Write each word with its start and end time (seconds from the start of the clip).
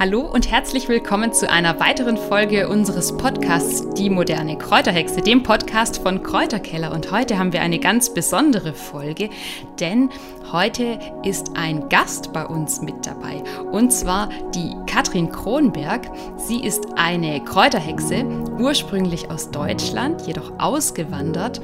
Hallo 0.00 0.22
und 0.22 0.50
herzlich 0.50 0.88
willkommen 0.88 1.34
zu 1.34 1.50
einer 1.50 1.78
weiteren 1.78 2.16
Folge 2.16 2.70
unseres 2.70 3.14
Podcasts 3.18 3.86
Die 3.92 4.08
moderne 4.08 4.56
Kräuterhexe, 4.56 5.20
dem 5.20 5.42
Podcast 5.42 5.98
von 5.98 6.22
Kräuterkeller. 6.22 6.90
Und 6.94 7.12
heute 7.12 7.38
haben 7.38 7.52
wir 7.52 7.60
eine 7.60 7.78
ganz 7.78 8.14
besondere 8.14 8.72
Folge, 8.72 9.28
denn 9.78 10.08
heute 10.52 10.98
ist 11.22 11.50
ein 11.54 11.90
Gast 11.90 12.32
bei 12.32 12.46
uns 12.46 12.80
mit 12.80 13.04
dabei. 13.04 13.42
Und 13.72 13.92
zwar 13.92 14.30
die 14.54 14.74
Katrin 14.86 15.30
Kronberg. 15.30 16.10
Sie 16.38 16.64
ist 16.64 16.86
eine 16.96 17.44
Kräuterhexe, 17.44 18.24
ursprünglich 18.58 19.30
aus 19.30 19.50
Deutschland, 19.50 20.26
jedoch 20.26 20.50
ausgewandert 20.58 21.60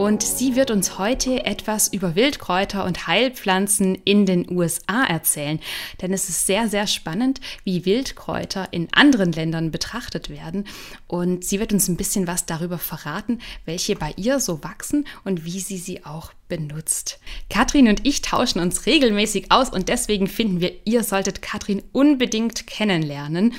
und 0.00 0.22
sie 0.22 0.56
wird 0.56 0.70
uns 0.70 0.96
heute 0.96 1.44
etwas 1.44 1.88
über 1.88 2.14
Wildkräuter 2.14 2.86
und 2.86 3.06
Heilpflanzen 3.06 3.96
in 3.96 4.24
den 4.24 4.50
USA 4.50 5.04
erzählen. 5.04 5.60
Denn 6.00 6.14
es 6.14 6.30
ist 6.30 6.46
sehr, 6.46 6.70
sehr 6.70 6.86
spannend, 6.86 7.38
wie 7.64 7.84
Wildkräuter 7.84 8.68
in 8.70 8.88
anderen 8.92 9.30
Ländern 9.30 9.70
betrachtet 9.70 10.30
werden. 10.30 10.64
Und 11.06 11.44
sie 11.44 11.60
wird 11.60 11.74
uns 11.74 11.86
ein 11.88 11.98
bisschen 11.98 12.26
was 12.26 12.46
darüber 12.46 12.78
verraten, 12.78 13.40
welche 13.66 13.94
bei 13.94 14.14
ihr 14.16 14.40
so 14.40 14.64
wachsen 14.64 15.06
und 15.24 15.44
wie 15.44 15.60
sie 15.60 15.76
sie 15.76 16.02
auch 16.06 16.32
benutzt. 16.50 17.18
Katrin 17.48 17.88
und 17.88 18.06
ich 18.06 18.20
tauschen 18.20 18.60
uns 18.60 18.84
regelmäßig 18.84 19.50
aus 19.50 19.70
und 19.70 19.88
deswegen 19.88 20.26
finden 20.26 20.60
wir, 20.60 20.72
ihr 20.84 21.02
solltet 21.02 21.40
Katrin 21.40 21.82
unbedingt 21.92 22.66
kennenlernen. 22.66 23.54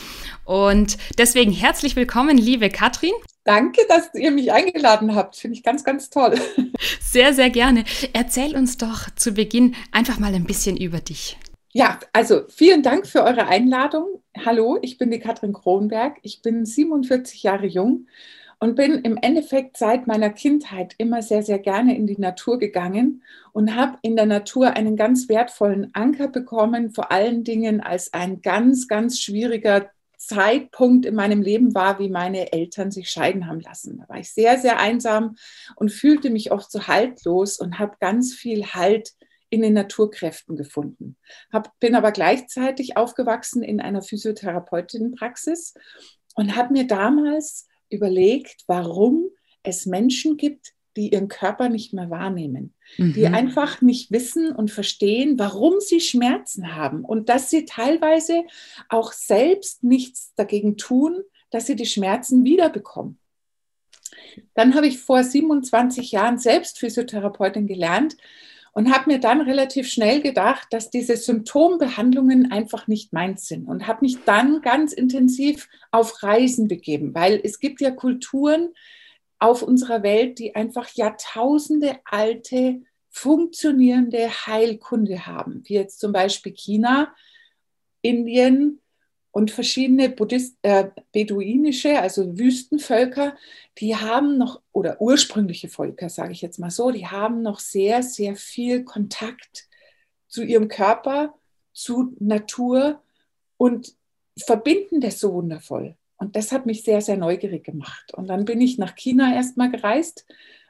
Und 0.45 0.99
deswegen 1.17 1.51
herzlich 1.51 1.95
willkommen, 1.95 2.37
liebe 2.37 2.69
Katrin. 2.69 3.13
Danke, 3.43 3.81
dass 3.89 4.13
ihr 4.13 4.29
mich 4.29 4.51
eingeladen 4.51 5.15
habt. 5.15 5.35
Finde 5.35 5.57
ich 5.57 5.63
ganz, 5.63 5.83
ganz 5.83 6.11
toll. 6.11 6.39
Sehr, 7.01 7.33
sehr 7.33 7.49
gerne. 7.49 7.83
Erzähl 8.13 8.55
uns 8.55 8.77
doch 8.77 9.09
zu 9.15 9.33
Beginn 9.33 9.75
einfach 9.91 10.19
mal 10.19 10.33
ein 10.33 10.45
bisschen 10.45 10.77
über 10.77 10.99
dich. 10.99 11.37
Ja, 11.73 11.99
also 12.13 12.43
vielen 12.49 12.83
Dank 12.83 13.07
für 13.07 13.23
eure 13.23 13.47
Einladung. 13.47 14.21
Hallo, 14.45 14.77
ich 14.81 14.97
bin 14.97 15.11
die 15.11 15.19
Katrin 15.19 15.53
Kronberg. 15.53 16.17
Ich 16.21 16.41
bin 16.41 16.65
47 16.65 17.43
Jahre 17.43 17.65
jung 17.65 18.07
und 18.61 18.75
bin 18.75 18.99
im 18.99 19.17
Endeffekt 19.17 19.75
seit 19.75 20.05
meiner 20.05 20.29
Kindheit 20.29 20.93
immer 20.99 21.23
sehr, 21.23 21.41
sehr 21.41 21.57
gerne 21.57 21.97
in 21.97 22.05
die 22.05 22.19
Natur 22.19 22.59
gegangen 22.59 23.23
und 23.53 23.75
habe 23.75 23.97
in 24.03 24.15
der 24.15 24.27
Natur 24.27 24.75
einen 24.75 24.95
ganz 24.95 25.27
wertvollen 25.27 25.89
Anker 25.93 26.27
bekommen, 26.27 26.91
vor 26.91 27.11
allen 27.11 27.43
Dingen 27.43 27.81
als 27.81 28.13
ein 28.13 28.43
ganz, 28.43 28.87
ganz 28.87 29.19
schwieriger 29.19 29.89
Zeitpunkt 30.15 31.07
in 31.07 31.15
meinem 31.15 31.41
Leben 31.41 31.73
war, 31.73 31.97
wie 31.97 32.09
meine 32.09 32.53
Eltern 32.53 32.91
sich 32.91 33.09
scheiden 33.09 33.47
haben 33.47 33.61
lassen. 33.61 33.97
Da 33.97 34.07
war 34.07 34.19
ich 34.19 34.31
sehr, 34.31 34.59
sehr 34.59 34.79
einsam 34.79 35.37
und 35.75 35.91
fühlte 35.91 36.29
mich 36.29 36.51
oft 36.51 36.71
so 36.71 36.85
haltlos 36.85 37.57
und 37.57 37.79
habe 37.79 37.95
ganz 37.99 38.35
viel 38.35 38.67
Halt 38.67 39.13
in 39.49 39.63
den 39.63 39.73
Naturkräften 39.73 40.55
gefunden. 40.55 41.17
Hab, 41.51 41.77
bin 41.79 41.95
aber 41.95 42.11
gleichzeitig 42.11 42.95
aufgewachsen 42.95 43.63
in 43.63 43.81
einer 43.81 44.03
Physiotherapeutinnenpraxis 44.03 45.73
und 46.35 46.55
habe 46.55 46.73
mir 46.73 46.85
damals 46.85 47.67
überlegt, 47.91 48.63
warum 48.67 49.29
es 49.63 49.85
Menschen 49.85 50.37
gibt, 50.37 50.73
die 50.97 51.13
ihren 51.13 51.27
Körper 51.27 51.69
nicht 51.69 51.93
mehr 51.93 52.09
wahrnehmen, 52.09 52.73
mhm. 52.97 53.13
die 53.13 53.27
einfach 53.27 53.81
nicht 53.81 54.11
wissen 54.11 54.53
und 54.53 54.71
verstehen, 54.71 55.39
warum 55.39 55.79
sie 55.79 56.01
Schmerzen 56.01 56.75
haben 56.75 57.05
und 57.05 57.29
dass 57.29 57.49
sie 57.49 57.65
teilweise 57.65 58.43
auch 58.89 59.13
selbst 59.13 59.83
nichts 59.83 60.33
dagegen 60.35 60.77
tun, 60.77 61.21
dass 61.49 61.67
sie 61.67 61.75
die 61.75 61.85
Schmerzen 61.85 62.43
wiederbekommen. 62.43 63.17
Dann 64.53 64.75
habe 64.75 64.87
ich 64.87 64.99
vor 64.99 65.23
27 65.23 66.11
Jahren 66.11 66.37
selbst 66.37 66.79
Physiotherapeutin 66.79 67.67
gelernt 67.67 68.17
und 68.71 68.93
habe 68.93 69.11
mir 69.11 69.19
dann 69.19 69.41
relativ 69.41 69.89
schnell 69.89 70.21
gedacht, 70.21 70.67
dass 70.71 70.89
diese 70.89 71.17
Symptombehandlungen 71.17 72.51
einfach 72.51 72.87
nicht 72.87 73.13
meins 73.13 73.47
sind 73.47 73.67
und 73.67 73.87
habe 73.87 73.99
mich 74.01 74.23
dann 74.25 74.61
ganz 74.61 74.93
intensiv 74.93 75.67
auf 75.91 76.23
Reisen 76.23 76.67
begeben, 76.67 77.13
weil 77.13 77.39
es 77.43 77.59
gibt 77.59 77.81
ja 77.81 77.91
Kulturen, 77.91 78.69
auf 79.41 79.63
unserer 79.63 80.03
Welt, 80.03 80.37
die 80.37 80.55
einfach 80.55 80.89
Jahrtausende 80.89 81.97
alte, 82.05 82.81
funktionierende 83.09 84.29
Heilkunde 84.29 85.25
haben, 85.25 85.63
wie 85.65 85.73
jetzt 85.73 85.99
zum 85.99 86.13
Beispiel 86.13 86.53
China, 86.53 87.13
Indien 88.03 88.79
und 89.31 89.51
verschiedene 89.51 90.09
Buddhist, 90.09 90.57
äh, 90.61 90.89
beduinische, 91.11 91.99
also 91.99 92.37
Wüstenvölker, 92.37 93.35
die 93.77 93.95
haben 93.95 94.37
noch, 94.37 94.61
oder 94.73 95.01
ursprüngliche 95.01 95.69
Völker, 95.69 96.09
sage 96.09 96.33
ich 96.33 96.41
jetzt 96.41 96.59
mal 96.59 96.71
so, 96.71 96.91
die 96.91 97.07
haben 97.07 97.41
noch 97.41 97.59
sehr, 97.59 98.03
sehr 98.03 98.35
viel 98.35 98.83
Kontakt 98.83 99.67
zu 100.27 100.43
ihrem 100.43 100.67
Körper, 100.67 101.33
zu 101.73 102.15
Natur 102.19 103.01
und 103.57 103.95
verbinden 104.37 105.01
das 105.01 105.19
so 105.19 105.33
wundervoll. 105.33 105.95
Und 106.17 106.35
das 106.35 106.51
hat 106.51 106.65
mich 106.65 106.83
sehr, 106.83 107.01
sehr 107.01 107.17
neugierig 107.17 107.63
gemacht. 107.63 108.13
Und 108.13 108.27
dann 108.27 108.45
bin 108.45 108.61
ich 108.61 108.77
nach 108.77 108.95
China 108.95 109.33
erstmal 109.33 109.71
gereist, 109.71 110.25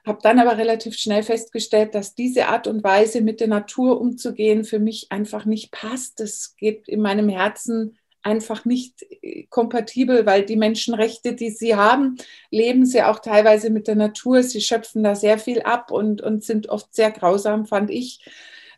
habe 0.05 0.19
dann 0.21 0.39
aber 0.39 0.57
relativ 0.57 0.95
schnell 0.95 1.23
festgestellt, 1.23 1.93
dass 1.93 2.15
diese 2.15 2.47
Art 2.47 2.67
und 2.67 2.83
Weise, 2.83 3.21
mit 3.21 3.39
der 3.39 3.47
Natur 3.47 3.99
umzugehen, 3.99 4.63
für 4.63 4.79
mich 4.79 5.11
einfach 5.11 5.45
nicht 5.45 5.71
passt. 5.71 6.19
Das 6.19 6.55
geht 6.57 6.87
in 6.87 7.01
meinem 7.01 7.29
Herzen 7.29 7.97
einfach 8.23 8.65
nicht 8.65 9.05
äh, 9.21 9.43
kompatibel, 9.49 10.25
weil 10.25 10.45
die 10.45 10.55
Menschenrechte, 10.55 11.33
die 11.33 11.49
sie 11.49 11.75
haben, 11.75 12.17
leben 12.49 12.85
sie 12.85 13.03
auch 13.03 13.19
teilweise 13.19 13.69
mit 13.69 13.87
der 13.87 13.95
Natur. 13.95 14.43
Sie 14.43 14.61
schöpfen 14.61 15.03
da 15.03 15.15
sehr 15.15 15.37
viel 15.37 15.61
ab 15.61 15.91
und, 15.91 16.21
und 16.21 16.43
sind 16.43 16.69
oft 16.69 16.93
sehr 16.93 17.11
grausam, 17.11 17.65
fand 17.65 17.89
ich. 17.89 18.25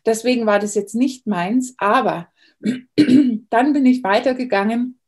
Deswegen 0.06 0.46
war 0.46 0.58
das 0.58 0.74
jetzt 0.74 0.94
nicht 0.94 1.26
meins. 1.26 1.74
Aber 1.78 2.28
dann 2.60 3.72
bin 3.72 3.86
ich 3.86 4.02
weitergegangen 4.02 4.98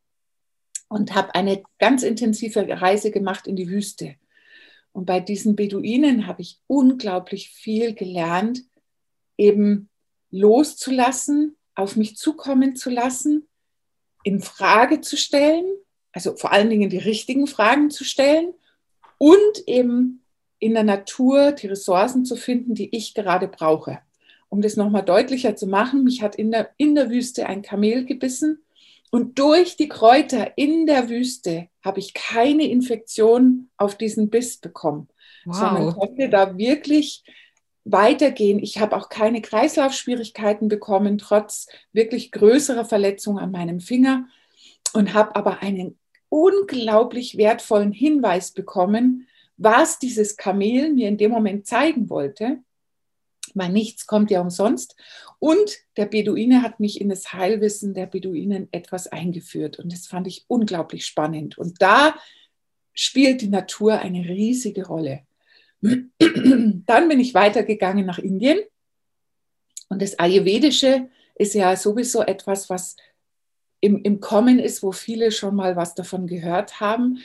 und 0.89 1.15
habe 1.15 1.35
eine 1.35 1.63
ganz 1.79 2.03
intensive 2.03 2.67
Reise 2.81 3.11
gemacht 3.11 3.47
in 3.47 3.57
die 3.57 3.69
Wüste. 3.69 4.17
Und 4.93 5.05
bei 5.05 5.21
diesen 5.21 5.57
Beduinen 5.57 6.27
habe 6.27 6.43
ich 6.43 6.61
unglaublich 6.67 7.51
viel 7.51 7.95
gelernt, 7.95 8.63
eben 9.37 9.91
loszulassen, 10.31 11.57
auf 11.75 11.97
mich 11.97 12.17
zukommen 12.17 12.77
zu 12.77 12.89
lassen, 12.89 13.47
in 14.27 14.41
Frage 14.41 15.03
zu 15.03 15.17
stellen, 15.17 15.65
also 16.11 16.35
vor 16.35 16.51
allen 16.51 16.69
Dingen 16.69 16.91
die 16.91 16.99
richtigen 16.99 17.47
Fragen 17.47 17.91
zu 17.91 18.03
stellen 18.03 18.55
und 19.19 19.69
eben 19.69 20.25
in 20.59 20.75
der 20.75 20.83
Natur 20.83 21.53
die 21.53 21.69
Ressourcen 21.69 22.25
zu 22.25 22.35
finden, 22.35 22.75
die 22.75 22.95
ich 22.97 23.15
gerade 23.15 23.47
brauche. 23.47 24.01
Um 24.49 24.63
das 24.63 24.77
nochmal 24.77 25.05
deutlicher 25.05 25.55
zu 25.55 25.69
machen, 25.69 26.03
mich 26.03 26.23
hat 26.23 26.35
in 26.35 26.51
der, 26.51 26.71
in 26.77 26.97
der 26.97 27.09
Wüste 27.09 27.47
ein 27.47 27.63
Kamel 27.63 28.05
gebissen 28.05 28.65
und 29.13 29.39
durch 29.39 29.77
die 29.77 29.89
Kräuter 29.89 30.59
in 30.59 30.87
der 30.87 31.09
Wüste 31.09 31.69
habe 31.85 32.01
ich 32.01 32.13
keine 32.13 32.67
Infektion 32.67 33.71
auf 33.77 33.95
diesen 33.95 34.29
Biss 34.29 34.57
bekommen, 34.57 35.07
wow. 35.45 35.55
sondern 35.55 35.95
konnte 35.95 36.29
da 36.29 36.59
wirklich 36.59 37.23
weitergehen. 37.87 38.59
Ich 38.59 38.79
habe 38.79 38.97
auch 38.97 39.09
keine 39.09 39.41
Kreislaufschwierigkeiten 39.41 40.69
bekommen, 40.69 41.19
trotz 41.19 41.69
wirklich 41.93 42.33
größerer 42.33 42.85
Verletzungen 42.85 43.39
an 43.39 43.53
meinem 43.53 43.81
Finger 43.81 44.27
und 44.93 45.15
habe 45.15 45.37
aber 45.37 45.63
einen 45.63 45.99
unglaublich 46.29 47.37
wertvollen 47.39 47.93
Hinweis 47.93 48.51
bekommen, 48.51 49.29
was 49.57 49.99
dieses 49.99 50.37
Kamel 50.37 50.93
mir 50.93 51.09
in 51.09 51.17
dem 51.17 51.31
Moment 51.31 51.67
zeigen 51.67 52.11
wollte 52.11 52.59
weil 53.57 53.71
nichts 53.71 54.07
kommt 54.07 54.31
ja 54.31 54.41
umsonst. 54.41 54.97
Und 55.39 55.79
der 55.97 56.07
Beduine 56.07 56.63
hat 56.63 56.79
mich 56.79 57.01
in 57.01 57.09
das 57.09 57.33
Heilwissen 57.33 57.95
der 57.95 58.07
Beduinen 58.07 58.69
etwas 58.71 59.07
eingeführt. 59.09 59.79
Und 59.79 59.93
das 59.93 60.07
fand 60.07 60.27
ich 60.27 60.45
unglaublich 60.49 61.07
spannend. 61.07 61.59
Und 61.59 61.81
da 61.81 62.15
spielt 62.93 63.41
die 63.41 63.49
Natur 63.49 63.99
eine 63.99 64.29
riesige 64.29 64.87
Rolle. 64.87 65.26
Dann 66.19 67.09
bin 67.09 67.21
ich 67.21 67.35
weitergegangen 67.35 68.07
nach 68.07 68.19
Indien. 68.19 68.59
Und 69.89 70.03
das 70.03 70.19
Ayurvedische 70.19 71.09
ist 71.35 71.55
ja 71.55 71.77
sowieso 71.77 72.23
etwas, 72.23 72.71
was 72.71 72.97
im, 73.81 74.03
im 74.03 74.21
Kommen 74.21 74.59
ist, 74.59 74.83
wo 74.83 74.93
viele 74.93 75.31
schon 75.31 75.55
mal 75.55 75.77
was 75.77 75.95
davon 75.95 76.27
gehört 76.27 76.81
haben, 76.81 77.19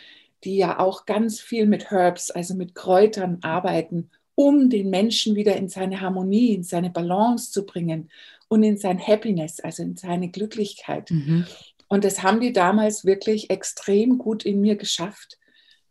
die 0.44 0.58
ja 0.58 0.80
auch 0.80 1.06
ganz 1.06 1.40
viel 1.40 1.66
mit 1.66 1.92
Herbs, 1.92 2.30
also 2.30 2.56
mit 2.56 2.76
Kräutern 2.76 3.40
arbeiten 3.42 4.10
um 4.36 4.70
den 4.70 4.90
Menschen 4.90 5.36
wieder 5.36 5.56
in 5.56 5.70
seine 5.70 6.02
Harmonie, 6.02 6.54
in 6.54 6.64
seine 6.64 6.90
Balance 6.90 7.52
zu 7.52 7.66
bringen 7.66 8.10
und 8.48 8.64
in 8.64 8.78
sein 8.78 9.00
Happiness, 9.00 9.60
also 9.60 9.84
in 9.84 9.96
seine 9.96 10.30
Glücklichkeit. 10.30 11.12
Mhm. 11.12 11.46
Und 11.88 12.04
das 12.04 12.24
haben 12.24 12.40
die 12.40 12.54
damals 12.54 13.06
wirklich 13.06 13.50
extrem 13.50 14.18
gut 14.18 14.44
in 14.44 14.62
mir 14.62 14.78
geschafft, 14.78 15.38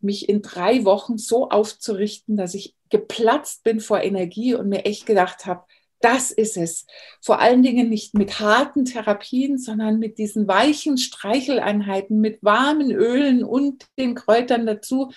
mich 0.03 0.29
in 0.29 0.41
drei 0.41 0.85
Wochen 0.85 1.17
so 1.17 1.49
aufzurichten, 1.49 2.37
dass 2.37 2.53
ich 2.53 2.75
geplatzt 2.89 3.63
bin 3.63 3.79
vor 3.79 4.01
Energie 4.01 4.55
und 4.55 4.69
mir 4.69 4.85
echt 4.85 5.05
gedacht 5.05 5.45
habe, 5.45 5.63
das 6.01 6.31
ist 6.31 6.57
es. 6.57 6.87
Vor 7.21 7.39
allen 7.39 7.61
Dingen 7.63 7.89
nicht 7.89 8.15
mit 8.15 8.39
harten 8.39 8.85
Therapien, 8.85 9.57
sondern 9.57 9.99
mit 9.99 10.17
diesen 10.17 10.47
weichen 10.47 10.97
Streicheleinheiten, 10.97 12.19
mit 12.19 12.39
warmen 12.41 12.91
Ölen 12.91 13.43
und 13.43 13.85
den 13.97 14.15
Kräutern 14.15 14.65
dazu 14.65 15.11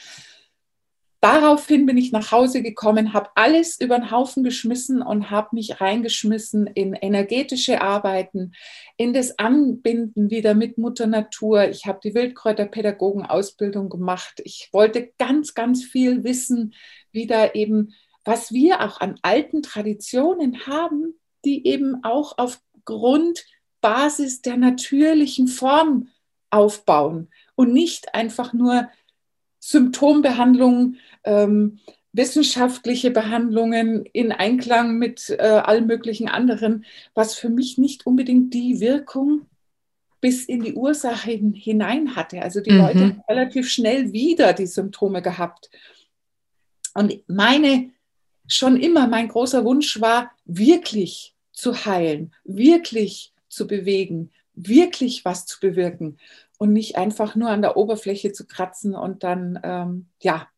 daraufhin 1.25 1.87
bin 1.87 1.97
ich 1.97 2.12
nach 2.12 2.32
Hause 2.32 2.61
gekommen, 2.61 3.15
habe 3.15 3.31
alles 3.35 3.81
über 3.81 3.99
den 3.99 4.11
Haufen 4.11 4.44
geschmissen 4.44 5.00
und 5.00 5.31
habe 5.31 5.49
mich 5.53 5.81
reingeschmissen 5.81 6.67
in 6.67 6.93
energetische 6.93 7.81
Arbeiten, 7.81 8.53
in 8.99 9.15
das 9.15 9.38
Anbinden 9.38 10.31
wieder 10.31 10.53
mit 10.53 10.76
Mutter 10.76 11.06
Natur. 11.06 11.67
Ich 11.71 11.87
habe 11.87 11.99
die 12.05 12.15
Wildkräuterpädagogen-Ausbildung 12.15 13.88
gemacht. 13.88 14.43
Ich 14.44 14.69
wollte 14.73 15.12
ganz, 15.19 15.55
ganz 15.55 15.82
viel 15.82 16.25
wissen, 16.25 16.75
wieder 17.11 17.55
eben, 17.55 17.94
was 18.27 18.53
wir 18.53 18.82
auch 18.82 19.00
an 19.00 19.19
alten 19.23 19.62
Traditionen 19.62 20.67
haben, 20.67 21.19
die 21.47 21.67
eben 21.67 22.05
auch 22.05 22.37
auf 22.37 22.61
Grundbasis 22.85 24.43
der 24.43 24.59
natürlichen 24.59 25.49
Form 25.49 26.09
aufbauen 26.50 27.31
und 27.55 27.73
nicht 27.73 28.15
einfach 28.15 28.53
nur 28.53 28.91
Symptombehandlungen, 29.67 30.99
ähm, 31.25 31.79
wissenschaftliche 32.13 33.11
Behandlungen 33.11 34.05
in 34.13 34.31
Einklang 34.31 34.99
mit 34.99 35.31
äh, 35.31 35.43
allen 35.43 35.87
möglichen 35.87 36.29
anderen, 36.29 36.85
was 37.15 37.35
für 37.35 37.49
mich 37.49 37.79
nicht 37.79 38.07
unbedingt 38.07 38.53
die 38.53 38.81
Wirkung 38.81 39.47
bis 40.21 40.45
in 40.45 40.63
die 40.63 40.75
Ursache 40.75 41.31
hinein 41.31 42.15
hatte. 42.15 42.43
Also 42.43 42.61
die 42.61 42.73
mhm. 42.73 42.79
Leute 42.79 43.01
haben 43.01 43.23
relativ 43.29 43.71
schnell 43.71 44.13
wieder 44.13 44.53
die 44.53 44.67
Symptome 44.67 45.23
gehabt. 45.23 45.71
Und 46.93 47.19
meine, 47.27 47.91
schon 48.47 48.79
immer 48.79 49.07
mein 49.07 49.29
großer 49.29 49.65
Wunsch 49.65 49.99
war, 50.01 50.31
wirklich 50.45 51.35
zu 51.53 51.87
heilen, 51.87 52.35
wirklich 52.45 53.33
zu 53.49 53.67
bewegen, 53.67 54.31
wirklich 54.55 55.25
was 55.25 55.47
zu 55.47 55.61
bewirken 55.61 56.19
und 56.59 56.73
nicht 56.73 56.97
einfach 56.97 57.35
nur 57.35 57.51
an 57.51 57.62
der 57.62 57.77
Oberfläche 57.77 58.33
zu 58.33 58.47
kratzen 58.47 58.95
und 58.95 59.25
dann, 59.25 59.59
ähm, 59.62 60.06
ja, 60.21 60.49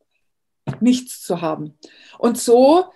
nichts 0.81 1.23
zu 1.23 1.41
haben. 1.41 1.79
Und 2.19 2.39
so 2.39 2.87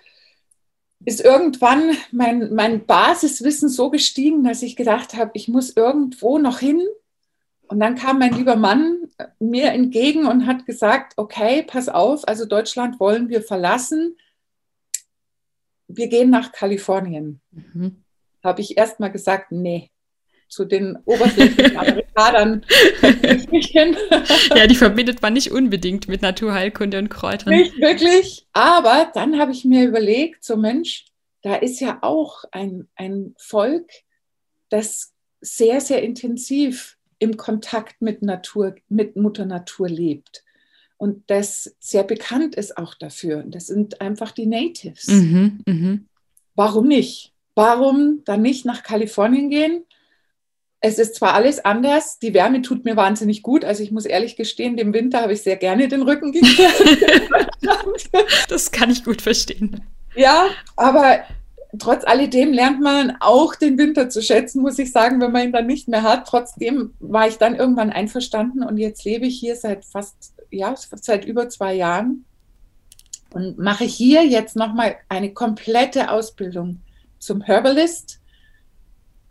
ist 1.05 1.21
irgendwann 1.21 1.91
mein, 2.11 2.53
mein 2.53 2.85
Basiswissen 2.85 3.69
so 3.69 3.89
gestiegen, 3.89 4.43
dass 4.43 4.61
ich 4.61 4.75
gedacht 4.75 5.15
habe, 5.15 5.31
ich 5.33 5.47
muss 5.47 5.75
irgendwo 5.75 6.37
noch 6.37 6.59
hin. 6.59 6.85
Und 7.67 7.79
dann 7.79 7.95
kam 7.95 8.19
mein 8.19 8.33
lieber 8.33 8.55
Mann 8.55 9.07
mir 9.39 9.71
entgegen 9.71 10.25
und 10.27 10.45
hat 10.45 10.65
gesagt, 10.65 11.13
okay, 11.15 11.63
pass 11.63 11.89
auf, 11.89 12.27
also 12.27 12.45
Deutschland 12.45 12.99
wollen 12.99 13.29
wir 13.29 13.41
verlassen. 13.41 14.17
Wir 15.87 16.07
gehen 16.07 16.29
nach 16.29 16.51
Kalifornien. 16.51 17.41
Mhm. 17.51 18.03
Habe 18.43 18.61
ich 18.61 18.77
erst 18.77 18.99
mal 18.99 19.11
gesagt, 19.11 19.51
nee, 19.51 19.90
zu 20.51 20.65
den 20.65 20.97
oberflächlichen 21.05 21.77
Amerikanern 21.77 22.65
ja, 24.55 24.67
die 24.67 24.75
verbindet 24.75 25.21
man 25.21 25.33
nicht 25.33 25.51
unbedingt 25.51 26.07
mit 26.07 26.21
Naturheilkunde 26.21 26.99
und 26.99 27.09
Kräutern. 27.09 27.53
Nicht 27.53 27.79
wirklich. 27.79 28.45
Aber 28.53 29.11
dann 29.13 29.39
habe 29.39 29.51
ich 29.51 29.65
mir 29.65 29.87
überlegt, 29.87 30.43
so 30.43 30.57
Mensch, 30.57 31.05
da 31.41 31.55
ist 31.55 31.79
ja 31.79 31.99
auch 32.01 32.43
ein, 32.51 32.87
ein 32.95 33.33
Volk, 33.37 33.89
das 34.69 35.13
sehr, 35.39 35.81
sehr 35.81 36.03
intensiv 36.03 36.97
im 37.19 37.37
Kontakt 37.37 38.01
mit 38.01 38.21
Natur, 38.21 38.75
mit 38.89 39.15
Mutter 39.15 39.45
Natur 39.45 39.89
lebt. 39.89 40.43
Und 40.97 41.23
das 41.27 41.75
sehr 41.79 42.03
bekannt 42.03 42.55
ist 42.55 42.77
auch 42.77 42.93
dafür. 42.93 43.43
Das 43.47 43.67
sind 43.67 44.01
einfach 44.01 44.31
die 44.31 44.45
Natives. 44.45 45.07
Mhm, 45.07 45.61
mh. 45.65 45.99
Warum 46.55 46.87
nicht? 46.87 47.33
Warum 47.55 48.21
dann 48.25 48.41
nicht 48.41 48.65
nach 48.65 48.83
Kalifornien 48.83 49.49
gehen? 49.49 49.85
Es 50.83 50.97
ist 50.97 51.15
zwar 51.15 51.35
alles 51.35 51.63
anders, 51.63 52.17
die 52.17 52.33
Wärme 52.33 52.63
tut 52.63 52.85
mir 52.85 52.95
wahnsinnig 52.95 53.43
gut. 53.43 53.63
Also 53.63 53.83
ich 53.83 53.91
muss 53.91 54.05
ehrlich 54.05 54.35
gestehen, 54.35 54.77
dem 54.77 54.93
Winter 54.93 55.21
habe 55.21 55.33
ich 55.33 55.43
sehr 55.43 55.55
gerne 55.55 55.87
den 55.87 56.01
Rücken 56.01 56.31
gekehrt. 56.31 56.73
das 58.49 58.71
kann 58.71 58.89
ich 58.89 59.03
gut 59.03 59.21
verstehen. 59.21 59.81
Ja, 60.15 60.47
aber 60.75 61.19
trotz 61.77 62.03
alledem 62.03 62.51
lernt 62.51 62.81
man 62.81 63.15
auch 63.19 63.53
den 63.55 63.77
Winter 63.77 64.09
zu 64.09 64.23
schätzen, 64.23 64.61
muss 64.61 64.79
ich 64.79 64.91
sagen, 64.91 65.21
wenn 65.21 65.31
man 65.31 65.43
ihn 65.43 65.51
dann 65.51 65.67
nicht 65.67 65.87
mehr 65.87 66.01
hat. 66.01 66.27
Trotzdem 66.27 66.93
war 66.99 67.27
ich 67.27 67.37
dann 67.37 67.55
irgendwann 67.55 67.91
einverstanden 67.91 68.63
und 68.63 68.77
jetzt 68.77 69.05
lebe 69.05 69.27
ich 69.27 69.39
hier 69.39 69.55
seit 69.55 69.85
fast, 69.85 70.33
ja, 70.49 70.73
seit 70.75 71.25
über 71.25 71.47
zwei 71.49 71.75
Jahren 71.75 72.25
und 73.33 73.57
mache 73.57 73.85
hier 73.85 74.25
jetzt 74.25 74.55
nochmal 74.55 74.95
eine 75.09 75.31
komplette 75.31 76.09
Ausbildung 76.11 76.81
zum 77.19 77.41
Herbalist 77.41 78.20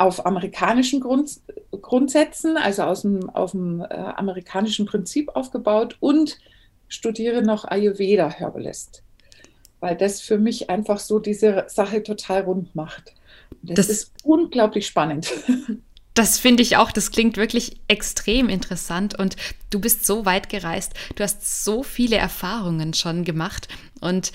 auf 0.01 0.25
amerikanischen 0.25 1.01
Grund, 1.01 1.41
Grundsätzen, 1.83 2.57
also 2.57 2.85
aus 2.85 3.03
dem, 3.03 3.29
auf 3.31 3.51
dem 3.51 3.83
äh, 3.83 3.85
amerikanischen 3.85 4.87
Prinzip 4.87 5.29
aufgebaut 5.37 5.99
und 6.01 6.39
studiere 6.89 7.43
noch 7.43 7.67
Ayurveda 7.67 8.31
Herbalist, 8.31 9.03
weil 9.81 9.97
das 9.97 10.23
für 10.23 10.39
mich 10.39 10.71
einfach 10.71 10.99
so 10.99 11.19
diese 11.19 11.67
Sache 11.69 12.03
total 12.03 12.43
rund 12.43 12.75
macht. 12.75 13.15
Das, 13.61 13.77
das 13.77 13.89
ist 13.91 14.13
unglaublich 14.25 14.87
spannend. 14.87 15.31
Das 16.15 16.41
finde 16.41 16.65
ich 16.65 16.77
auch, 16.77 16.91
das 16.91 17.13
klingt 17.13 17.37
wirklich 17.37 17.81
extrem 17.87 18.49
interessant 18.49 19.17
und 19.17 19.37
du 19.71 19.81
bist 19.81 20.05
so 20.05 20.27
weit 20.27 20.49
gereist, 20.49 20.93
du 21.15 21.23
hast 21.23 21.65
so 21.65 21.85
viele 21.85 22.17
Erfahrungen 22.17 22.95
schon 22.95 23.25
gemacht 23.25 23.69
und 24.01 24.33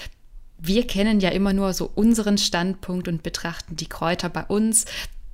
wir 0.58 0.88
kennen 0.88 1.20
ja 1.20 1.30
immer 1.30 1.52
nur 1.52 1.74
so 1.74 1.92
unseren 1.94 2.38
Standpunkt 2.38 3.10
und 3.10 3.24
betrachten 3.24 3.76
die 3.76 3.90
Kräuter 3.90 4.30
bei 4.30 4.46
uns 4.46 4.86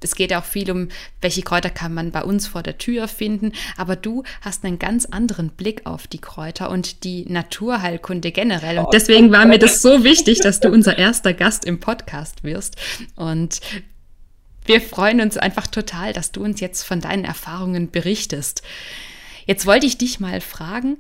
es 0.04 0.16
geht 0.16 0.34
auch 0.34 0.44
viel 0.44 0.72
um, 0.72 0.90
welche 1.22 1.42
Kräuter 1.42 1.70
kann 1.70 1.94
man 1.94 2.12
bei 2.12 2.24
uns 2.24 2.48
vor 2.48 2.64
der 2.64 2.78
Tür 2.78 3.08
finden, 3.08 3.54
aber 3.78 3.96
du 3.96 4.24
hast 4.42 4.66
einen 4.66 4.80
ganz 4.80 5.06
anderen 5.06 5.50
Blick 5.50 5.86
auf 5.86 6.08
die 6.08 6.20
Kräuter 6.20 6.70
und 6.70 7.04
die 7.04 7.26
Naturheilkunde 7.26 8.32
generell. 8.32 8.80
Und 8.80 8.94
deswegen 8.94 9.32
war 9.32 9.46
mir 9.46 9.60
das 9.60 9.82
so 9.82 10.04
wichtig, 10.04 10.40
dass 10.40 10.60
du 10.60 10.70
unser 10.70 10.98
erster 10.98 11.34
Gast 11.34 11.66
im 11.66 11.80
Podcast 11.80 12.44
wirst. 12.44 12.76
Und 13.16 13.62
wir 14.66 14.82
freuen 14.82 15.22
uns 15.22 15.38
einfach 15.38 15.68
total, 15.68 16.14
dass 16.14 16.32
du 16.32 16.44
uns 16.44 16.60
jetzt 16.60 16.84
von 16.84 17.02
deinen 17.02 17.26
Erfahrungen 17.26 17.92
berichtest. 17.92 18.62
Jetzt 19.46 19.66
wollte 19.66 19.86
ich 19.86 19.98
dich 19.98 20.20
mal 20.20 20.42
fragen, 20.42 20.98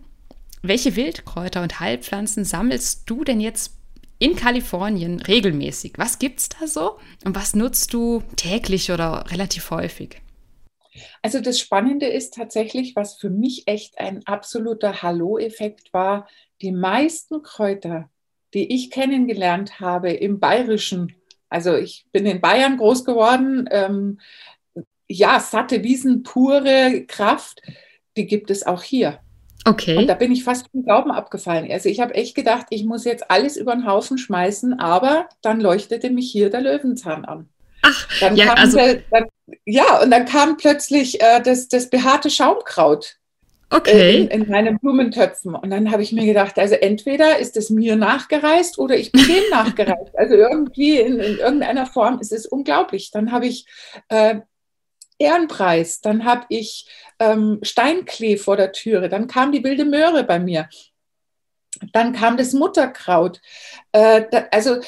welche 0.61 0.95
Wildkräuter 0.95 1.63
und 1.63 1.79
Heilpflanzen 1.79 2.45
sammelst 2.45 3.03
du 3.07 3.23
denn 3.23 3.39
jetzt 3.39 3.73
in 4.21 4.35
Kalifornien 4.35 5.19
regelmäßig. 5.19 5.93
Was 5.97 6.19
gibt 6.19 6.39
es 6.41 6.49
da 6.49 6.67
so 6.67 6.99
und 7.25 7.35
was 7.35 7.55
nutzt 7.55 7.91
du 7.91 8.21
täglich 8.35 8.91
oder 8.91 9.25
relativ 9.31 9.71
häufig? 9.71 10.21
Also 11.23 11.41
das 11.41 11.59
Spannende 11.59 12.05
ist 12.05 12.35
tatsächlich, 12.35 12.95
was 12.95 13.15
für 13.15 13.31
mich 13.31 13.63
echt 13.65 13.97
ein 13.99 14.21
absoluter 14.27 15.01
Hallo-Effekt 15.01 15.91
war, 15.91 16.27
die 16.61 16.71
meisten 16.71 17.41
Kräuter, 17.41 18.11
die 18.53 18.71
ich 18.71 18.91
kennengelernt 18.91 19.79
habe 19.79 20.11
im 20.11 20.39
Bayerischen, 20.39 21.15
also 21.49 21.75
ich 21.75 22.05
bin 22.11 22.27
in 22.27 22.41
Bayern 22.41 22.77
groß 22.77 23.05
geworden, 23.05 23.67
ähm, 23.71 24.19
ja, 25.07 25.39
satte 25.39 25.83
Wiesen, 25.83 26.21
pure 26.21 27.05
Kraft, 27.07 27.63
die 28.17 28.27
gibt 28.27 28.51
es 28.51 28.67
auch 28.67 28.83
hier. 28.83 29.19
Okay. 29.65 29.97
Und 29.97 30.07
da 30.07 30.15
bin 30.15 30.31
ich 30.31 30.43
fast 30.43 30.67
vom 30.71 30.83
Glauben 30.83 31.11
abgefallen. 31.11 31.71
Also 31.71 31.87
ich 31.87 31.99
habe 31.99 32.15
echt 32.15 32.35
gedacht, 32.35 32.67
ich 32.69 32.83
muss 32.83 33.05
jetzt 33.05 33.29
alles 33.29 33.57
über 33.57 33.73
den 33.73 33.85
Haufen 33.85 34.17
schmeißen, 34.17 34.79
aber 34.79 35.29
dann 35.41 35.61
leuchtete 35.61 36.09
mich 36.09 36.31
hier 36.31 36.49
der 36.49 36.61
Löwenzahn 36.61 37.25
an. 37.25 37.49
Ach, 37.83 38.07
dann 38.19 38.35
ja, 38.35 38.53
also 38.53 38.77
der, 38.77 39.01
dann, 39.11 39.25
ja, 39.65 40.01
und 40.01 40.11
dann 40.11 40.25
kam 40.25 40.57
plötzlich 40.57 41.21
äh, 41.21 41.41
das, 41.41 41.67
das 41.67 41.89
behaarte 41.89 42.29
Schaumkraut 42.29 43.17
okay. 43.71 43.91
Äh, 43.91 44.17
in, 44.21 44.27
in 44.27 44.49
meinen 44.49 44.79
Blumentöpfen. 44.79 45.55
Und 45.55 45.69
dann 45.69 45.91
habe 45.91 46.03
ich 46.03 46.11
mir 46.11 46.25
gedacht, 46.25 46.59
also 46.59 46.75
entweder 46.75 47.39
ist 47.39 47.57
es 47.57 47.69
mir 47.69 47.95
nachgereist 47.95 48.77
oder 48.77 48.95
ich 48.95 49.11
bin 49.11 49.25
dem 49.25 49.43
nachgereist. 49.51 50.15
Also 50.15 50.35
irgendwie 50.35 50.99
in, 50.99 51.19
in, 51.19 51.37
irgendeiner 51.37 51.85
Form 51.85 52.19
ist 52.19 52.31
es 52.31 52.45
unglaublich. 52.45 53.11
Dann 53.11 53.31
habe 53.31 53.47
ich 53.47 53.65
äh, 54.09 54.41
Ehrenpreis, 55.21 56.01
dann 56.01 56.25
habe 56.25 56.45
ich 56.49 56.87
ähm, 57.19 57.59
Steinklee 57.61 58.37
vor 58.37 58.57
der 58.57 58.71
Türe, 58.71 59.09
dann 59.09 59.27
kam 59.27 59.51
die 59.51 59.63
wilde 59.63 59.85
Möhre 59.85 60.23
bei 60.23 60.39
mir, 60.39 60.67
dann 61.93 62.13
kam 62.13 62.37
das 62.37 62.53
Mutterkraut. 62.53 63.39
Äh, 63.91 64.25
da, 64.29 64.47
also 64.51 64.81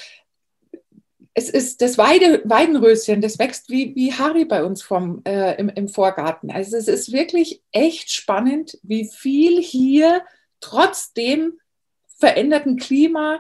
es 1.34 1.50
ist 1.50 1.82
das 1.82 1.98
Weide, 1.98 2.42
Weidenröschen, 2.46 3.22
das 3.22 3.40
wächst 3.40 3.70
wie, 3.70 3.96
wie 3.96 4.13
Harry 4.13 4.46
bei 4.46 4.63
uns 4.63 4.84
vom, 4.84 5.22
äh, 5.25 5.56
im, 5.58 5.70
im 5.70 5.88
Vorgarten. 5.88 6.52
Also 6.52 6.78
es 6.78 6.88
ist 6.88 7.12
wirklich 7.12 7.63
echt 7.72 8.12
spannend, 8.12 8.78
wie 8.84 9.06
viel 9.06 9.62
hier 9.62 10.24
trotz 10.60 11.13
dem 11.13 11.60
veränderten 12.18 12.78
Klima 12.78 13.40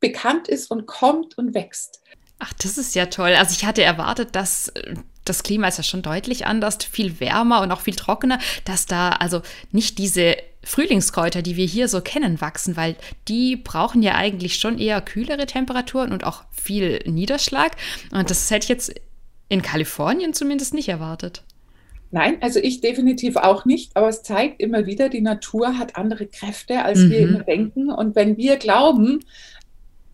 bekannt 0.00 0.48
ist 0.48 0.70
und 0.70 0.86
kommt 0.86 1.36
und 1.36 1.54
wächst. 1.54 2.02
Ach, 2.38 2.52
das 2.54 2.78
ist 2.78 2.94
ja 2.94 3.06
toll. 3.06 3.34
Also 3.34 3.54
ich 3.56 3.64
hatte 3.64 3.82
erwartet, 3.82 4.34
dass 4.34 4.68
äh, 4.68 4.94
das 5.24 5.42
Klima 5.42 5.68
ist 5.68 5.78
ja 5.78 5.84
schon 5.84 6.02
deutlich 6.02 6.46
anders, 6.46 6.78
viel 6.84 7.20
wärmer 7.20 7.62
und 7.62 7.72
auch 7.72 7.80
viel 7.80 7.94
trockener, 7.94 8.38
dass 8.64 8.86
da 8.86 9.10
also 9.10 9.42
nicht 9.72 9.98
diese 9.98 10.36
Frühlingskräuter, 10.62 11.42
die 11.42 11.56
wir 11.56 11.66
hier 11.66 11.88
so 11.88 12.00
kennen, 12.00 12.40
wachsen, 12.40 12.76
weil 12.76 12.96
die 13.28 13.56
brauchen 13.56 14.02
ja 14.02 14.14
eigentlich 14.14 14.56
schon 14.56 14.78
eher 14.78 15.00
kühlere 15.00 15.46
Temperaturen 15.46 16.12
und 16.12 16.24
auch 16.24 16.44
viel 16.50 17.00
Niederschlag. 17.06 17.76
Und 18.10 18.30
das 18.30 18.50
hätte 18.50 18.64
ich 18.64 18.68
jetzt 18.70 18.94
in 19.48 19.62
Kalifornien 19.62 20.32
zumindest 20.32 20.74
nicht 20.74 20.88
erwartet. 20.88 21.42
Nein, 22.10 22.36
also 22.42 22.60
ich 22.60 22.80
definitiv 22.80 23.36
auch 23.36 23.64
nicht, 23.64 23.96
aber 23.96 24.08
es 24.08 24.22
zeigt 24.22 24.60
immer 24.60 24.86
wieder, 24.86 25.08
die 25.08 25.20
Natur 25.20 25.78
hat 25.78 25.96
andere 25.96 26.26
Kräfte, 26.26 26.84
als 26.84 27.00
mhm. 27.00 27.10
wir 27.10 27.18
immer 27.18 27.42
denken. 27.42 27.90
Und 27.90 28.14
wenn 28.14 28.36
wir 28.36 28.56
glauben, 28.56 29.24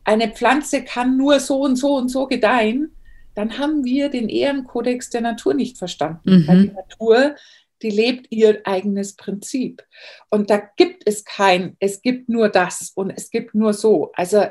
eine 0.04 0.30
Pflanze 0.30 0.82
kann 0.82 1.16
nur 1.16 1.40
so 1.40 1.60
und 1.60 1.76
so 1.76 1.96
und 1.96 2.08
so 2.08 2.26
gedeihen, 2.26 2.94
dann 3.34 3.58
haben 3.58 3.84
wir 3.84 4.08
den 4.08 4.28
Ehrenkodex 4.28 5.10
der 5.10 5.20
Natur 5.20 5.54
nicht 5.54 5.78
verstanden. 5.78 6.40
Mhm. 6.40 6.48
Weil 6.48 6.62
die 6.62 6.72
Natur, 6.72 7.36
die 7.82 7.90
lebt 7.90 8.26
ihr 8.30 8.60
eigenes 8.64 9.16
Prinzip. 9.16 9.82
Und 10.30 10.50
da 10.50 10.58
gibt 10.76 11.04
es 11.06 11.24
kein, 11.24 11.76
es 11.80 12.02
gibt 12.02 12.28
nur 12.28 12.48
das 12.48 12.90
und 12.94 13.10
es 13.10 13.30
gibt 13.30 13.54
nur 13.54 13.72
so. 13.72 14.10
Also 14.14 14.46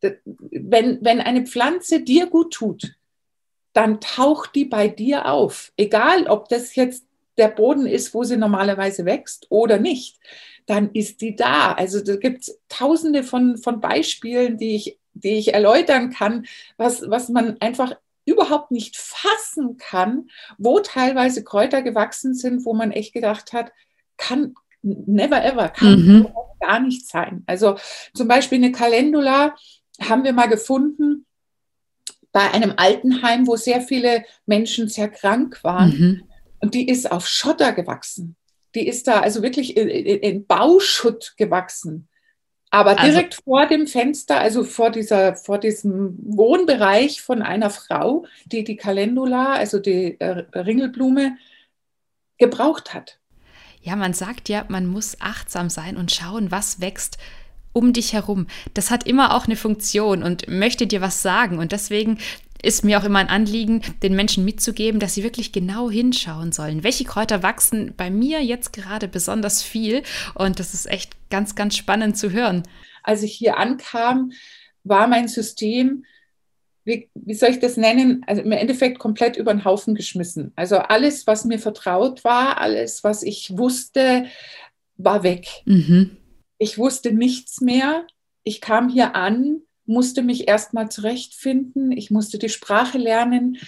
wenn, 0.00 0.98
wenn 1.02 1.20
eine 1.20 1.46
Pflanze 1.46 2.02
dir 2.02 2.26
gut 2.26 2.54
tut, 2.54 2.94
dann 3.72 4.00
taucht 4.00 4.54
die 4.54 4.64
bei 4.64 4.88
dir 4.88 5.26
auf. 5.26 5.72
Egal, 5.76 6.26
ob 6.26 6.48
das 6.48 6.74
jetzt 6.74 7.06
der 7.38 7.48
Boden 7.48 7.86
ist, 7.86 8.14
wo 8.14 8.24
sie 8.24 8.36
normalerweise 8.36 9.04
wächst 9.04 9.46
oder 9.50 9.78
nicht, 9.78 10.18
dann 10.66 10.90
ist 10.92 11.20
die 11.20 11.36
da. 11.36 11.72
Also 11.72 12.02
da 12.02 12.16
gibt 12.16 12.42
es 12.42 12.58
tausende 12.68 13.22
von, 13.22 13.58
von 13.58 13.80
Beispielen, 13.80 14.58
die 14.58 14.76
ich, 14.76 14.98
die 15.14 15.38
ich 15.38 15.54
erläutern 15.54 16.10
kann, 16.10 16.46
was, 16.76 17.08
was 17.08 17.28
man 17.28 17.60
einfach 17.60 17.94
überhaupt 18.24 18.70
nicht 18.70 18.96
fassen 18.96 19.76
kann, 19.76 20.28
wo 20.58 20.80
teilweise 20.80 21.42
Kräuter 21.42 21.82
gewachsen 21.82 22.34
sind, 22.34 22.64
wo 22.64 22.74
man 22.74 22.92
echt 22.92 23.12
gedacht 23.12 23.52
hat, 23.52 23.72
kann 24.16 24.54
never 24.82 25.44
ever, 25.44 25.68
kann 25.68 26.06
mhm. 26.06 26.28
gar 26.60 26.80
nicht 26.80 27.06
sein. 27.06 27.42
Also 27.46 27.76
zum 28.14 28.28
Beispiel 28.28 28.58
eine 28.58 28.72
Calendula 28.72 29.56
haben 30.00 30.24
wir 30.24 30.32
mal 30.32 30.48
gefunden, 30.48 31.26
bei 32.32 32.50
einem 32.52 32.74
Altenheim, 32.76 33.46
wo 33.46 33.56
sehr 33.56 33.80
viele 33.80 34.24
Menschen 34.46 34.88
sehr 34.88 35.08
krank 35.08 35.62
waren. 35.64 35.90
Mhm. 35.90 36.22
Und 36.60 36.74
die 36.74 36.88
ist 36.88 37.10
auf 37.10 37.26
Schotter 37.26 37.72
gewachsen. 37.72 38.36
Die 38.74 38.86
ist 38.86 39.08
da 39.08 39.20
also 39.20 39.42
wirklich 39.42 39.76
in, 39.76 39.88
in 39.88 40.46
Bauschutt 40.46 41.34
gewachsen. 41.36 42.08
Aber 42.70 42.90
also 42.98 43.04
direkt 43.04 43.34
also, 43.34 43.42
vor 43.42 43.66
dem 43.66 43.86
Fenster, 43.86 44.38
also 44.38 44.62
vor, 44.62 44.90
dieser, 44.90 45.34
vor 45.34 45.58
diesem 45.58 46.16
Wohnbereich 46.22 47.20
von 47.20 47.42
einer 47.42 47.70
Frau, 47.70 48.26
die 48.46 48.62
die 48.62 48.76
Calendula, 48.76 49.54
also 49.54 49.80
die 49.80 50.20
äh, 50.20 50.44
Ringelblume, 50.56 51.36
gebraucht 52.38 52.94
hat. 52.94 53.18
Ja, 53.82 53.96
man 53.96 54.12
sagt 54.12 54.48
ja, 54.48 54.64
man 54.68 54.86
muss 54.86 55.16
achtsam 55.20 55.68
sein 55.68 55.96
und 55.96 56.12
schauen, 56.12 56.50
was 56.50 56.80
wächst 56.80 57.18
um 57.72 57.92
dich 57.92 58.12
herum. 58.12 58.46
Das 58.74 58.90
hat 58.90 59.06
immer 59.06 59.34
auch 59.34 59.46
eine 59.46 59.56
Funktion 59.56 60.22
und 60.22 60.48
möchte 60.48 60.86
dir 60.86 61.00
was 61.00 61.22
sagen. 61.22 61.58
Und 61.58 61.72
deswegen 61.72 62.18
ist 62.62 62.84
mir 62.84 62.98
auch 62.98 63.04
immer 63.04 63.18
ein 63.18 63.28
Anliegen, 63.28 63.82
den 64.02 64.14
Menschen 64.14 64.44
mitzugeben, 64.44 65.00
dass 65.00 65.14
sie 65.14 65.22
wirklich 65.22 65.52
genau 65.52 65.90
hinschauen 65.90 66.52
sollen. 66.52 66.84
Welche 66.84 67.04
Kräuter 67.04 67.42
wachsen 67.42 67.94
bei 67.96 68.10
mir 68.10 68.42
jetzt 68.42 68.72
gerade 68.72 69.08
besonders 69.08 69.62
viel? 69.62 70.02
Und 70.34 70.58
das 70.58 70.74
ist 70.74 70.90
echt 70.90 71.12
ganz, 71.30 71.54
ganz 71.54 71.76
spannend 71.76 72.16
zu 72.18 72.32
hören. 72.32 72.62
Als 73.02 73.22
ich 73.22 73.32
hier 73.32 73.56
ankam, 73.56 74.32
war 74.84 75.06
mein 75.06 75.28
System, 75.28 76.04
wie, 76.84 77.08
wie 77.14 77.34
soll 77.34 77.50
ich 77.50 77.60
das 77.60 77.76
nennen, 77.76 78.24
also 78.26 78.42
im 78.42 78.52
Endeffekt 78.52 78.98
komplett 78.98 79.36
über 79.36 79.52
den 79.52 79.64
Haufen 79.64 79.94
geschmissen. 79.94 80.52
Also 80.56 80.76
alles, 80.76 81.26
was 81.26 81.44
mir 81.44 81.58
vertraut 81.58 82.24
war, 82.24 82.58
alles, 82.58 83.04
was 83.04 83.22
ich 83.22 83.56
wusste, 83.56 84.26
war 84.96 85.22
weg. 85.22 85.46
Mhm. 85.64 86.16
Ich 86.58 86.78
wusste 86.78 87.12
nichts 87.12 87.60
mehr. 87.60 88.06
Ich 88.42 88.60
kam 88.60 88.88
hier 88.88 89.14
an, 89.14 89.62
musste 89.90 90.22
mich 90.22 90.48
erstmal 90.48 90.88
zurechtfinden. 90.90 91.92
Ich 91.92 92.10
musste 92.10 92.38
die 92.38 92.48
Sprache 92.48 92.96
lernen, 92.96 93.58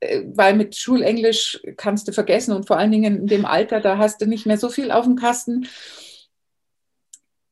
äh, 0.00 0.22
weil 0.26 0.54
mit 0.54 0.76
Schulenglisch 0.76 1.60
kannst 1.76 2.08
du 2.08 2.12
vergessen 2.12 2.54
und 2.54 2.66
vor 2.66 2.78
allen 2.78 2.92
Dingen 2.92 3.18
in 3.22 3.26
dem 3.26 3.44
Alter, 3.44 3.80
da 3.80 3.98
hast 3.98 4.20
du 4.20 4.26
nicht 4.26 4.46
mehr 4.46 4.58
so 4.58 4.70
viel 4.70 4.90
auf 4.90 5.04
dem 5.04 5.16
Kasten. 5.16 5.66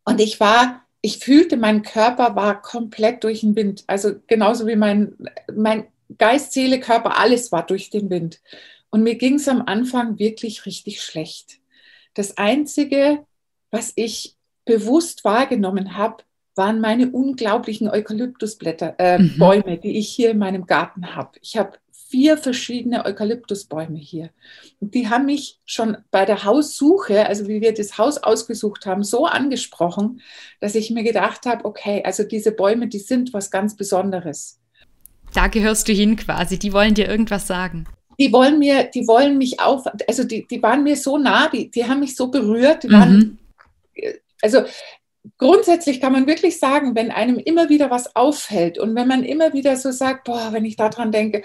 Und 0.05 0.21
ich 0.21 0.41
war, 0.41 0.87
ich 1.03 1.19
fühlte, 1.19 1.57
mein 1.57 1.83
Körper 1.83 2.37
war 2.37 2.63
komplett 2.63 3.25
durch 3.25 3.41
den 3.41 3.57
Wind. 3.57 3.85
Also 3.87 4.15
genauso 4.27 4.67
wie 4.67 4.77
mein, 4.77 5.17
mein 5.55 5.89
Geist, 6.19 6.53
Seele, 6.53 6.81
Körper, 6.81 7.19
alles 7.19 7.53
war 7.53 7.67
durch 7.67 7.91
den 7.91 8.11
Wind. 8.11 8.41
Und 8.91 9.03
mir 9.03 9.17
ging 9.17 9.35
es 9.35 9.49
am 9.49 9.63
Anfang 9.63 10.19
wirklich 10.19 10.67
richtig 10.67 11.03
schlecht. 11.03 11.61
Das 12.15 12.37
Einzige, 12.39 13.25
was 13.71 13.93
ich 13.95 14.37
bewusst 14.65 15.25
wahrgenommen 15.25 15.97
habe, 15.97 16.25
waren 16.61 16.79
meine 16.83 17.11
unglaublichen 17.11 17.89
Eukalyptusblätter, 17.89 18.95
äh, 18.99 19.19
mhm. 19.19 19.39
Bäume, 19.39 19.79
die 19.79 19.97
ich 19.97 20.11
hier 20.11 20.33
in 20.33 20.39
meinem 20.39 20.67
Garten 20.67 21.17
habe. 21.17 21.31
Ich 21.41 21.57
habe 21.57 21.79
vier 21.91 22.37
verschiedene 22.37 23.07
Eukalyptusbäume 23.07 23.97
hier. 23.97 24.29
Und 24.79 24.95
die 24.95 25.09
haben 25.09 25.25
mich 25.25 25.59
schon 25.65 25.97
bei 26.11 26.27
der 26.27 26.45
Haussuche, 26.45 27.25
also 27.25 27.49
wie 27.49 27.63
wir 27.63 27.73
das 27.73 27.97
Haus 27.97 28.19
ausgesucht 28.19 28.85
haben, 28.85 29.03
so 29.05 29.25
angesprochen, 29.25 30.21
dass 30.61 30.75
ich 30.75 30.91
mir 30.91 31.03
gedacht 31.03 31.47
habe, 31.47 31.65
okay, 31.65 32.03
also 32.05 32.25
diese 32.25 32.53
Bäume, 32.53 32.89
die 32.89 32.99
sind 32.99 33.33
was 33.33 33.51
ganz 33.51 33.75
Besonderes. 33.75 34.61
Da 35.33 35.47
gehörst 35.47 35.89
du 35.89 35.95
hin 35.95 36.17
quasi, 36.17 36.59
die 36.59 36.75
wollen 36.75 36.93
dir 36.93 37.09
irgendwas 37.09 37.47
sagen. 37.47 37.87
Die 38.19 38.31
wollen 38.35 38.59
mir, 38.59 38.85
die 38.85 39.07
wollen 39.07 39.39
mich 39.39 39.61
auf, 39.61 39.87
also 40.07 40.25
die, 40.25 40.47
die 40.47 40.63
waren 40.63 40.83
mir 40.83 40.97
so 40.97 41.17
nah, 41.17 41.49
die, 41.49 41.71
die 41.71 41.87
haben 41.87 42.01
mich 42.01 42.15
so 42.17 42.31
berührt, 42.31 42.83
die 42.83 42.91
waren 42.91 43.17
mhm 43.17 43.39
also 44.43 44.65
grundsätzlich 45.39 46.01
kann 46.01 46.13
man 46.13 46.27
wirklich 46.27 46.59
sagen, 46.59 46.95
wenn 46.95 47.11
einem 47.11 47.39
immer 47.39 47.69
wieder 47.69 47.91
was 47.91 48.17
auffällt 48.17 48.79
und 48.79 48.95
wenn 48.95 49.09
man 49.09 49.25
immer 49.25 49.53
wieder 49.53 49.77
so 49.77 49.91
sagt, 49.91 50.25
boah, 50.25 50.53
wenn 50.53 50.65
ich 50.65 50.77
daran 50.77 51.13
denke, 51.13 51.43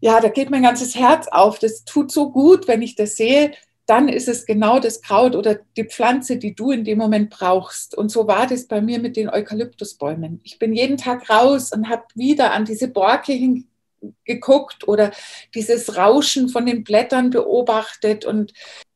ja, 0.00 0.20
da 0.20 0.28
geht 0.28 0.50
mein 0.50 0.62
ganzes 0.62 0.94
Herz 0.94 1.28
auf, 1.28 1.58
das 1.58 1.84
tut 1.84 2.10
so 2.10 2.30
gut, 2.30 2.68
wenn 2.68 2.82
ich 2.82 2.94
das 2.94 3.16
sehe, 3.16 3.52
dann 3.86 4.08
ist 4.08 4.28
es 4.28 4.46
genau 4.46 4.78
das 4.78 5.02
Kraut 5.02 5.34
oder 5.34 5.58
die 5.76 5.84
Pflanze, 5.84 6.36
die 6.36 6.54
du 6.54 6.70
in 6.70 6.84
dem 6.84 6.96
Moment 6.96 7.28
brauchst. 7.28 7.96
Und 7.96 8.10
so 8.10 8.28
war 8.28 8.46
das 8.46 8.68
bei 8.68 8.80
mir 8.80 9.00
mit 9.00 9.16
den 9.16 9.28
Eukalyptusbäumen. 9.28 10.40
Ich 10.44 10.60
bin 10.60 10.72
jeden 10.72 10.96
Tag 10.96 11.28
raus 11.28 11.72
und 11.72 11.88
habe 11.88 12.04
wieder 12.14 12.52
an 12.52 12.64
diese 12.64 12.86
Borke 12.86 13.32
hingeguckt 13.32 14.86
oder 14.86 15.10
dieses 15.54 15.96
Rauschen 15.96 16.48
von 16.48 16.66
den 16.66 16.84
Blättern 16.84 17.30
beobachtet 17.30 18.24
und 18.24 18.52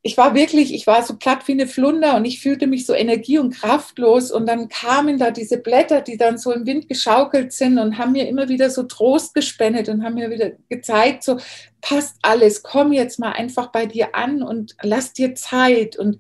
ich 0.07 0.19
war 0.19 0.35
wirklich, 0.35 0.75
ich 0.75 0.87
war 0.87 1.03
so 1.03 1.17
platt 1.17 1.49
wie 1.49 1.53
eine 1.53 1.67
Flunder 1.67 2.15
und 2.15 2.27
ich 2.27 2.39
fühlte 2.39 2.67
mich 2.67 2.85
so 2.85 2.93
energie- 2.93 3.39
und 3.39 3.55
kraftlos. 3.55 4.31
Und 4.31 4.47
dann 4.47 4.69
kamen 4.69 5.19
da 5.19 5.31
diese 5.31 5.57
Blätter, 5.57 6.03
die 6.03 6.19
dann 6.19 6.37
so 6.37 6.53
im 6.53 6.67
Wind 6.67 6.91
geschaukelt 6.91 7.55
sind 7.55 7.79
und 7.79 7.97
haben 7.97 8.13
mir 8.13 8.29
immer 8.29 8.51
wieder 8.51 8.69
so 8.69 8.83
Trost 8.83 9.33
gespendet 9.33 9.89
und 9.89 10.05
haben 10.05 10.17
mir 10.17 10.29
wieder 10.29 10.53
gezeigt, 10.69 11.25
so 11.25 11.39
passt 11.81 12.17
alles, 12.21 12.63
komm 12.63 12.93
jetzt 12.93 13.19
mal 13.19 13.33
einfach 13.33 13.73
bei 13.73 13.87
dir 13.87 14.15
an 14.15 14.43
und 14.43 14.77
lass 14.83 15.15
dir 15.15 15.35
Zeit. 15.35 15.97
Und 15.97 16.19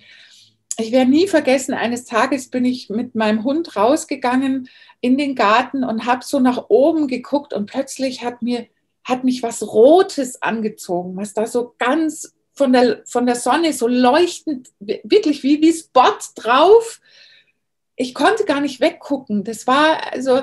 ich 0.79 0.91
werde 0.91 1.11
nie 1.11 1.29
vergessen, 1.29 1.75
eines 1.75 2.07
Tages 2.07 2.49
bin 2.49 2.65
ich 2.65 2.89
mit 2.89 3.15
meinem 3.15 3.45
Hund 3.45 3.77
rausgegangen 3.77 4.71
in 5.03 5.19
den 5.19 5.35
Garten 5.35 5.85
und 5.85 6.07
habe 6.07 6.25
so 6.25 6.41
nach 6.41 6.71
oben 6.71 7.07
geguckt 7.07 7.53
und 7.53 7.67
plötzlich 7.67 8.25
hat 8.25 8.41
mir 8.41 8.67
hat 9.07 9.25
mich 9.25 9.43
was 9.43 9.63
Rotes 9.63 10.41
angezogen, 10.41 11.15
was 11.19 11.35
da 11.35 11.47
so 11.47 11.75
ganz 11.77 12.35
von 12.55 12.73
der, 12.73 13.03
von 13.05 13.27
der 13.27 13.35
Sonne 13.35 13.73
so 13.73 13.89
leuchtend, 13.89 14.71
wirklich 14.79 15.43
wie, 15.43 15.61
wie 15.61 15.73
Spot 15.73 16.17
drauf. 16.37 17.01
Ich 17.97 18.15
konnte 18.15 18.45
gar 18.45 18.61
nicht 18.61 18.81
weggucken. 18.81 19.45
Das 19.45 19.67
war 19.67 20.13
also, 20.13 20.43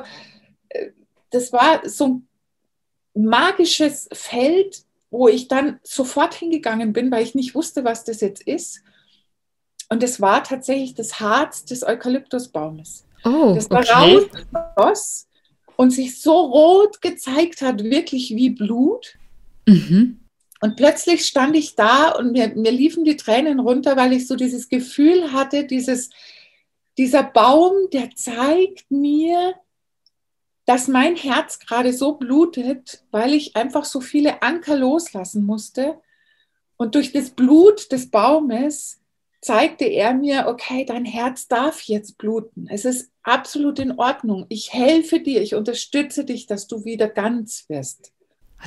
äh, 0.70 0.91
das 1.30 1.53
war 1.53 1.88
so 1.88 2.08
ein 2.08 2.27
magisches 3.13 4.10
Feld, 4.12 4.84
wo 5.10 5.27
ich 5.27 5.48
dann 5.48 5.80
sofort 5.84 6.34
hingegangen 6.34 6.94
bin, 6.94 7.12
weil 7.12 7.24
ich 7.24 7.36
nicht 7.36 7.56
wusste, 7.56 7.84
was 7.84 8.03
das 8.03 8.22
jetzt 8.22 8.44
ist. 8.44 8.82
Und 9.89 10.03
es 10.03 10.22
war 10.22 10.44
tatsächlich 10.44 10.96
das 10.96 11.20
Harz 11.20 11.65
des 11.65 11.84
Eukalyptusbaumes. 11.84 13.06
Oh, 13.25 13.53
das 13.53 13.68
da 13.68 13.80
okay. 13.80 14.30
rausgoss 14.53 15.27
und 15.75 15.91
sich 15.91 16.22
so 16.22 16.32
rot 16.32 17.01
gezeigt 17.01 17.62
hat, 17.62 17.84
wirklich 17.84 18.30
wie 18.36 18.51
Blut. 18.51 19.18
Mhm. 19.68 20.21
Und 20.62 20.75
plötzlich 20.75 21.25
stand 21.25 21.56
ich 21.56 21.75
da 21.75 22.12
und 22.12 22.32
mir, 22.32 22.50
mir 22.50 22.72
liefen 22.72 23.03
die 23.03 23.18
Tränen 23.18 23.60
runter, 23.60 23.98
weil 23.98 24.13
ich 24.13 24.27
so 24.27 24.36
dieses 24.36 24.70
Gefühl 24.70 25.34
hatte, 25.34 25.65
dieses, 25.65 26.12
dieser 27.00 27.24
Baum, 27.24 27.89
der 27.91 28.12
zeigt 28.12 28.91
mir, 28.91 29.56
dass 30.65 30.88
mein 30.88 31.15
Herz 31.15 31.58
gerade 31.58 31.91
so 31.94 32.13
blutet, 32.13 33.03
weil 33.10 33.34
ich 33.34 33.56
einfach 33.56 33.86
so 33.86 34.01
viele 34.01 34.44
Anker 34.44 34.77
loslassen 34.77 35.44
musste. 35.44 36.00
Und 36.77 36.94
durch 36.94 37.12
das 37.12 37.32
Blut 37.32 37.91
des 37.91 38.12
Baumes 38.12 39.01
zeigte 39.41 39.86
er 39.86 40.13
mir, 40.13 40.46
okay, 40.48 40.86
dein 40.86 41.06
Herz 41.06 41.48
darf 41.48 41.82
jetzt 41.82 42.20
bluten. 42.20 42.68
Es 42.70 42.86
ist 42.86 43.12
absolut 43.24 43.80
in 43.80 43.98
Ordnung. 43.98 44.46
Ich 44.50 44.72
helfe 44.72 45.20
dir, 45.20 45.41
ich 45.41 45.56
unterstütze 45.56 46.24
dich, 46.24 46.46
dass 46.46 46.68
du 46.68 46.86
wieder 46.86 47.10
ganz 47.10 47.65
wirst. 47.68 48.13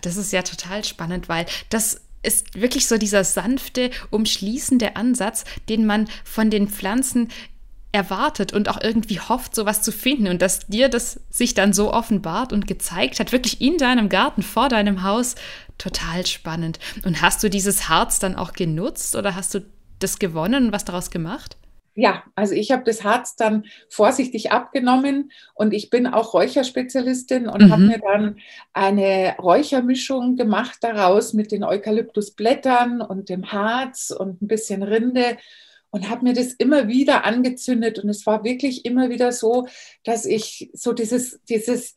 Das 0.02 0.16
ist 0.16 0.32
ja 0.32 0.42
total 0.42 0.84
spannend, 0.84 1.28
weil 1.28 1.46
das 1.70 2.00
ist 2.22 2.54
wirklich 2.54 2.86
so 2.86 2.96
dieser 2.96 3.22
sanfte, 3.24 3.90
umschließende 4.10 4.96
Ansatz, 4.96 5.44
den 5.68 5.86
man 5.86 6.08
von 6.24 6.50
den 6.50 6.68
Pflanzen 6.68 7.28
erwartet 7.92 8.52
und 8.52 8.68
auch 8.68 8.80
irgendwie 8.82 9.20
hofft, 9.20 9.54
sowas 9.54 9.82
zu 9.82 9.92
finden 9.92 10.26
und 10.26 10.42
dass 10.42 10.66
dir 10.66 10.88
das 10.88 11.20
sich 11.30 11.54
dann 11.54 11.72
so 11.72 11.92
offenbart 11.92 12.52
und 12.52 12.66
gezeigt 12.66 13.20
hat, 13.20 13.30
wirklich 13.30 13.60
in 13.60 13.78
deinem 13.78 14.08
Garten, 14.08 14.42
vor 14.42 14.68
deinem 14.68 15.04
Haus, 15.04 15.36
total 15.78 16.26
spannend. 16.26 16.80
Und 17.04 17.22
hast 17.22 17.42
du 17.44 17.50
dieses 17.50 17.88
Harz 17.88 18.18
dann 18.18 18.34
auch 18.34 18.52
genutzt 18.52 19.14
oder 19.14 19.36
hast 19.36 19.54
du 19.54 19.60
das 20.00 20.18
gewonnen 20.18 20.66
und 20.66 20.72
was 20.72 20.84
daraus 20.84 21.10
gemacht? 21.10 21.56
Ja, 21.96 22.24
also 22.34 22.54
ich 22.54 22.72
habe 22.72 22.82
das 22.84 23.04
Harz 23.04 23.36
dann 23.36 23.66
vorsichtig 23.88 24.50
abgenommen 24.50 25.30
und 25.54 25.72
ich 25.72 25.90
bin 25.90 26.08
auch 26.08 26.34
Räucherspezialistin 26.34 27.48
und 27.48 27.62
mhm. 27.62 27.70
habe 27.70 27.82
mir 27.82 27.98
dann 27.98 28.36
eine 28.72 29.36
Räuchermischung 29.38 30.34
gemacht 30.34 30.78
daraus 30.80 31.34
mit 31.34 31.52
den 31.52 31.62
Eukalyptusblättern 31.62 33.00
und 33.00 33.28
dem 33.28 33.52
Harz 33.52 34.10
und 34.10 34.42
ein 34.42 34.48
bisschen 34.48 34.82
Rinde 34.82 35.36
und 35.90 36.10
habe 36.10 36.24
mir 36.24 36.32
das 36.32 36.52
immer 36.54 36.88
wieder 36.88 37.24
angezündet 37.24 38.00
und 38.00 38.08
es 38.08 38.26
war 38.26 38.42
wirklich 38.42 38.84
immer 38.84 39.10
wieder 39.10 39.30
so, 39.30 39.68
dass 40.02 40.26
ich 40.26 40.70
so 40.72 40.92
dieses, 40.92 41.40
dieses 41.48 41.94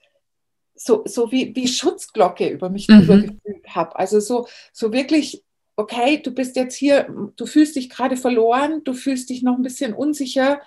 so, 0.76 1.02
so 1.06 1.32
wie, 1.32 1.56
wie 1.56 1.68
Schutzglocke 1.68 2.48
über 2.48 2.70
mich 2.70 2.88
mhm. 2.88 3.00
drüber 3.00 3.18
gefühlt 3.18 3.68
habe. 3.70 3.96
Also 3.96 4.20
so, 4.20 4.48
so 4.72 4.94
wirklich 4.94 5.44
okay, 5.78 6.18
du 6.22 6.32
bist 6.32 6.56
jetzt 6.58 6.76
hier, 6.76 7.08
du 7.36 7.46
fühlst 7.46 7.76
dich 7.76 7.90
gerade 7.90 8.18
verloren, 8.18 8.84
du 8.84 8.94
fühlst 8.94 9.30
dich 9.30 9.44
noch 9.44 9.56
ein 9.56 9.64
bisschen 9.64 9.94
unsicher 9.94 10.60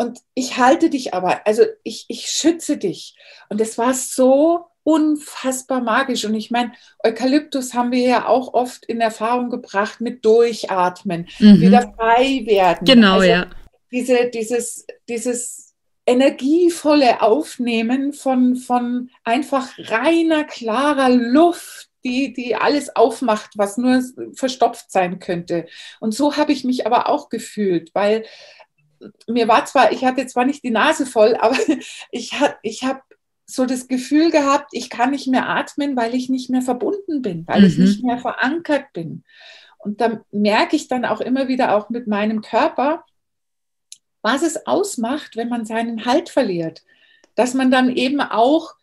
und 0.00 0.20
ich 0.32 0.56
halte 0.56 0.88
dich 0.88 1.12
aber, 1.12 1.46
also 1.46 1.62
ich, 1.82 2.06
ich 2.08 2.30
schütze 2.30 2.78
dich. 2.78 3.16
Und 3.50 3.60
es 3.60 3.76
war 3.76 3.92
so 3.92 4.64
unfassbar 4.82 5.82
magisch. 5.82 6.24
Und 6.24 6.34
ich 6.34 6.50
meine, 6.50 6.72
Eukalyptus 7.04 7.74
haben 7.74 7.92
wir 7.92 8.00
ja 8.00 8.26
auch 8.26 8.54
oft 8.54 8.86
in 8.86 9.02
Erfahrung 9.02 9.50
gebracht 9.50 10.00
mit 10.00 10.24
Durchatmen, 10.24 11.28
mhm. 11.38 11.60
wieder 11.60 11.92
frei 11.94 12.44
werden. 12.46 12.86
Genau, 12.86 13.16
also 13.16 13.26
ja. 13.26 13.50
Diese, 13.92 14.30
dieses, 14.30 14.86
dieses 15.06 15.74
energievolle 16.06 17.20
Aufnehmen 17.20 18.14
von, 18.14 18.56
von 18.56 19.10
einfach 19.22 19.68
reiner, 19.76 20.44
klarer 20.44 21.10
Luft 21.10 21.89
die, 22.04 22.32
die 22.32 22.56
alles 22.56 22.94
aufmacht, 22.94 23.56
was 23.56 23.76
nur 23.76 24.02
verstopft 24.34 24.90
sein 24.90 25.18
könnte. 25.18 25.66
Und 26.00 26.14
so 26.14 26.36
habe 26.36 26.52
ich 26.52 26.64
mich 26.64 26.86
aber 26.86 27.08
auch 27.08 27.28
gefühlt, 27.28 27.90
weil 27.94 28.24
mir 29.26 29.48
war 29.48 29.64
zwar, 29.64 29.92
ich 29.92 30.04
hatte 30.04 30.26
zwar 30.26 30.44
nicht 30.44 30.62
die 30.62 30.70
Nase 30.70 31.06
voll, 31.06 31.36
aber 31.40 31.56
ich, 32.10 32.38
hat, 32.40 32.58
ich 32.62 32.84
habe 32.84 33.00
so 33.46 33.66
das 33.66 33.88
Gefühl 33.88 34.30
gehabt, 34.30 34.70
ich 34.72 34.90
kann 34.90 35.10
nicht 35.10 35.26
mehr 35.26 35.48
atmen, 35.48 35.96
weil 35.96 36.14
ich 36.14 36.28
nicht 36.28 36.50
mehr 36.50 36.62
verbunden 36.62 37.22
bin, 37.22 37.46
weil 37.46 37.60
mhm. 37.60 37.66
ich 37.66 37.78
nicht 37.78 38.04
mehr 38.04 38.18
verankert 38.18 38.92
bin. 38.92 39.24
Und 39.78 40.00
da 40.00 40.20
merke 40.30 40.76
ich 40.76 40.88
dann 40.88 41.04
auch 41.04 41.20
immer 41.20 41.48
wieder 41.48 41.74
auch 41.74 41.88
mit 41.88 42.06
meinem 42.06 42.42
Körper, 42.42 43.04
was 44.22 44.42
es 44.42 44.66
ausmacht, 44.66 45.36
wenn 45.36 45.48
man 45.48 45.64
seinen 45.64 46.04
Halt 46.04 46.28
verliert. 46.28 46.82
Dass 47.34 47.54
man 47.54 47.70
dann 47.70 47.96
eben 47.96 48.20
auch 48.20 48.74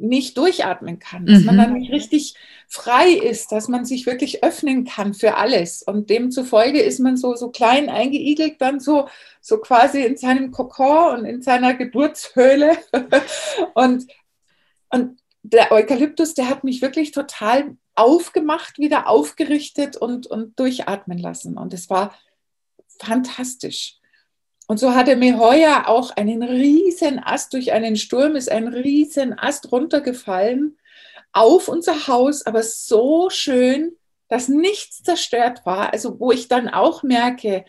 nicht 0.00 0.36
durchatmen 0.38 0.98
kann, 0.98 1.26
dass 1.26 1.40
mhm. 1.40 1.46
man 1.46 1.58
dann 1.58 1.72
nicht 1.74 1.92
richtig 1.92 2.34
frei 2.68 3.10
ist, 3.10 3.52
dass 3.52 3.68
man 3.68 3.84
sich 3.84 4.06
wirklich 4.06 4.42
öffnen 4.42 4.84
kann 4.84 5.14
für 5.14 5.36
alles. 5.36 5.82
Und 5.82 6.10
demzufolge 6.10 6.80
ist 6.80 7.00
man 7.00 7.16
so, 7.16 7.34
so 7.34 7.50
klein 7.50 7.88
eingeigelt, 7.88 8.60
dann 8.60 8.80
so, 8.80 9.08
so 9.40 9.58
quasi 9.58 10.02
in 10.02 10.16
seinem 10.16 10.50
Kokon 10.50 11.20
und 11.20 11.24
in 11.24 11.42
seiner 11.42 11.74
Geburtshöhle. 11.74 12.78
und, 13.74 14.06
und 14.88 15.20
der 15.42 15.72
Eukalyptus, 15.72 16.34
der 16.34 16.48
hat 16.48 16.64
mich 16.64 16.82
wirklich 16.82 17.12
total 17.12 17.76
aufgemacht, 17.94 18.78
wieder 18.78 19.08
aufgerichtet 19.08 19.96
und, 19.96 20.26
und 20.26 20.58
durchatmen 20.58 21.18
lassen. 21.18 21.58
Und 21.58 21.74
es 21.74 21.90
war 21.90 22.14
fantastisch. 22.98 23.99
Und 24.70 24.78
so 24.78 24.94
hatte 24.94 25.16
mir 25.16 25.36
heuer 25.40 25.88
auch 25.88 26.12
einen 26.12 26.44
riesen 26.44 27.18
Ast 27.18 27.54
durch 27.54 27.72
einen 27.72 27.96
Sturm, 27.96 28.36
ist 28.36 28.48
ein 28.48 28.68
riesen 28.68 29.36
Ast 29.36 29.72
runtergefallen 29.72 30.78
auf 31.32 31.66
unser 31.66 32.06
Haus, 32.06 32.46
aber 32.46 32.62
so 32.62 33.30
schön, 33.30 33.96
dass 34.28 34.46
nichts 34.46 35.02
zerstört 35.02 35.66
war. 35.66 35.92
Also 35.92 36.20
wo 36.20 36.30
ich 36.30 36.46
dann 36.46 36.68
auch 36.68 37.02
merke, 37.02 37.64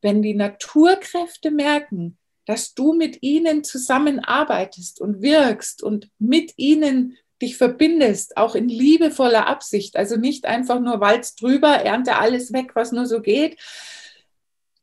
wenn 0.00 0.22
die 0.22 0.32
Naturkräfte 0.32 1.50
merken, 1.50 2.16
dass 2.46 2.72
du 2.72 2.94
mit 2.94 3.22
ihnen 3.22 3.62
zusammenarbeitest 3.62 4.98
und 4.98 5.20
wirkst 5.20 5.82
und 5.82 6.08
mit 6.18 6.54
ihnen 6.56 7.18
dich 7.42 7.58
verbindest, 7.58 8.38
auch 8.38 8.54
in 8.54 8.70
liebevoller 8.70 9.46
Absicht, 9.46 9.94
also 9.98 10.16
nicht 10.16 10.46
einfach 10.46 10.80
nur 10.80 11.00
Walz 11.00 11.34
drüber, 11.34 11.68
ernte 11.68 12.16
alles 12.16 12.54
weg, 12.54 12.70
was 12.72 12.92
nur 12.92 13.04
so 13.04 13.20
geht, 13.20 13.60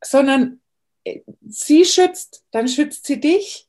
sondern 0.04 0.60
sie 1.48 1.86
schützt, 1.86 2.44
dann 2.52 2.68
schützt 2.68 3.06
sie 3.06 3.20
dich 3.20 3.68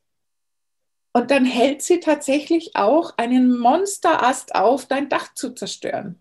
und 1.12 1.30
dann 1.30 1.44
hält 1.44 1.82
sie 1.82 2.00
tatsächlich 2.00 2.74
auch 2.74 3.16
einen 3.16 3.56
Monsterast 3.58 4.54
auf, 4.54 4.86
dein 4.86 5.08
Dach 5.08 5.32
zu 5.34 5.54
zerstören. 5.54 6.20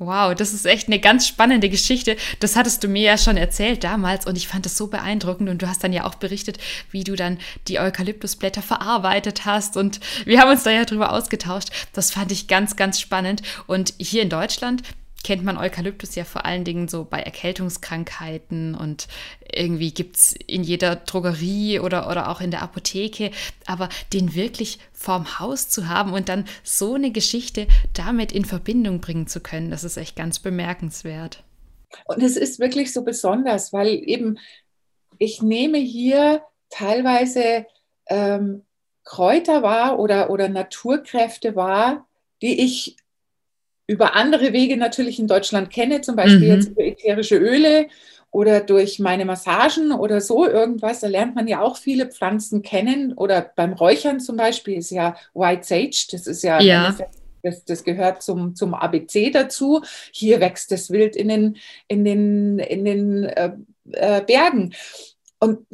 Wow, 0.00 0.32
das 0.32 0.52
ist 0.52 0.64
echt 0.64 0.86
eine 0.86 1.00
ganz 1.00 1.26
spannende 1.26 1.68
Geschichte. 1.68 2.16
Das 2.38 2.54
hattest 2.54 2.84
du 2.84 2.88
mir 2.88 3.02
ja 3.02 3.18
schon 3.18 3.36
erzählt 3.36 3.82
damals 3.82 4.26
und 4.26 4.36
ich 4.36 4.46
fand 4.46 4.64
das 4.64 4.76
so 4.76 4.86
beeindruckend 4.86 5.48
und 5.48 5.60
du 5.60 5.66
hast 5.66 5.82
dann 5.82 5.92
ja 5.92 6.04
auch 6.04 6.14
berichtet, 6.14 6.58
wie 6.92 7.02
du 7.02 7.16
dann 7.16 7.38
die 7.66 7.80
Eukalyptusblätter 7.80 8.62
verarbeitet 8.62 9.44
hast 9.44 9.76
und 9.76 9.98
wir 10.24 10.40
haben 10.40 10.52
uns 10.52 10.62
da 10.62 10.70
ja 10.70 10.84
drüber 10.84 11.12
ausgetauscht. 11.12 11.70
Das 11.94 12.12
fand 12.12 12.30
ich 12.30 12.46
ganz, 12.46 12.76
ganz 12.76 13.00
spannend 13.00 13.42
und 13.66 13.94
hier 13.98 14.22
in 14.22 14.30
Deutschland 14.30 14.82
kennt 15.28 15.44
man 15.44 15.58
Eukalyptus 15.58 16.14
ja 16.14 16.24
vor 16.24 16.46
allen 16.46 16.64
Dingen 16.64 16.88
so 16.88 17.04
bei 17.04 17.20
Erkältungskrankheiten 17.20 18.74
und 18.74 19.08
irgendwie 19.52 19.92
gibt 19.92 20.16
es 20.16 20.32
in 20.32 20.64
jeder 20.64 20.96
Drogerie 20.96 21.80
oder, 21.80 22.08
oder 22.08 22.30
auch 22.30 22.40
in 22.40 22.50
der 22.50 22.62
Apotheke. 22.62 23.30
Aber 23.66 23.90
den 24.14 24.34
wirklich 24.34 24.78
vorm 24.90 25.38
Haus 25.38 25.68
zu 25.68 25.86
haben 25.86 26.14
und 26.14 26.30
dann 26.30 26.46
so 26.62 26.94
eine 26.94 27.10
Geschichte 27.10 27.66
damit 27.92 28.32
in 28.32 28.46
Verbindung 28.46 29.02
bringen 29.02 29.26
zu 29.26 29.40
können, 29.40 29.70
das 29.70 29.84
ist 29.84 29.98
echt 29.98 30.16
ganz 30.16 30.38
bemerkenswert. 30.38 31.44
Und 32.06 32.22
es 32.22 32.38
ist 32.38 32.58
wirklich 32.58 32.94
so 32.94 33.04
besonders, 33.04 33.70
weil 33.70 33.88
eben 33.88 34.38
ich 35.18 35.42
nehme 35.42 35.76
hier 35.76 36.40
teilweise 36.70 37.66
ähm, 38.06 38.64
Kräuter 39.04 39.62
wahr 39.62 39.98
oder, 39.98 40.30
oder 40.30 40.48
Naturkräfte 40.48 41.54
wahr, 41.54 42.08
die 42.40 42.64
ich 42.64 42.96
über 43.88 44.14
andere 44.14 44.52
Wege 44.52 44.76
natürlich 44.76 45.18
in 45.18 45.26
Deutschland 45.26 45.70
kenne, 45.70 46.02
zum 46.02 46.14
Beispiel 46.14 46.48
mhm. 46.48 46.54
jetzt 46.54 46.68
über 46.68 46.84
ätherische 46.84 47.36
Öle 47.36 47.88
oder 48.30 48.60
durch 48.60 48.98
meine 48.98 49.24
Massagen 49.24 49.92
oder 49.92 50.20
so 50.20 50.46
irgendwas. 50.46 51.00
Da 51.00 51.08
lernt 51.08 51.34
man 51.34 51.48
ja 51.48 51.62
auch 51.62 51.78
viele 51.78 52.06
Pflanzen 52.06 52.62
kennen. 52.62 53.14
Oder 53.14 53.50
beim 53.56 53.72
Räuchern 53.72 54.20
zum 54.20 54.36
Beispiel 54.36 54.76
ist 54.76 54.90
ja 54.90 55.16
White 55.34 55.64
Sage, 55.64 56.06
das 56.12 56.26
ist 56.26 56.42
ja, 56.42 56.60
ja. 56.60 56.94
Das, 57.42 57.64
das, 57.64 57.84
gehört 57.84 58.22
zum, 58.22 58.54
zum 58.54 58.74
ABC 58.74 59.30
dazu. 59.30 59.82
Hier 60.12 60.40
wächst 60.40 60.70
das 60.70 60.90
Wild 60.90 61.16
in 61.16 61.28
den, 61.28 61.56
in 61.86 62.04
den, 62.04 62.58
in 62.58 62.84
den 62.84 63.24
äh, 63.24 63.52
äh, 63.92 64.20
Bergen. 64.22 64.74
Und 65.40 65.66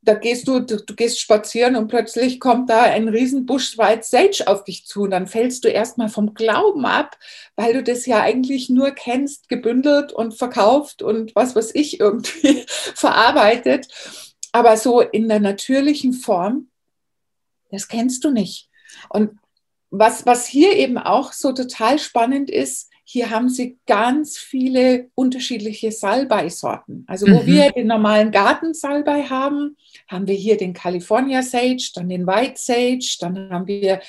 da 0.00 0.14
gehst 0.14 0.48
du, 0.48 0.60
du, 0.60 0.78
du, 0.78 0.94
gehst 0.94 1.20
spazieren 1.20 1.76
und 1.76 1.88
plötzlich 1.88 2.40
kommt 2.40 2.70
da 2.70 2.82
ein 2.84 3.06
Riesenbusch 3.06 3.76
White 3.76 4.02
Sage 4.02 4.46
auf 4.46 4.64
dich 4.64 4.86
zu. 4.86 5.02
Und 5.02 5.10
dann 5.10 5.26
fällst 5.26 5.64
du 5.64 5.68
erstmal 5.68 6.08
vom 6.08 6.32
Glauben 6.32 6.86
ab, 6.86 7.18
weil 7.54 7.74
du 7.74 7.82
das 7.82 8.06
ja 8.06 8.22
eigentlich 8.22 8.70
nur 8.70 8.92
kennst, 8.92 9.50
gebündelt 9.50 10.12
und 10.12 10.38
verkauft 10.38 11.02
und 11.02 11.34
was 11.34 11.54
weiß 11.54 11.74
ich 11.74 12.00
irgendwie 12.00 12.64
verarbeitet. 12.94 13.88
Aber 14.52 14.76
so 14.78 15.00
in 15.00 15.28
der 15.28 15.40
natürlichen 15.40 16.14
Form, 16.14 16.70
das 17.70 17.88
kennst 17.88 18.24
du 18.24 18.30
nicht. 18.30 18.70
Und 19.10 19.38
was, 19.90 20.24
was 20.24 20.46
hier 20.46 20.76
eben 20.76 20.96
auch 20.96 21.32
so 21.32 21.52
total 21.52 21.98
spannend 21.98 22.50
ist, 22.50 22.89
hier 23.12 23.30
haben 23.30 23.48
sie 23.48 23.76
ganz 23.88 24.38
viele 24.38 25.10
unterschiedliche 25.16 25.90
Salbei-Sorten. 25.90 27.04
Also 27.08 27.26
wo 27.26 27.40
mhm. 27.42 27.46
wir 27.46 27.72
den 27.72 27.88
normalen 27.88 28.30
Gartensalbei 28.30 29.24
haben, 29.24 29.76
haben 30.06 30.28
wir 30.28 30.36
hier 30.36 30.56
den 30.56 30.74
California 30.74 31.42
Sage, 31.42 31.90
dann 31.96 32.08
den 32.08 32.24
White 32.24 32.54
Sage, 32.54 33.04
dann 33.18 33.50
haben 33.50 33.66
wir, 33.66 34.00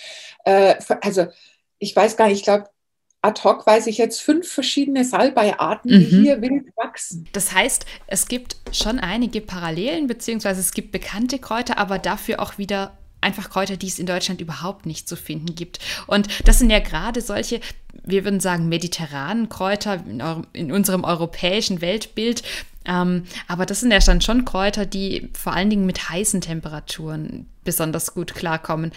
äh, 0.45 0.75
also 1.01 1.25
ich 1.79 1.95
weiß 1.95 2.15
gar 2.15 2.27
nicht, 2.27 2.37
ich 2.37 2.43
glaube, 2.43 2.69
ad 3.23 3.41
hoc 3.43 3.65
weiß 3.65 3.87
ich 3.87 3.97
jetzt 3.97 4.21
fünf 4.21 4.47
verschiedene 4.47 5.03
Salbeiarten, 5.03 5.89
die 5.89 5.97
mhm. 5.97 6.21
hier 6.21 6.41
wild 6.43 6.67
wachsen. 6.75 7.27
Das 7.33 7.55
heißt, 7.55 7.87
es 8.05 8.27
gibt 8.27 8.57
schon 8.71 8.99
einige 8.99 9.41
Parallelen, 9.41 10.05
beziehungsweise 10.05 10.59
es 10.59 10.73
gibt 10.73 10.91
bekannte 10.91 11.39
Kräuter, 11.39 11.79
aber 11.79 11.97
dafür 11.97 12.39
auch 12.39 12.59
wieder 12.59 12.99
einfach 13.21 13.49
Kräuter, 13.49 13.77
die 13.77 13.87
es 13.87 13.99
in 13.99 14.05
Deutschland 14.05 14.41
überhaupt 14.41 14.85
nicht 14.85 15.07
zu 15.07 15.15
finden 15.15 15.55
gibt. 15.55 15.79
Und 16.07 16.27
das 16.47 16.59
sind 16.59 16.69
ja 16.69 16.79
gerade 16.79 17.21
solche, 17.21 17.61
wir 18.03 18.23
würden 18.23 18.39
sagen, 18.39 18.67
mediterranen 18.67 19.47
Kräuter 19.47 20.03
in, 20.05 20.21
in 20.53 20.71
unserem 20.71 21.03
europäischen 21.03 21.81
Weltbild. 21.81 22.43
Ähm, 22.85 23.25
aber 23.47 23.65
das 23.65 23.81
sind 23.81 23.91
ja 23.91 23.99
dann 23.99 24.21
schon 24.21 24.43
Kräuter, 24.43 24.85
die 24.85 25.29
vor 25.33 25.53
allen 25.53 25.69
Dingen 25.69 25.85
mit 25.85 26.09
heißen 26.09 26.41
Temperaturen 26.41 27.47
besonders 27.63 28.13
gut 28.13 28.33
klarkommen. 28.33 28.91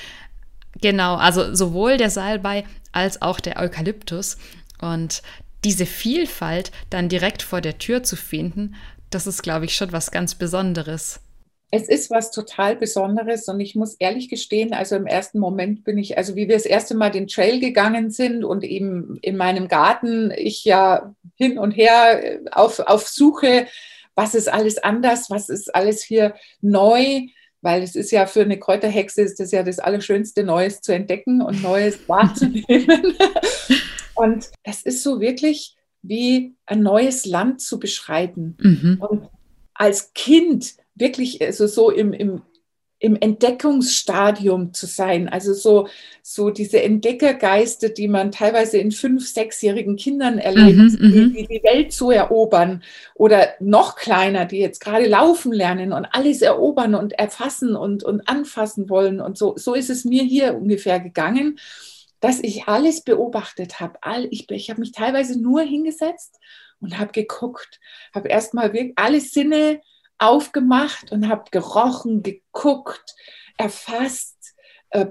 Genau, 0.81 1.17
also 1.17 1.55
sowohl 1.55 1.99
der 1.99 2.11
Salbei 2.11 2.65
als 2.93 3.23
auch 3.23 3.41
der 3.41 3.59
Eukalyptus. 3.59 4.39
Und 4.81 5.23
diese 5.65 5.87
Vielfalt 5.87 6.73
dann 6.91 7.09
direkt 7.09 7.43
vor 7.43 7.61
der 7.61 7.79
Tür 7.79 8.03
zu 8.03 8.17
finden, 8.17 8.75
das 9.11 9.27
ist, 9.27 9.43
glaube 9.43 9.67
ich, 9.67 9.77
schon 9.77 9.93
was 9.93 10.11
ganz 10.11 10.35
Besonderes. 10.35 11.21
Es 11.71 11.89
ist 11.89 12.11
was 12.11 12.31
total 12.31 12.77
Besonderes 12.77 13.49
und 13.49 13.59
ich 13.59 13.75
muss 13.75 13.95
ehrlich 13.95 14.29
gestehen, 14.29 14.73
also 14.73 14.95
im 14.95 15.07
ersten 15.07 15.41
Moment 15.41 15.83
bin 15.85 15.99
ich, 15.99 16.17
also 16.17 16.37
wie 16.37 16.47
wir 16.49 16.55
das 16.55 16.67
erste 16.67 16.95
Mal 16.95 17.11
den 17.11 17.27
Trail 17.27 17.59
gegangen 17.59 18.11
sind 18.11 18.45
und 18.45 18.63
eben 18.63 19.19
in 19.23 19.37
meinem 19.37 19.67
Garten 19.69 20.33
ich 20.37 20.65
ja 20.65 21.15
hin 21.35 21.59
und 21.59 21.73
her 21.73 22.23
äh, 22.23 22.41
auf, 22.53 22.79
auf 22.79 23.09
Suche, 23.09 23.67
was 24.15 24.35
ist 24.35 24.53
alles 24.53 24.79
anders, 24.79 25.31
was 25.31 25.49
ist 25.49 25.75
alles 25.75 26.03
hier 26.05 26.35
neu, 26.61 27.23
weil 27.61 27.83
es 27.83 27.97
ist 27.97 28.13
ja 28.13 28.27
für 28.27 28.43
eine 28.43 28.59
Kräuterhexe 28.59 29.23
ist 29.23 29.41
das 29.41 29.51
ja 29.51 29.63
das 29.63 29.79
Allerschönste, 29.79 30.45
Neues 30.45 30.81
zu 30.81 30.95
entdecken 30.95 31.43
und 31.43 31.63
Neues 31.63 31.99
wahrzunehmen. 32.09 33.17
und 34.15 34.51
das 34.63 34.83
ist 34.83 35.03
so 35.03 35.21
wirklich 35.21 35.75
wie 36.03 36.55
ein 36.67 36.83
neues 36.83 37.25
Land 37.25 37.63
zu 37.63 37.81
beschreiten. 37.81 38.57
Mhm. 38.61 38.99
Und 39.01 39.29
als 39.73 40.13
Kind 40.13 40.75
wirklich 40.95 41.43
also 41.43 41.67
so 41.67 41.91
im, 41.91 42.13
im, 42.13 42.43
im 43.05 43.17
Entdeckungsstadium 43.17 44.73
zu 44.73 44.87
sein. 44.87 45.29
Also 45.29 45.53
so, 45.53 45.89
so 46.23 46.51
diese 46.51 46.83
Entdeckergeiste, 46.83 47.91
die 47.91 48.09
man 48.09 48.33
teilweise 48.33 48.79
in 48.79 48.93
fünf-, 48.93 49.29
sechsjährigen 49.29 49.97
Kindern 49.97 50.39
erlebt, 50.39 50.79
mhm, 50.79 50.99
die, 51.13 51.21
mhm. 51.21 51.47
die, 51.49 51.63
Welt 51.65 51.93
zu 51.93 52.11
erobern 52.11 52.83
oder 53.15 53.49
noch 53.61 53.97
kleiner, 53.97 54.47
die 54.47 54.59
jetzt 54.59 54.81
gerade 54.81 55.07
laufen 55.07 55.53
lernen 55.53 55.93
und 55.93 56.07
alles 56.07 56.41
erobern 56.41 56.95
und 56.95 57.13
erfassen 57.13 57.77
und, 57.77 58.05
und 58.05 58.27
anfassen 58.29 58.89
wollen. 58.89 59.21
Und 59.21 59.37
so, 59.37 59.55
so 59.57 59.75
ist 59.75 59.91
es 59.91 60.05
mir 60.05 60.23
hier 60.23 60.55
ungefähr 60.55 61.01
gegangen, 61.01 61.59
dass 62.21 62.41
ich 62.41 62.69
alles 62.69 63.03
beobachtet 63.03 63.81
habe. 63.81 63.99
All, 64.01 64.27
ich 64.31 64.51
ich 64.51 64.71
habe 64.71 64.81
mich 64.81 64.93
teilweise 64.93 65.39
nur 65.39 65.61
hingesetzt 65.61 66.39
und 66.81 66.99
habe 66.99 67.13
geguckt, 67.13 67.81
habe 68.15 68.29
erstmal 68.29 68.73
alle 68.97 69.21
Sinne 69.21 69.81
aufgemacht 70.19 71.13
und 71.13 71.29
habe 71.29 71.51
gerochen, 71.51 72.23
geguckt, 72.23 73.15
erfasst, 73.59 74.55
äh, 74.91 75.07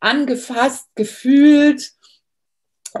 angefasst, 0.00 0.88
gefühlt, 0.94 1.92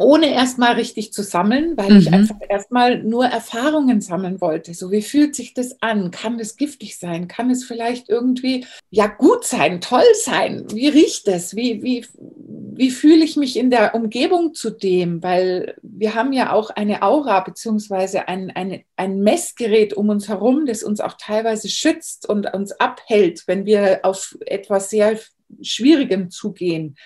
ohne 0.00 0.32
erstmal 0.34 0.74
richtig 0.74 1.12
zu 1.12 1.22
sammeln, 1.22 1.76
weil 1.76 1.92
mhm. 1.92 1.98
ich 1.98 2.12
einfach 2.12 2.36
erstmal 2.48 3.02
nur 3.02 3.26
Erfahrungen 3.26 4.00
sammeln 4.00 4.40
wollte. 4.40 4.74
So, 4.74 4.90
wie 4.90 5.02
fühlt 5.02 5.36
sich 5.36 5.54
das 5.54 5.80
an? 5.82 6.10
Kann 6.10 6.40
es 6.40 6.56
giftig 6.56 6.98
sein? 6.98 7.28
Kann 7.28 7.50
es 7.50 7.64
vielleicht 7.64 8.08
irgendwie 8.08 8.66
ja 8.90 9.06
gut 9.06 9.44
sein, 9.44 9.80
toll 9.80 10.02
sein? 10.22 10.64
Wie 10.72 10.88
riecht 10.88 11.28
es? 11.28 11.54
Wie, 11.54 11.82
wie, 11.84 12.06
wie 12.18 12.90
fühle 12.90 13.24
ich 13.24 13.36
mich 13.36 13.56
in 13.56 13.70
der 13.70 13.94
Umgebung 13.94 14.54
zu 14.54 14.70
dem? 14.70 15.22
Weil 15.22 15.76
wir 15.82 16.16
haben 16.16 16.32
ja 16.32 16.52
auch 16.52 16.70
eine 16.70 17.02
Aura 17.02 17.40
beziehungsweise 17.40 18.26
ein, 18.26 18.50
ein, 18.50 18.82
ein 18.96 19.20
Messgerät 19.20 19.94
um 19.94 20.08
uns 20.08 20.28
herum, 20.28 20.66
das 20.66 20.82
uns 20.82 20.98
auch 21.00 21.14
teilweise 21.20 21.68
schützt 21.68 22.28
und 22.28 22.52
uns 22.52 22.72
abhält, 22.72 23.44
wenn 23.46 23.64
wir 23.64 24.00
auf 24.02 24.36
etwas 24.44 24.90
sehr 24.90 25.20
Schwierigem 25.62 26.30
zugehen. 26.30 26.96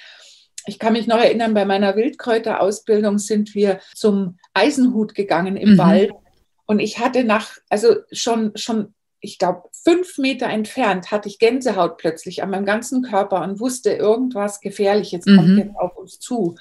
Ich 0.68 0.78
kann 0.78 0.92
mich 0.92 1.06
noch 1.06 1.18
erinnern, 1.18 1.54
bei 1.54 1.64
meiner 1.64 1.96
Wildkräuterausbildung 1.96 3.18
sind 3.18 3.54
wir 3.54 3.80
zum 3.94 4.38
Eisenhut 4.52 5.14
gegangen 5.14 5.56
im 5.56 5.72
mhm. 5.72 5.78
Wald. 5.78 6.12
Und 6.66 6.78
ich 6.78 6.98
hatte 6.98 7.24
nach, 7.24 7.48
also 7.70 7.96
schon, 8.12 8.52
schon 8.54 8.94
ich 9.20 9.38
glaube, 9.38 9.62
fünf 9.72 10.18
Meter 10.18 10.46
entfernt 10.46 11.10
hatte 11.10 11.28
ich 11.28 11.38
Gänsehaut 11.38 11.96
plötzlich 11.96 12.42
an 12.42 12.50
meinem 12.50 12.66
ganzen 12.66 13.02
Körper 13.02 13.42
und 13.42 13.58
wusste, 13.58 13.90
irgendwas 13.90 14.60
Gefährliches 14.60 15.24
kommt 15.24 15.48
mhm. 15.48 15.58
jetzt 15.58 15.76
auf 15.76 15.96
uns 15.96 16.20
zu. 16.20 16.56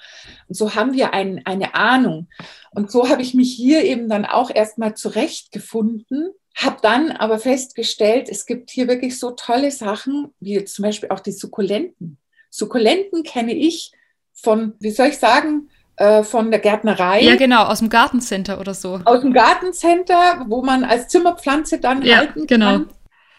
Und 0.48 0.56
so 0.56 0.74
haben 0.74 0.93
wir 0.93 1.13
ein, 1.13 1.46
eine 1.46 1.76
Ahnung. 1.76 2.30
Und 2.72 2.89
so 2.89 3.10
habe 3.10 3.22
ich 3.22 3.34
mich 3.34 3.54
hier 3.54 3.84
eben 3.84 4.10
dann 4.10 4.26
auch 4.26 4.50
erstmal 4.50 4.96
zurechtgefunden, 4.96 6.32
habe 6.56 6.78
dann 6.82 7.12
aber 7.12 7.38
festgestellt, 7.38 8.30
es 8.30 8.46
gibt 8.46 8.72
hier 8.72 8.88
wirklich 8.88 9.20
so 9.20 9.32
tolle 9.32 9.70
Sachen, 9.70 10.34
wie 10.39 10.63
zum 10.63 10.84
Beispiel 10.84 11.10
auch 11.10 11.20
die 11.20 11.34
Sukkulenten. 11.34 12.17
Sukkulenten 12.58 13.22
kenne 13.22 13.54
ich 13.54 13.91
von, 14.34 14.74
wie 14.80 14.89
soll 14.89 15.08
ich 15.08 15.20
sagen, 15.20 15.70
äh, 15.98 16.24
von 16.24 16.50
der 16.50 16.60
Gärtnerei. 16.60 17.22
Ja, 17.22 17.36
genau, 17.36 17.65
aus 17.65 17.80
dem 17.80 17.89
Gartencenter 17.89 18.60
oder 18.60 18.74
so. 18.74 19.00
Aus 19.06 19.22
dem 19.22 19.32
Gartencenter, 19.32 20.46
wo 20.48 20.63
man 20.63 20.84
als 20.84 21.08
Zimmerpflanze 21.08 21.80
dann 21.80 22.02
ja, 22.02 22.17
halten 22.17 22.48
genau. 22.48 22.72
kann. 22.72 22.89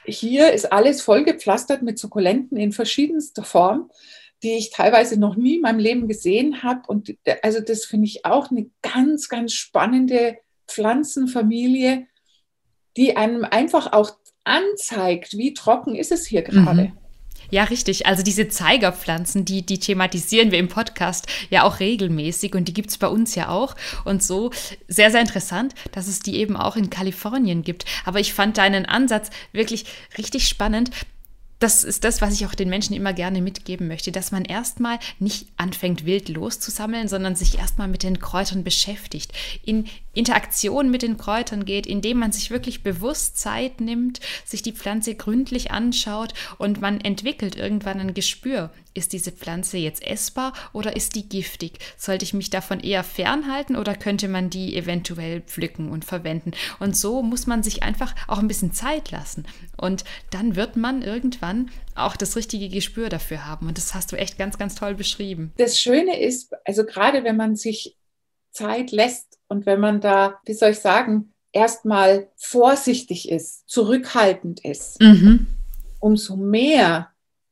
Hier 0.04 0.52
ist 0.52 0.72
alles 0.72 1.02
vollgepflastert 1.02 1.82
mit 1.82 1.98
Sukkulenten 1.98 2.56
in 2.56 2.72
verschiedenster 2.72 3.42
Form, 3.42 3.90
die 4.44 4.56
ich 4.56 4.70
teilweise 4.70 5.18
noch 5.18 5.34
nie 5.34 5.56
in 5.56 5.62
meinem 5.62 5.80
Leben 5.80 6.06
gesehen 6.06 6.62
habe. 6.62 6.82
Und 6.86 7.14
also 7.42 7.60
das 7.60 7.84
finde 7.84 8.06
ich 8.06 8.24
auch 8.24 8.52
eine 8.52 8.70
ganz, 8.82 9.28
ganz 9.28 9.52
spannende 9.52 10.38
Pflanzenfamilie, 10.68 12.06
die 12.96 13.16
einem 13.16 13.44
einfach 13.44 13.92
auch 13.92 14.12
anzeigt, 14.44 15.36
wie 15.36 15.54
trocken 15.54 15.96
ist 15.96 16.12
es 16.12 16.24
hier 16.24 16.42
gerade. 16.42 16.84
Mhm. 16.84 16.97
Ja, 17.50 17.64
richtig. 17.64 18.06
Also 18.06 18.22
diese 18.22 18.48
Zeigerpflanzen, 18.48 19.44
die, 19.44 19.64
die 19.64 19.78
thematisieren 19.78 20.50
wir 20.50 20.58
im 20.58 20.68
Podcast 20.68 21.26
ja 21.50 21.62
auch 21.62 21.80
regelmäßig 21.80 22.54
und 22.54 22.68
die 22.68 22.74
gibt 22.74 22.90
es 22.90 22.98
bei 22.98 23.08
uns 23.08 23.34
ja 23.34 23.48
auch. 23.48 23.74
Und 24.04 24.22
so 24.22 24.50
sehr, 24.86 25.10
sehr 25.10 25.20
interessant, 25.20 25.74
dass 25.92 26.08
es 26.08 26.20
die 26.20 26.36
eben 26.36 26.56
auch 26.56 26.76
in 26.76 26.90
Kalifornien 26.90 27.62
gibt. 27.62 27.84
Aber 28.04 28.20
ich 28.20 28.34
fand 28.34 28.58
deinen 28.58 28.86
Ansatz 28.86 29.30
wirklich 29.52 29.86
richtig 30.18 30.46
spannend, 30.46 30.90
das 31.58 31.82
ist 31.82 32.04
das, 32.04 32.20
was 32.20 32.34
ich 32.34 32.46
auch 32.46 32.54
den 32.54 32.68
Menschen 32.68 32.94
immer 32.94 33.12
gerne 33.12 33.42
mitgeben 33.42 33.88
möchte, 33.88 34.12
dass 34.12 34.30
man 34.30 34.44
erstmal 34.44 34.98
nicht 35.18 35.48
anfängt, 35.56 36.04
wild 36.04 36.28
loszusammeln, 36.28 37.08
sondern 37.08 37.34
sich 37.34 37.58
erstmal 37.58 37.88
mit 37.88 38.04
den 38.04 38.20
Kräutern 38.20 38.62
beschäftigt, 38.62 39.32
in 39.64 39.86
Interaktion 40.18 40.90
mit 40.90 41.02
den 41.02 41.16
Kräutern 41.16 41.64
geht, 41.64 41.86
indem 41.86 42.18
man 42.18 42.32
sich 42.32 42.50
wirklich 42.50 42.82
bewusst 42.82 43.38
Zeit 43.38 43.80
nimmt, 43.80 44.20
sich 44.44 44.62
die 44.62 44.72
Pflanze 44.72 45.14
gründlich 45.14 45.70
anschaut 45.70 46.34
und 46.58 46.80
man 46.80 47.00
entwickelt 47.00 47.56
irgendwann 47.56 48.00
ein 48.00 48.14
Gespür. 48.14 48.70
Ist 48.94 49.12
diese 49.12 49.30
Pflanze 49.30 49.78
jetzt 49.78 50.04
essbar 50.04 50.52
oder 50.72 50.96
ist 50.96 51.14
die 51.14 51.28
giftig? 51.28 51.78
Sollte 51.96 52.24
ich 52.24 52.34
mich 52.34 52.50
davon 52.50 52.80
eher 52.80 53.04
fernhalten 53.04 53.76
oder 53.76 53.94
könnte 53.94 54.26
man 54.26 54.50
die 54.50 54.76
eventuell 54.76 55.40
pflücken 55.42 55.88
und 55.90 56.04
verwenden? 56.04 56.50
Und 56.80 56.96
so 56.96 57.22
muss 57.22 57.46
man 57.46 57.62
sich 57.62 57.84
einfach 57.84 58.12
auch 58.26 58.38
ein 58.38 58.48
bisschen 58.48 58.72
Zeit 58.72 59.12
lassen. 59.12 59.46
Und 59.76 60.02
dann 60.30 60.56
wird 60.56 60.76
man 60.76 61.02
irgendwann 61.02 61.70
auch 61.94 62.16
das 62.16 62.34
richtige 62.34 62.68
Gespür 62.68 63.08
dafür 63.08 63.46
haben. 63.46 63.68
Und 63.68 63.78
das 63.78 63.94
hast 63.94 64.10
du 64.10 64.16
echt 64.16 64.36
ganz, 64.36 64.58
ganz 64.58 64.74
toll 64.74 64.96
beschrieben. 64.96 65.52
Das 65.58 65.78
Schöne 65.78 66.20
ist, 66.20 66.52
also 66.64 66.84
gerade 66.84 67.22
wenn 67.22 67.36
man 67.36 67.54
sich 67.54 67.97
Zeit 68.50 68.90
lässt 68.92 69.38
und 69.48 69.66
wenn 69.66 69.80
man 69.80 70.00
da, 70.00 70.40
wie 70.44 70.54
soll 70.54 70.70
ich 70.70 70.78
sagen, 70.78 71.32
erstmal 71.52 72.28
vorsichtig 72.36 73.30
ist, 73.30 73.68
zurückhaltend 73.68 74.64
ist, 74.64 75.00
mhm. 75.00 75.46
umso 76.00 76.36
mehr 76.36 77.10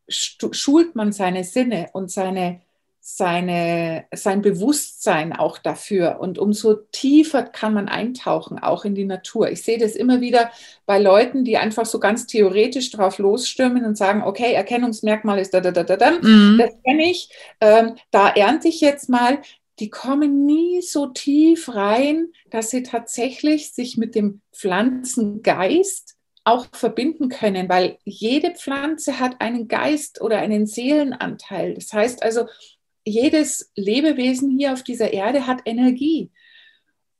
schult 0.08 0.94
man 0.94 1.12
seine 1.12 1.42
Sinne 1.42 1.88
und 1.92 2.10
seine, 2.10 2.60
seine, 3.00 4.04
sein 4.14 4.42
Bewusstsein 4.42 5.32
auch 5.32 5.58
dafür. 5.58 6.18
Und 6.20 6.38
umso 6.38 6.74
tiefer 6.74 7.42
kann 7.42 7.74
man 7.74 7.88
eintauchen, 7.88 8.58
auch 8.58 8.84
in 8.84 8.94
die 8.94 9.04
Natur. 9.04 9.50
Ich 9.50 9.62
sehe 9.62 9.78
das 9.78 9.96
immer 9.96 10.20
wieder 10.20 10.50
bei 10.84 11.00
Leuten, 11.00 11.44
die 11.44 11.56
einfach 11.56 11.86
so 11.86 11.98
ganz 11.98 12.26
theoretisch 12.26 12.90
drauf 12.90 13.18
losstürmen 13.18 13.84
und 13.84 13.96
sagen, 13.96 14.22
okay, 14.22 14.52
Erkennungsmerkmal 14.52 15.40
ist 15.40 15.54
da, 15.54 15.60
da, 15.60 15.72
da, 15.72 15.82
da, 15.82 15.96
da. 15.96 16.10
Mhm. 16.20 16.58
das 16.58 16.70
kenne 16.84 17.10
ich, 17.10 17.30
ähm, 17.60 17.96
da 18.10 18.28
ernte 18.28 18.68
ich 18.68 18.80
jetzt 18.80 19.08
mal. 19.08 19.38
Die 19.78 19.90
kommen 19.90 20.46
nie 20.46 20.80
so 20.80 21.06
tief 21.06 21.74
rein, 21.74 22.28
dass 22.50 22.70
sie 22.70 22.82
tatsächlich 22.82 23.72
sich 23.72 23.96
mit 23.96 24.14
dem 24.14 24.40
Pflanzengeist 24.54 26.16
auch 26.44 26.66
verbinden 26.72 27.28
können, 27.28 27.68
weil 27.68 27.98
jede 28.04 28.54
Pflanze 28.54 29.18
hat 29.18 29.40
einen 29.40 29.66
Geist 29.66 30.20
oder 30.20 30.38
einen 30.38 30.66
Seelenanteil. 30.66 31.74
Das 31.74 31.92
heißt 31.92 32.22
also, 32.22 32.46
jedes 33.04 33.72
Lebewesen 33.74 34.50
hier 34.50 34.72
auf 34.72 34.82
dieser 34.82 35.12
Erde 35.12 35.46
hat 35.46 35.62
Energie. 35.64 36.30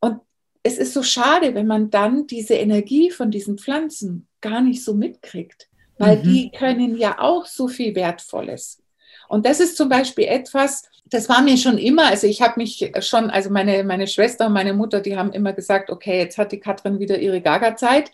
Und 0.00 0.20
es 0.62 0.78
ist 0.78 0.92
so 0.92 1.02
schade, 1.02 1.54
wenn 1.54 1.66
man 1.66 1.90
dann 1.90 2.26
diese 2.26 2.54
Energie 2.54 3.10
von 3.10 3.30
diesen 3.30 3.58
Pflanzen 3.58 4.28
gar 4.40 4.60
nicht 4.60 4.84
so 4.84 4.94
mitkriegt, 4.94 5.68
weil 5.98 6.18
mhm. 6.18 6.22
die 6.22 6.50
können 6.50 6.96
ja 6.96 7.18
auch 7.18 7.46
so 7.46 7.68
viel 7.68 7.94
Wertvolles. 7.94 8.82
Und 9.28 9.46
das 9.46 9.60
ist 9.60 9.76
zum 9.76 9.88
Beispiel 9.88 10.24
etwas, 10.24 10.84
das 11.08 11.28
war 11.28 11.40
mir 11.40 11.56
schon 11.56 11.78
immer, 11.78 12.06
also 12.06 12.26
ich 12.26 12.42
habe 12.42 12.54
mich 12.56 12.92
schon, 13.00 13.30
also 13.30 13.50
meine, 13.50 13.84
meine 13.84 14.08
Schwester 14.08 14.46
und 14.46 14.52
meine 14.52 14.72
Mutter, 14.72 15.00
die 15.00 15.16
haben 15.16 15.32
immer 15.32 15.52
gesagt, 15.52 15.90
okay, 15.90 16.18
jetzt 16.18 16.36
hat 16.36 16.50
die 16.50 16.58
Katrin 16.58 16.98
wieder 16.98 17.18
ihre 17.18 17.40
Gaga-Zeit. 17.40 18.10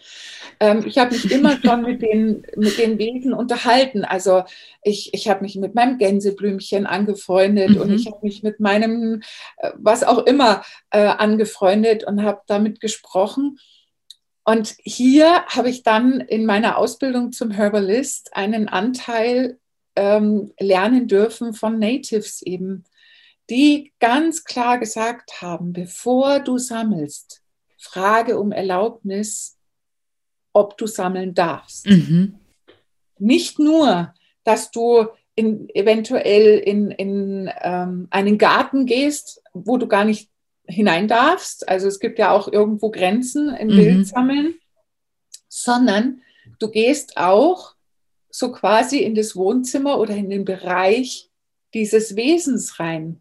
Ähm, 0.60 0.84
ich 0.86 0.98
habe 0.98 1.12
mich 1.12 1.30
immer 1.30 1.58
schon 1.64 1.82
mit 1.82 2.02
den, 2.02 2.46
mit 2.56 2.78
den 2.78 2.98
Wesen 2.98 3.32
unterhalten. 3.32 4.04
Also 4.04 4.44
ich, 4.82 5.14
ich 5.14 5.28
habe 5.30 5.42
mich 5.42 5.56
mit 5.56 5.74
meinem 5.74 5.96
Gänseblümchen 5.96 6.86
angefreundet 6.86 7.70
mhm. 7.70 7.80
und 7.80 7.94
ich 7.94 8.06
habe 8.06 8.18
mich 8.22 8.42
mit 8.42 8.60
meinem, 8.60 9.22
äh, 9.56 9.70
was 9.76 10.04
auch 10.04 10.18
immer, 10.26 10.62
äh, 10.90 10.98
angefreundet 10.98 12.04
und 12.04 12.22
habe 12.22 12.42
damit 12.46 12.80
gesprochen. 12.80 13.58
Und 14.44 14.74
hier 14.82 15.44
habe 15.46 15.70
ich 15.70 15.82
dann 15.82 16.20
in 16.20 16.46
meiner 16.46 16.76
Ausbildung 16.76 17.32
zum 17.32 17.52
Herbalist 17.52 18.36
einen 18.36 18.68
Anteil 18.68 19.58
ähm, 19.96 20.52
lernen 20.58 21.08
dürfen 21.08 21.54
von 21.54 21.78
Natives 21.78 22.42
eben, 22.42 22.84
die 23.50 23.92
ganz 24.00 24.44
klar 24.44 24.78
gesagt 24.78 25.42
haben, 25.42 25.72
bevor 25.72 26.40
du 26.40 26.58
sammelst, 26.58 27.42
frage 27.78 28.38
um 28.38 28.52
Erlaubnis, 28.52 29.58
ob 30.52 30.76
du 30.78 30.86
sammeln 30.86 31.34
darfst. 31.34 31.86
Mhm. 31.86 32.38
nicht 33.18 33.58
nur, 33.58 34.14
dass 34.44 34.70
du 34.70 35.06
in, 35.34 35.68
eventuell 35.70 36.58
in, 36.58 36.90
in 36.90 37.50
ähm, 37.60 38.08
einen 38.10 38.38
Garten 38.38 38.86
gehst, 38.86 39.42
wo 39.52 39.76
du 39.78 39.86
gar 39.86 40.04
nicht 40.04 40.28
hinein 40.66 41.08
darfst. 41.08 41.68
Also 41.68 41.88
es 41.88 42.00
gibt 42.00 42.18
ja 42.18 42.30
auch 42.32 42.52
irgendwo 42.52 42.90
Grenzen 42.90 43.54
im 43.54 43.68
mhm. 43.68 43.76
Wildsammeln, 43.76 44.54
sondern 45.48 46.22
du 46.58 46.70
gehst 46.70 47.16
auch 47.16 47.74
so 48.32 48.50
quasi 48.50 48.98
in 48.98 49.14
das 49.14 49.36
Wohnzimmer 49.36 49.98
oder 49.98 50.16
in 50.16 50.30
den 50.30 50.44
Bereich 50.44 51.30
dieses 51.74 52.16
Wesens 52.16 52.80
rein. 52.80 53.20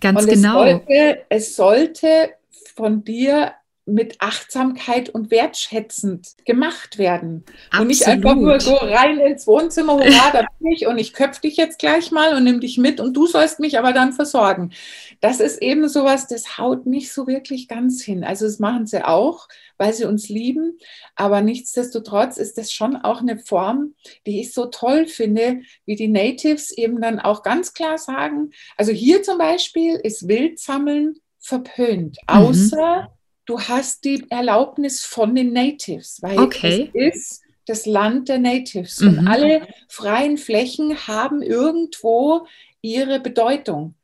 Ganz 0.00 0.22
Und 0.22 0.30
genau. 0.30 0.64
Es 0.64 0.70
sollte, 0.70 1.24
es 1.28 1.56
sollte 1.56 2.30
von 2.76 3.04
dir 3.04 3.52
mit 3.88 4.20
Achtsamkeit 4.20 5.08
und 5.08 5.30
wertschätzend 5.30 6.34
gemacht 6.44 6.98
werden. 6.98 7.44
Absolut. 7.70 7.80
Und 7.80 7.86
nicht 7.88 8.06
einfach 8.06 8.34
nur 8.34 8.60
so 8.60 8.74
rein 8.74 9.18
ins 9.18 9.46
Wohnzimmer, 9.46 9.94
hurra, 9.94 10.30
da 10.32 10.44
bin 10.60 10.72
ich 10.72 10.86
und 10.86 10.98
ich 10.98 11.12
köpfe 11.12 11.40
dich 11.42 11.56
jetzt 11.56 11.78
gleich 11.78 12.10
mal 12.10 12.36
und 12.36 12.44
nimm 12.44 12.60
dich 12.60 12.78
mit 12.78 13.00
und 13.00 13.14
du 13.14 13.26
sollst 13.26 13.60
mich 13.60 13.78
aber 13.78 13.92
dann 13.92 14.12
versorgen. 14.12 14.72
Das 15.20 15.40
ist 15.40 15.60
eben 15.62 15.88
sowas, 15.88 16.28
das 16.28 16.58
haut 16.58 16.86
nicht 16.86 17.12
so 17.12 17.26
wirklich 17.26 17.68
ganz 17.68 18.02
hin. 18.02 18.24
Also 18.24 18.44
das 18.44 18.58
machen 18.58 18.86
sie 18.86 19.04
auch, 19.04 19.48
weil 19.78 19.92
sie 19.92 20.04
uns 20.04 20.28
lieben, 20.28 20.78
aber 21.16 21.40
nichtsdestotrotz 21.40 22.36
ist 22.36 22.58
das 22.58 22.72
schon 22.72 22.96
auch 22.96 23.20
eine 23.20 23.38
Form, 23.38 23.94
die 24.26 24.40
ich 24.40 24.52
so 24.52 24.66
toll 24.66 25.06
finde, 25.06 25.60
wie 25.86 25.96
die 25.96 26.08
Natives 26.08 26.70
eben 26.70 27.00
dann 27.00 27.18
auch 27.20 27.42
ganz 27.42 27.72
klar 27.72 27.96
sagen, 27.98 28.50
also 28.76 28.92
hier 28.92 29.22
zum 29.22 29.38
Beispiel 29.38 29.94
ist 29.94 30.28
Wildsammeln 30.28 31.18
verpönt, 31.38 32.18
mhm. 32.22 32.36
außer 32.36 33.02
mhm 33.02 33.17
du 33.48 33.58
hast 33.58 34.04
die 34.04 34.26
Erlaubnis 34.28 35.04
von 35.04 35.34
den 35.34 35.52
Natives, 35.52 36.20
weil 36.20 36.38
okay. 36.38 36.90
es 36.92 37.16
ist 37.16 37.42
das 37.66 37.86
Land 37.86 38.28
der 38.28 38.38
Natives. 38.38 39.00
Mhm. 39.00 39.08
Und 39.08 39.28
alle 39.28 39.66
freien 39.88 40.36
Flächen 40.36 41.08
haben 41.08 41.42
irgendwo 41.42 42.46
ihre 42.82 43.20
Bedeutung, 43.20 43.94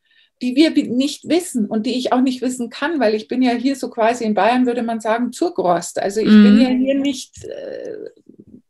die 0.40 0.57
wir 0.57 0.70
nicht 0.70 1.28
wissen 1.28 1.66
und 1.66 1.85
die 1.85 1.96
ich 1.96 2.12
auch 2.12 2.22
nicht 2.22 2.40
wissen 2.40 2.70
kann, 2.70 3.00
weil 3.00 3.14
ich 3.14 3.28
bin 3.28 3.42
ja 3.42 3.52
hier 3.52 3.76
so 3.76 3.90
quasi 3.90 4.24
in 4.24 4.35
Bayern, 4.35 4.66
würde 4.66 4.83
man 4.83 5.00
sagen, 5.00 5.33
Zurgrost. 5.33 6.00
Also 6.00 6.20
ich 6.20 6.28
mhm. 6.28 6.42
bin 6.42 6.61
ja 6.61 6.68
hier 6.68 6.94
nicht 6.94 7.44
äh, 7.44 7.96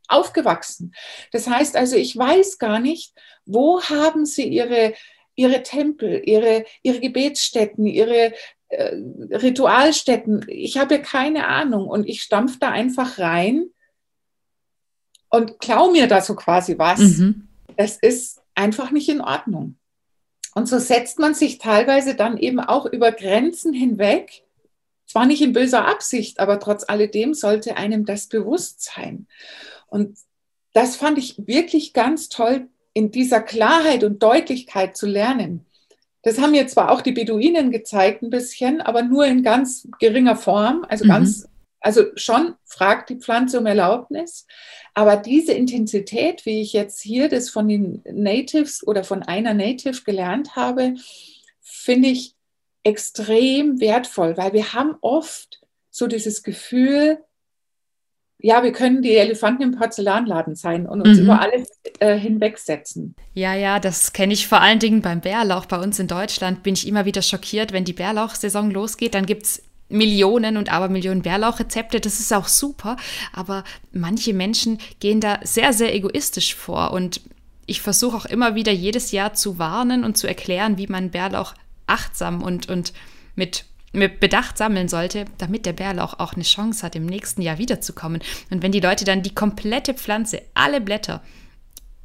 aufgewachsen. 0.09 0.93
Das 1.31 1.49
heißt 1.49 1.77
also, 1.77 1.97
ich 1.97 2.17
weiß 2.17 2.59
gar 2.59 2.81
nicht, 2.81 3.15
wo 3.47 3.81
haben 3.81 4.27
sie 4.27 4.49
ihre 4.49 4.95
ihre 5.37 5.65
Tempel, 5.65 6.23
ihre, 6.25 6.65
ihre 6.83 7.01
Gebetsstätten, 7.01 7.87
ihre 7.87 8.33
äh, 8.75 9.37
Ritualstätten. 9.37 10.45
Ich 10.49 10.79
habe 10.79 11.01
keine 11.01 11.47
Ahnung 11.47 11.87
und 11.87 12.09
ich 12.09 12.23
stampfe 12.23 12.59
da 12.61 12.71
einfach 12.71 13.19
rein 13.19 13.71
und 15.31 15.59
klau 15.61 15.91
mir 15.91 16.07
da 16.07 16.21
so 16.21 16.35
quasi 16.35 16.79
was. 16.79 17.01
Mhm. 17.01 17.49
Das 17.77 17.97
ist 17.97 18.41
einfach 18.55 18.91
nicht 18.91 19.09
in 19.09 19.21
Ordnung. 19.21 19.77
Und 20.55 20.69
so 20.69 20.79
setzt 20.79 21.19
man 21.19 21.35
sich 21.35 21.59
teilweise 21.59 22.15
dann 22.15 22.37
eben 22.37 22.61
auch 22.61 22.87
über 22.87 23.11
Grenzen 23.11 23.73
hinweg. 23.73 24.45
Zwar 25.07 25.27
nicht 25.27 25.43
in 25.43 25.53
böser 25.53 25.87
Absicht, 25.87 26.39
aber 26.39 26.61
trotz 26.61 26.85
alledem 26.89 27.35
sollte 27.35 27.77
einem 27.77 28.05
das 28.05 28.29
bewusst 28.29 28.83
sein. 28.83 29.27
Und 29.89 30.17
das 30.73 30.97
fand 30.97 31.19
ich 31.19 31.47
wirklich 31.47 31.93
ganz 31.93 32.29
toll, 32.29 32.69
in 32.95 33.11
dieser 33.11 33.41
Klarheit 33.41 34.05
und 34.05 34.23
Deutlichkeit 34.23 34.97
zu 34.97 35.07
lernen. 35.07 35.67
Das 36.25 36.39
haben 36.39 36.53
mir 36.53 36.67
zwar 36.67 36.91
auch 36.91 37.03
die 37.03 37.13
Beduinen 37.13 37.71
gezeigt 37.71 38.23
ein 38.23 38.31
bisschen, 38.31 38.81
aber 38.81 39.03
nur 39.03 39.27
in 39.27 39.43
ganz 39.43 39.87
geringer 39.99 40.37
Form, 40.37 40.85
also 40.89 41.05
mhm. 41.05 41.09
ganz, 41.09 41.49
also 41.81 42.05
schon 42.17 42.55
fragt 42.65 43.11
die 43.11 43.17
Pflanze 43.19 43.61
um 43.61 43.67
Erlaubnis, 43.67 44.47
aber 44.95 45.17
diese 45.17 45.53
Intensität, 45.53 46.47
wie 46.47 46.63
ich 46.63 46.73
jetzt 46.73 47.03
hier 47.03 47.29
das 47.29 47.51
von 47.51 47.69
den 47.69 48.03
Natives 48.11 48.87
oder 48.87 49.05
von 49.05 49.23
einer 49.23 49.53
Native 49.53 50.03
gelernt 50.03 50.57
habe, 50.57 50.95
finde 51.61 52.09
ich 52.09 52.35
extrem 52.85 53.81
wertvoll, 53.81 54.37
weil 54.39 54.55
wir 54.55 54.73
haben 54.73 54.97
oft 55.03 55.61
so 55.91 56.07
dieses 56.07 56.43
Gefühl, 56.43 57.19
ja, 58.39 58.63
wir 58.63 58.73
können 58.73 59.01
die 59.01 59.17
Elefanten 59.17 59.63
im 59.63 59.73
Porzellanladen 59.73 60.55
sein 60.55 60.87
und 60.87 61.01
uns 61.01 61.19
mhm. 61.19 61.25
über 61.25 61.41
alles 61.41 61.69
äh, 62.01 62.17
hinwegsetzen. 62.17 63.15
Ja, 63.33 63.55
ja, 63.55 63.81
das 63.81 64.13
kenne 64.13 64.35
ich 64.35 64.47
vor 64.47 64.61
allen 64.61 64.79
Dingen 64.79 65.01
beim 65.01 65.21
Bärlauch. 65.21 65.67
Bei 65.67 65.79
uns 65.79 65.99
in 65.99 66.09
Deutschland 66.09 66.63
bin 66.63 66.75
ich 66.75 66.87
immer 66.87 67.05
wieder 67.05 67.23
schockiert, 67.23 67.73
wenn 67.73 67.85
die 67.85 67.93
Bärlauchsaison 67.93 68.71
losgeht, 68.71 69.15
dann 69.15 69.27
gibt 69.27 69.45
es 69.45 69.63
Millionen 69.89 70.57
und 70.57 70.73
Abermillionen 70.73 71.23
Bärlauchrezepte, 71.23 72.01
das 72.01 72.19
ist 72.21 72.33
auch 72.33 72.49
super, 72.49 72.97
aber 73.33 73.65
manche 73.93 74.33
Menschen 74.33 74.79
gehen 74.99 75.21
da 75.21 75.39
sehr, 75.43 75.73
sehr 75.73 75.95
egoistisch 75.95 76.55
vor 76.55 76.93
und 76.93 77.21
ich 77.67 77.81
versuche 77.81 78.17
auch 78.17 78.27
immer 78.27 78.55
wieder 78.55 78.73
jedes 78.73 79.13
Jahr 79.13 79.35
zu 79.35 79.59
warnen 79.59 80.05
und 80.05 80.17
zu 80.17 80.27
erklären, 80.27 80.79
wie 80.79 80.87
man 80.87 81.11
Bärlauch 81.11 81.55
achtsam 81.87 82.43
und, 82.43 82.69
und 82.69 82.93
mit 83.37 83.65
mit 83.95 84.21
Bedacht 84.21 84.59
sammeln 84.59 84.89
sollte, 84.89 85.25
damit 85.39 85.67
der 85.67 85.73
Bärlauch 85.73 86.19
auch 86.19 86.35
eine 86.35 86.45
Chance 86.45 86.85
hat, 86.85 86.97
im 86.97 87.07
nächsten 87.07 87.43
Jahr 87.43 87.59
wiederzukommen. 87.59 88.21
Und 88.51 88.63
wenn 88.63 88.73
die 88.73 88.81
Leute 88.81 89.05
dann 89.05 89.23
die 89.23 89.35
komplette 89.35 89.95
Pflanze, 89.95 90.43
alle 90.55 90.81
Blätter 90.81 91.23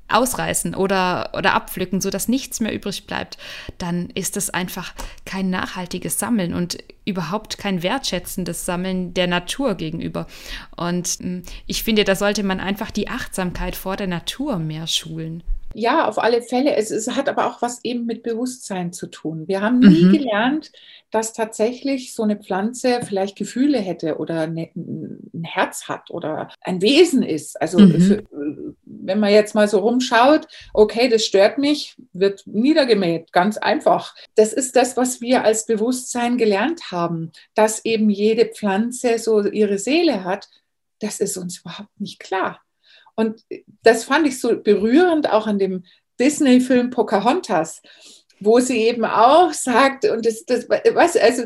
ausreißen 0.10 0.76
oder, 0.76 1.32
oder 1.38 1.54
abpflücken, 1.54 2.02
sodass 2.02 2.28
nichts 2.28 2.60
mehr 2.60 2.74
übrig 2.74 3.08
bleibt, 3.08 3.38
dann 3.78 4.10
ist 4.16 4.36
das 4.36 4.50
einfach 4.50 4.94
kein 5.26 5.50
nachhaltiges 5.50 6.20
Sammeln 6.20 6.54
und 6.54 6.78
überhaupt 7.06 7.58
kein 7.58 7.84
wertschätzendes 7.84 8.66
Sammeln 8.66 9.14
der 9.14 9.28
Natur 9.28 9.76
gegenüber. 9.76 10.28
Und 10.76 11.08
hm, 11.08 11.44
ich 11.68 11.84
finde, 11.84 12.04
da 12.04 12.16
sollte 12.16 12.44
man 12.44 12.60
einfach 12.60 12.92
die 12.92 13.08
Achtsamkeit 13.08 13.76
vor 13.76 13.96
der 13.96 14.08
Natur 14.08 14.58
mehr 14.58 14.88
schulen. 14.88 15.44
Ja, 15.76 16.08
auf 16.08 16.18
alle 16.18 16.42
Fälle. 16.42 16.76
Es, 16.76 16.90
es, 16.90 17.10
hat 17.16 17.30
aber 17.30 17.46
auch 17.46 17.62
was 17.62 17.84
eben 17.84 18.06
mit 18.06 18.24
Bewusstsein 18.24 18.92
zu 18.92 19.06
tun. 19.08 19.48
Wir 19.48 19.62
haben 19.62 19.80
nie 19.80 20.06
mhm. 20.06 20.12
gelernt, 20.12 20.72
dass 21.12 21.34
tatsächlich 21.34 22.14
so 22.14 22.24
eine 22.24 22.38
Pflanze 22.38 23.02
vielleicht 23.04 23.36
Gefühle 23.36 23.80
hätte 23.80 24.18
oder 24.18 24.42
eine, 24.42 24.70
ein 24.76 25.44
Herz 25.44 25.88
hat 25.88 26.12
oder 26.12 26.50
ein 26.62 26.82
Wesen 26.82 27.24
ist. 27.24 27.60
Also 27.62 27.80
mhm. 27.80 28.02
für, 28.02 28.24
wenn 28.84 29.20
man 29.20 29.32
jetzt 29.32 29.56
mal 29.56 29.68
so 29.68 29.80
rumschaut, 29.80 30.48
okay, 30.74 31.10
das 31.10 31.26
stört 31.26 31.58
mich, 31.58 31.96
wird 32.14 32.46
niedergemäht, 32.46 33.32
ganz 33.32 33.58
einfach. 33.58 34.16
Das 34.36 34.54
ist 34.54 34.76
das, 34.76 34.98
was 34.98 35.22
wir 35.22 35.44
als 35.44 35.66
Bewusstsein 35.66 36.38
gelernt 36.38 36.92
haben, 36.92 37.32
dass 37.56 37.86
eben 37.86 38.10
jede 38.10 38.46
Pflanze 38.46 39.18
so 39.18 39.42
ihre 39.42 39.80
Seele 39.80 40.24
hat. 40.24 40.48
Das 41.00 41.20
ist 41.20 41.38
uns 41.38 41.60
überhaupt 41.60 42.00
nicht 42.00 42.20
klar. 42.20 42.62
Und 43.16 43.44
das 43.84 44.04
fand 44.06 44.28
ich 44.28 44.40
so 44.40 44.62
berührend 44.62 45.32
auch 45.32 45.48
an 45.48 45.60
dem 45.60 45.84
Disney-Film 46.20 46.90
Pocahontas, 46.90 47.82
wo 48.40 48.60
sie 48.60 48.78
eben 48.88 49.06
auch 49.06 49.54
sagt, 49.54 50.06
und 50.06 50.26
das, 50.26 50.46
das 50.46 50.68
was, 50.70 51.18
also 51.18 51.44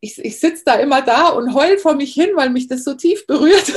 ich, 0.00 0.18
ich 0.18 0.38
sitze 0.38 0.62
da 0.64 0.74
immer 0.74 1.02
da 1.02 1.28
und 1.30 1.54
heul 1.54 1.78
vor 1.78 1.94
mich 1.94 2.14
hin, 2.14 2.30
weil 2.34 2.50
mich 2.50 2.68
das 2.68 2.84
so 2.84 2.94
tief 2.94 3.26
berührt. 3.26 3.72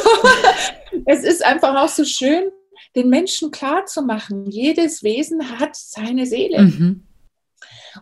es 1.06 1.24
ist 1.24 1.44
einfach 1.44 1.76
auch 1.82 1.90
so 1.90 2.06
schön, 2.06 2.52
den 2.96 3.10
Menschen 3.10 3.52
klarzumachen, 3.52 4.46
jedes 4.50 5.04
Wesen 5.04 5.60
hat 5.60 5.76
seine 5.76 6.26
Seele. 6.26 6.64
Mhm. 6.64 7.08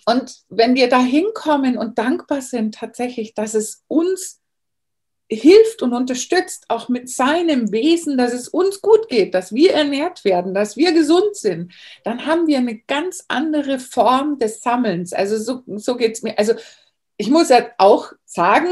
Und 0.05 0.33
wenn 0.49 0.75
wir 0.75 0.89
da 0.89 1.01
hinkommen 1.01 1.77
und 1.77 1.97
dankbar 1.97 2.41
sind 2.41 2.75
tatsächlich, 2.75 3.33
dass 3.33 3.53
es 3.53 3.83
uns 3.87 4.38
hilft 5.31 5.83
und 5.83 5.93
unterstützt, 5.93 6.65
auch 6.69 6.89
mit 6.89 7.09
seinem 7.09 7.71
Wesen, 7.71 8.17
dass 8.17 8.33
es 8.33 8.47
uns 8.47 8.81
gut 8.81 9.09
geht, 9.09 9.33
dass 9.33 9.53
wir 9.53 9.73
ernährt 9.73 10.25
werden, 10.25 10.53
dass 10.53 10.75
wir 10.75 10.91
gesund 10.91 11.35
sind, 11.35 11.73
dann 12.03 12.25
haben 12.25 12.47
wir 12.47 12.57
eine 12.57 12.79
ganz 12.79 13.25
andere 13.27 13.79
Form 13.79 14.39
des 14.39 14.61
Sammelns. 14.61 15.13
Also 15.13 15.37
so, 15.37 15.61
so 15.77 15.95
geht 15.95 16.15
es 16.15 16.23
mir. 16.23 16.37
Also 16.37 16.53
ich 17.17 17.29
muss 17.29 17.49
ja 17.49 17.69
auch 17.77 18.11
sagen, 18.25 18.69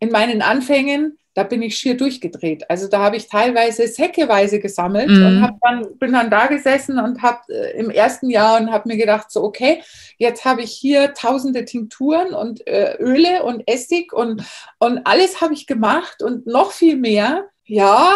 in 0.00 0.10
meinen 0.10 0.42
Anfängen 0.42 1.18
da 1.34 1.42
bin 1.42 1.62
ich 1.62 1.76
schier 1.76 1.96
durchgedreht. 1.96 2.70
Also 2.70 2.88
da 2.88 3.00
habe 3.00 3.16
ich 3.16 3.28
teilweise 3.28 3.88
säckeweise 3.88 4.60
gesammelt 4.60 5.10
mhm. 5.10 5.26
und 5.26 5.42
hab 5.42 5.60
dann, 5.60 5.98
bin 5.98 6.12
dann 6.12 6.30
da 6.30 6.46
gesessen 6.46 6.98
und 6.98 7.22
habe 7.22 7.40
äh, 7.48 7.76
im 7.78 7.90
ersten 7.90 8.30
Jahr 8.30 8.60
und 8.60 8.70
habe 8.70 8.88
mir 8.88 8.96
gedacht, 8.96 9.30
so 9.30 9.42
okay, 9.42 9.82
jetzt 10.16 10.44
habe 10.44 10.62
ich 10.62 10.72
hier 10.72 11.12
tausende 11.14 11.64
Tinkturen 11.64 12.34
und 12.34 12.66
äh, 12.66 12.96
Öle 12.98 13.42
und 13.42 13.66
Essig 13.66 14.12
und, 14.12 14.44
und 14.78 15.00
alles 15.04 15.40
habe 15.40 15.54
ich 15.54 15.66
gemacht 15.66 16.22
und 16.22 16.46
noch 16.46 16.70
viel 16.70 16.96
mehr. 16.96 17.48
Ja, 17.66 18.12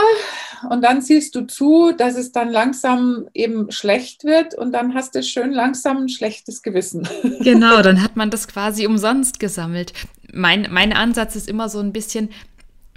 und 0.69 0.85
dann 0.85 1.01
siehst 1.01 1.35
du 1.35 1.47
zu, 1.47 1.93
dass 1.97 2.17
es 2.17 2.33
dann 2.33 2.51
langsam 2.51 3.29
eben 3.33 3.71
schlecht 3.71 4.25
wird 4.25 4.55
und 4.55 4.73
dann 4.73 4.93
hast 4.93 5.15
du 5.15 5.23
schön 5.23 5.53
langsam 5.53 6.03
ein 6.03 6.09
schlechtes 6.11 6.63
Gewissen. 6.63 7.09
Genau, 7.41 7.81
dann 7.81 8.03
hat 8.03 8.15
man 8.15 8.31
das 8.31 8.47
quasi 8.47 8.87
umsonst 8.87 9.41
gesammelt. 9.41 9.95
Mein, 10.33 10.69
mein 10.71 10.93
Ansatz 10.93 11.35
ist 11.35 11.49
immer 11.49 11.71
so 11.71 11.79
ein 11.79 11.95
bisschen, 11.95 12.29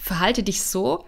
verhalte 0.02 0.44
dich 0.44 0.64
so, 0.64 1.06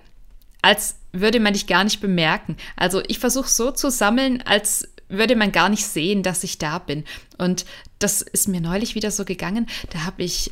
als 0.61 0.95
würde 1.11 1.39
man 1.39 1.53
dich 1.53 1.67
gar 1.67 1.83
nicht 1.83 1.99
bemerken. 2.01 2.57
Also 2.75 3.01
ich 3.07 3.19
versuche 3.19 3.49
so 3.49 3.71
zu 3.71 3.91
sammeln, 3.91 4.41
als 4.43 4.87
würde 5.09 5.35
man 5.35 5.51
gar 5.51 5.69
nicht 5.69 5.85
sehen, 5.85 6.23
dass 6.23 6.43
ich 6.43 6.57
da 6.57 6.79
bin. 6.79 7.03
Und 7.37 7.65
das 7.99 8.21
ist 8.21 8.47
mir 8.47 8.61
neulich 8.61 8.95
wieder 8.95 9.11
so 9.11 9.25
gegangen. 9.25 9.67
Da 9.91 10.05
habe 10.05 10.23
ich 10.23 10.49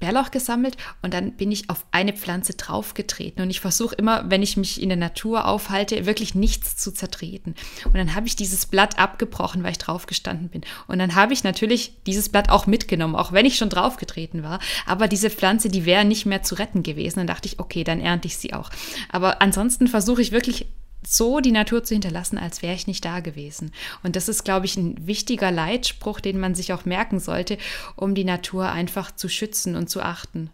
Bärlauch 0.00 0.30
gesammelt 0.30 0.76
und 1.02 1.14
dann 1.14 1.32
bin 1.32 1.52
ich 1.52 1.70
auf 1.70 1.86
eine 1.92 2.12
Pflanze 2.12 2.54
draufgetreten. 2.54 3.42
Und 3.42 3.50
ich 3.50 3.60
versuche 3.60 3.94
immer, 3.94 4.28
wenn 4.28 4.42
ich 4.42 4.56
mich 4.56 4.82
in 4.82 4.88
der 4.88 4.98
Natur 4.98 5.46
aufhalte, 5.46 6.06
wirklich 6.06 6.34
nichts 6.34 6.76
zu 6.76 6.92
zertreten. 6.92 7.54
Und 7.84 7.94
dann 7.94 8.14
habe 8.14 8.26
ich 8.26 8.34
dieses 8.34 8.66
Blatt 8.66 8.98
abgebrochen, 8.98 9.62
weil 9.62 9.72
ich 9.72 9.78
draufgestanden 9.78 10.48
bin. 10.48 10.62
Und 10.88 10.98
dann 10.98 11.14
habe 11.14 11.32
ich 11.32 11.44
natürlich 11.44 12.02
dieses 12.06 12.30
Blatt 12.30 12.50
auch 12.50 12.66
mitgenommen, 12.66 13.14
auch 13.14 13.32
wenn 13.32 13.46
ich 13.46 13.56
schon 13.56 13.68
draufgetreten 13.68 14.42
war. 14.42 14.58
Aber 14.86 15.06
diese 15.06 15.30
Pflanze, 15.30 15.68
die 15.68 15.84
wäre 15.84 16.04
nicht 16.04 16.26
mehr 16.26 16.42
zu 16.42 16.54
retten 16.56 16.82
gewesen. 16.82 17.20
Dann 17.20 17.26
dachte 17.26 17.46
ich, 17.46 17.60
okay, 17.60 17.84
dann 17.84 18.00
ernte 18.00 18.26
ich 18.26 18.38
sie 18.38 18.54
auch. 18.54 18.70
Aber 19.10 19.42
ansonsten 19.42 19.86
versuche 19.86 20.22
ich 20.22 20.32
wirklich 20.32 20.66
so 21.06 21.40
die 21.40 21.52
Natur 21.52 21.82
zu 21.84 21.94
hinterlassen, 21.94 22.38
als 22.38 22.62
wäre 22.62 22.74
ich 22.74 22.86
nicht 22.86 23.04
da 23.04 23.20
gewesen. 23.20 23.72
Und 24.02 24.16
das 24.16 24.28
ist, 24.28 24.44
glaube 24.44 24.66
ich, 24.66 24.76
ein 24.76 25.06
wichtiger 25.06 25.50
Leitspruch, 25.50 26.20
den 26.20 26.38
man 26.38 26.54
sich 26.54 26.72
auch 26.72 26.84
merken 26.84 27.20
sollte, 27.20 27.58
um 27.96 28.14
die 28.14 28.24
Natur 28.24 28.70
einfach 28.70 29.14
zu 29.14 29.28
schützen 29.28 29.76
und 29.76 29.88
zu 29.88 30.00
achten. 30.00 30.50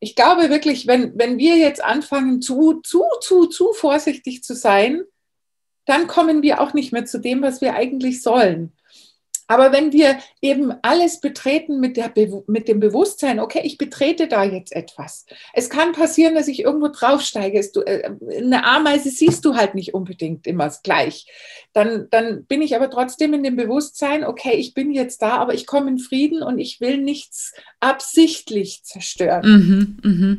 Ich 0.00 0.16
glaube 0.16 0.48
wirklich, 0.48 0.86
wenn, 0.86 1.18
wenn 1.18 1.36
wir 1.38 1.56
jetzt 1.58 1.84
anfangen, 1.84 2.40
zu, 2.40 2.80
zu, 2.82 3.04
zu, 3.20 3.46
zu 3.46 3.72
vorsichtig 3.72 4.42
zu 4.42 4.54
sein, 4.54 5.02
dann 5.84 6.06
kommen 6.06 6.42
wir 6.42 6.60
auch 6.60 6.72
nicht 6.72 6.92
mehr 6.92 7.04
zu 7.04 7.18
dem, 7.18 7.42
was 7.42 7.60
wir 7.60 7.74
eigentlich 7.74 8.22
sollen. 8.22 8.72
Aber 9.50 9.72
wenn 9.72 9.92
wir 9.92 10.16
eben 10.40 10.72
alles 10.82 11.20
betreten 11.20 11.80
mit, 11.80 11.96
der, 11.96 12.12
mit 12.46 12.68
dem 12.68 12.78
Bewusstsein, 12.78 13.40
okay, 13.40 13.62
ich 13.64 13.78
betrete 13.78 14.28
da 14.28 14.44
jetzt 14.44 14.72
etwas. 14.72 15.26
Es 15.52 15.68
kann 15.68 15.90
passieren, 15.90 16.36
dass 16.36 16.46
ich 16.46 16.60
irgendwo 16.60 16.86
draufsteige. 16.86 17.60
Du, 17.74 17.80
äh, 17.80 18.12
eine 18.38 18.64
Ameise 18.64 19.10
siehst 19.10 19.44
du 19.44 19.56
halt 19.56 19.74
nicht 19.74 19.92
unbedingt 19.92 20.46
immer 20.46 20.70
gleich. 20.84 21.26
Dann, 21.72 22.06
dann 22.10 22.44
bin 22.44 22.62
ich 22.62 22.76
aber 22.76 22.90
trotzdem 22.90 23.34
in 23.34 23.42
dem 23.42 23.56
Bewusstsein, 23.56 24.24
okay, 24.24 24.54
ich 24.54 24.72
bin 24.72 24.92
jetzt 24.92 25.20
da, 25.20 25.38
aber 25.38 25.52
ich 25.52 25.66
komme 25.66 25.90
in 25.90 25.98
Frieden 25.98 26.44
und 26.44 26.60
ich 26.60 26.80
will 26.80 26.98
nichts 26.98 27.52
absichtlich 27.80 28.84
zerstören. 28.84 29.98
Mhm, 30.04 30.10
mh. 30.10 30.36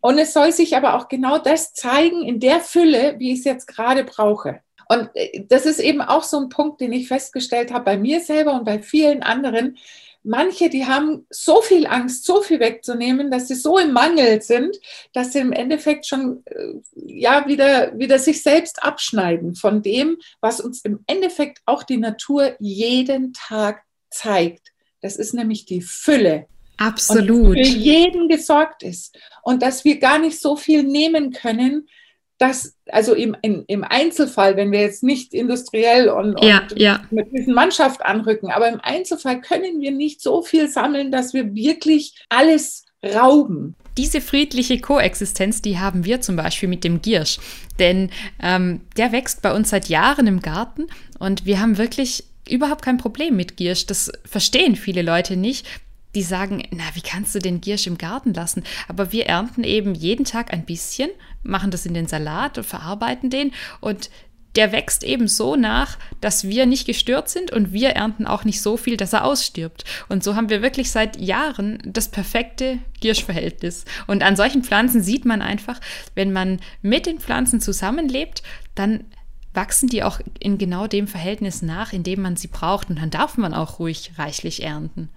Und 0.00 0.18
es 0.18 0.32
soll 0.32 0.52
sich 0.52 0.76
aber 0.76 0.94
auch 0.94 1.08
genau 1.08 1.38
das 1.38 1.72
zeigen 1.72 2.22
in 2.22 2.38
der 2.38 2.60
Fülle, 2.60 3.16
wie 3.18 3.32
ich 3.32 3.40
es 3.40 3.44
jetzt 3.46 3.66
gerade 3.66 4.04
brauche. 4.04 4.60
Und 4.88 5.10
äh, 5.14 5.44
das 5.48 5.66
ist 5.66 5.80
eben 5.80 6.00
auch 6.00 6.22
so 6.22 6.38
ein 6.38 6.48
Punkt, 6.48 6.80
den 6.80 6.92
ich 6.92 7.08
festgestellt 7.08 7.72
habe 7.72 7.84
bei 7.84 7.96
mir 7.96 8.20
selber 8.20 8.54
und 8.54 8.64
bei 8.64 8.82
vielen 8.82 9.22
anderen. 9.22 9.78
Manche, 10.26 10.70
die 10.70 10.86
haben 10.86 11.26
so 11.28 11.60
viel 11.60 11.86
Angst, 11.86 12.24
so 12.24 12.40
viel 12.40 12.58
wegzunehmen, 12.58 13.30
dass 13.30 13.48
sie 13.48 13.54
so 13.54 13.78
im 13.78 13.92
Mangel 13.92 14.40
sind, 14.40 14.76
dass 15.12 15.34
sie 15.34 15.40
im 15.40 15.52
Endeffekt 15.52 16.06
schon 16.06 16.42
äh, 16.46 16.74
ja 16.94 17.46
wieder, 17.46 17.98
wieder 17.98 18.18
sich 18.18 18.42
selbst 18.42 18.82
abschneiden 18.82 19.54
von 19.54 19.82
dem, 19.82 20.16
was 20.40 20.60
uns 20.60 20.80
im 20.80 21.00
Endeffekt 21.06 21.60
auch 21.66 21.82
die 21.82 21.98
Natur 21.98 22.56
jeden 22.58 23.34
Tag 23.34 23.82
zeigt. 24.10 24.72
Das 25.02 25.16
ist 25.16 25.34
nämlich 25.34 25.66
die 25.66 25.82
Fülle. 25.82 26.46
Absolut. 26.78 27.56
Und 27.58 27.66
für 27.66 27.76
jeden 27.76 28.28
gesorgt 28.28 28.82
ist. 28.82 29.18
Und 29.42 29.62
dass 29.62 29.84
wir 29.84 29.98
gar 29.98 30.18
nicht 30.18 30.40
so 30.40 30.56
viel 30.56 30.82
nehmen 30.82 31.32
können, 31.32 31.88
das, 32.48 32.76
also 32.90 33.14
im, 33.14 33.36
in, 33.42 33.64
im 33.66 33.84
Einzelfall, 33.84 34.56
wenn 34.56 34.72
wir 34.72 34.80
jetzt 34.80 35.02
nicht 35.02 35.34
industriell 35.34 36.08
und, 36.08 36.42
ja, 36.42 36.62
und 36.62 36.78
ja. 36.78 37.02
mit 37.10 37.32
diesen 37.32 37.54
Mannschaft 37.54 38.04
anrücken, 38.04 38.50
aber 38.50 38.68
im 38.68 38.80
Einzelfall 38.82 39.40
können 39.40 39.80
wir 39.80 39.90
nicht 39.90 40.20
so 40.20 40.42
viel 40.42 40.68
sammeln, 40.68 41.10
dass 41.10 41.34
wir 41.34 41.54
wirklich 41.54 42.14
alles 42.28 42.84
rauben. 43.04 43.74
Diese 43.96 44.20
friedliche 44.20 44.80
Koexistenz, 44.80 45.62
die 45.62 45.78
haben 45.78 46.04
wir 46.04 46.20
zum 46.20 46.36
Beispiel 46.36 46.68
mit 46.68 46.84
dem 46.84 47.00
Giersch. 47.00 47.38
Denn 47.78 48.10
ähm, 48.42 48.80
der 48.96 49.12
wächst 49.12 49.42
bei 49.42 49.54
uns 49.54 49.70
seit 49.70 49.88
Jahren 49.88 50.26
im 50.26 50.40
Garten 50.40 50.86
und 51.18 51.46
wir 51.46 51.60
haben 51.60 51.78
wirklich 51.78 52.24
überhaupt 52.48 52.82
kein 52.82 52.98
Problem 52.98 53.36
mit 53.36 53.56
Giersch. 53.56 53.86
Das 53.86 54.12
verstehen 54.24 54.76
viele 54.76 55.02
Leute 55.02 55.36
nicht 55.36 55.66
die 56.14 56.22
sagen, 56.22 56.62
na, 56.70 56.84
wie 56.94 57.00
kannst 57.00 57.34
du 57.34 57.38
den 57.38 57.60
Giersch 57.60 57.86
im 57.86 57.98
Garten 57.98 58.34
lassen? 58.34 58.64
Aber 58.88 59.12
wir 59.12 59.26
ernten 59.26 59.64
eben 59.64 59.94
jeden 59.94 60.24
Tag 60.24 60.52
ein 60.52 60.64
bisschen, 60.64 61.10
machen 61.42 61.70
das 61.70 61.86
in 61.86 61.94
den 61.94 62.06
Salat 62.06 62.58
und 62.58 62.64
verarbeiten 62.64 63.30
den 63.30 63.52
und 63.80 64.10
der 64.56 64.72
wächst 64.72 65.02
eben 65.02 65.26
so 65.26 65.56
nach, 65.56 65.98
dass 66.20 66.44
wir 66.44 66.66
nicht 66.66 66.86
gestört 66.86 67.28
sind 67.28 67.50
und 67.50 67.72
wir 67.72 67.90
ernten 67.90 68.26
auch 68.26 68.44
nicht 68.44 68.62
so 68.62 68.76
viel, 68.76 68.96
dass 68.96 69.12
er 69.12 69.24
ausstirbt. 69.24 69.84
Und 70.08 70.22
so 70.22 70.36
haben 70.36 70.48
wir 70.48 70.62
wirklich 70.62 70.90
seit 70.90 71.18
Jahren 71.18 71.78
das 71.84 72.08
perfekte 72.08 72.78
Gierschverhältnis. 73.00 73.84
Und 74.06 74.22
an 74.22 74.36
solchen 74.36 74.62
Pflanzen 74.62 75.02
sieht 75.02 75.24
man 75.24 75.42
einfach, 75.42 75.80
wenn 76.14 76.32
man 76.32 76.60
mit 76.82 77.06
den 77.06 77.18
Pflanzen 77.18 77.60
zusammenlebt, 77.60 78.42
dann 78.74 79.04
wachsen 79.54 79.88
die 79.88 80.02
auch 80.02 80.20
in 80.38 80.58
genau 80.58 80.86
dem 80.86 81.06
Verhältnis 81.06 81.62
nach, 81.62 81.92
in 81.92 82.02
dem 82.02 82.22
man 82.22 82.36
sie 82.36 82.48
braucht. 82.48 82.90
Und 82.90 83.00
dann 83.00 83.10
darf 83.10 83.36
man 83.36 83.54
auch 83.54 83.78
ruhig 83.78 84.12
reichlich 84.18 84.62
ernten. 84.62 85.08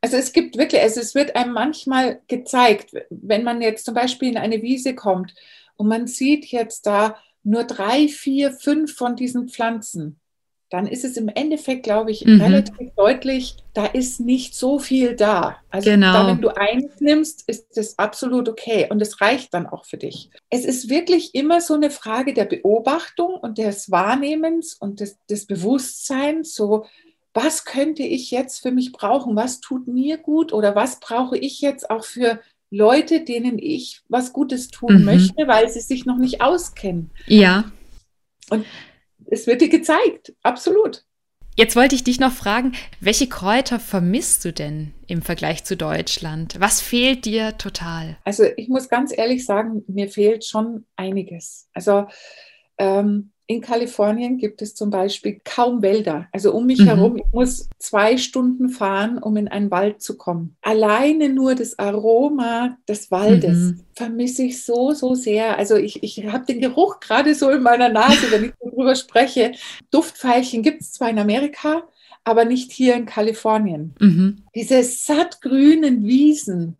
Also 0.00 0.16
es 0.16 0.32
gibt 0.32 0.56
wirklich, 0.56 0.80
also 0.80 1.00
es 1.00 1.14
wird 1.14 1.34
einem 1.34 1.52
manchmal 1.52 2.20
gezeigt, 2.28 2.92
wenn 3.10 3.42
man 3.44 3.60
jetzt 3.60 3.84
zum 3.84 3.94
Beispiel 3.94 4.28
in 4.28 4.36
eine 4.36 4.62
Wiese 4.62 4.94
kommt 4.94 5.34
und 5.76 5.88
man 5.88 6.06
sieht 6.06 6.46
jetzt 6.46 6.86
da 6.86 7.16
nur 7.42 7.64
drei, 7.64 8.08
vier, 8.08 8.52
fünf 8.52 8.94
von 8.94 9.16
diesen 9.16 9.48
Pflanzen, 9.48 10.20
dann 10.70 10.86
ist 10.86 11.04
es 11.04 11.16
im 11.16 11.28
Endeffekt, 11.28 11.82
glaube 11.82 12.10
ich, 12.10 12.24
mhm. 12.24 12.40
relativ 12.40 12.90
deutlich, 12.94 13.56
da 13.72 13.86
ist 13.86 14.20
nicht 14.20 14.54
so 14.54 14.78
viel 14.78 15.16
da. 15.16 15.56
Also 15.70 15.90
genau. 15.90 16.12
da, 16.12 16.26
wenn 16.26 16.42
du 16.42 16.50
eins 16.50 17.00
nimmst, 17.00 17.48
ist 17.48 17.76
das 17.76 17.98
absolut 17.98 18.48
okay 18.48 18.86
und 18.90 19.00
es 19.00 19.20
reicht 19.20 19.54
dann 19.54 19.66
auch 19.66 19.86
für 19.86 19.96
dich. 19.96 20.30
Es 20.50 20.66
ist 20.66 20.90
wirklich 20.90 21.34
immer 21.34 21.60
so 21.60 21.74
eine 21.74 21.90
Frage 21.90 22.34
der 22.34 22.44
Beobachtung 22.44 23.34
und 23.34 23.56
des 23.56 23.90
Wahrnehmens 23.90 24.74
und 24.74 25.00
des, 25.00 25.16
des 25.26 25.46
Bewusstseins, 25.46 26.54
so 26.54 26.84
was 27.40 27.64
könnte 27.64 28.02
ich 28.02 28.32
jetzt 28.32 28.58
für 28.58 28.72
mich 28.72 28.90
brauchen? 28.90 29.36
Was 29.36 29.60
tut 29.60 29.86
mir 29.86 30.18
gut 30.18 30.52
oder 30.52 30.74
was 30.74 30.98
brauche 30.98 31.38
ich 31.38 31.60
jetzt 31.60 31.88
auch 31.88 32.04
für 32.04 32.40
Leute, 32.68 33.20
denen 33.20 33.60
ich 33.60 34.02
was 34.08 34.32
Gutes 34.32 34.70
tun 34.70 34.98
mhm. 34.98 35.04
möchte, 35.04 35.46
weil 35.46 35.70
sie 35.70 35.80
sich 35.80 36.04
noch 36.04 36.18
nicht 36.18 36.40
auskennen? 36.40 37.12
Ja. 37.26 37.70
Und 38.50 38.66
es 39.30 39.46
wird 39.46 39.60
dir 39.60 39.68
gezeigt, 39.68 40.34
absolut. 40.42 41.04
Jetzt 41.54 41.76
wollte 41.76 41.94
ich 41.94 42.02
dich 42.02 42.18
noch 42.18 42.32
fragen, 42.32 42.72
welche 42.98 43.28
Kräuter 43.28 43.78
vermisst 43.78 44.44
du 44.44 44.52
denn 44.52 44.92
im 45.06 45.22
Vergleich 45.22 45.62
zu 45.62 45.76
Deutschland? 45.76 46.56
Was 46.58 46.80
fehlt 46.80 47.24
dir 47.24 47.56
total? 47.56 48.16
Also 48.24 48.46
ich 48.56 48.68
muss 48.68 48.88
ganz 48.88 49.16
ehrlich 49.16 49.44
sagen, 49.44 49.84
mir 49.86 50.08
fehlt 50.08 50.44
schon 50.44 50.86
einiges. 50.96 51.68
Also 51.72 52.06
ähm, 52.78 53.30
in 53.50 53.62
Kalifornien 53.62 54.36
gibt 54.36 54.60
es 54.60 54.74
zum 54.74 54.90
Beispiel 54.90 55.40
kaum 55.42 55.80
Wälder. 55.80 56.28
Also 56.32 56.52
um 56.52 56.66
mich 56.66 56.80
mhm. 56.80 56.84
herum, 56.84 57.16
ich 57.16 57.24
muss 57.32 57.70
zwei 57.78 58.18
Stunden 58.18 58.68
fahren, 58.68 59.16
um 59.16 59.38
in 59.38 59.48
einen 59.48 59.70
Wald 59.70 60.02
zu 60.02 60.18
kommen. 60.18 60.54
Alleine 60.60 61.30
nur 61.30 61.54
das 61.54 61.78
Aroma 61.78 62.76
des 62.86 63.10
Waldes 63.10 63.56
mhm. 63.56 63.80
vermisse 63.94 64.42
ich 64.42 64.62
so, 64.62 64.92
so 64.92 65.14
sehr. 65.14 65.56
Also 65.56 65.76
ich, 65.76 66.02
ich 66.02 66.26
habe 66.26 66.44
den 66.44 66.60
Geruch 66.60 67.00
gerade 67.00 67.34
so 67.34 67.48
in 67.48 67.62
meiner 67.62 67.88
Nase, 67.88 68.30
wenn 68.30 68.44
ich 68.44 68.52
darüber 68.60 68.94
spreche. 68.94 69.52
Duftveilchen 69.90 70.62
gibt 70.62 70.82
es 70.82 70.92
zwar 70.92 71.08
in 71.08 71.18
Amerika, 71.18 71.84
aber 72.24 72.44
nicht 72.44 72.70
hier 72.70 72.96
in 72.96 73.06
Kalifornien. 73.06 73.94
Mhm. 73.98 74.42
Diese 74.54 74.82
sattgrünen 74.82 76.04
Wiesen, 76.04 76.76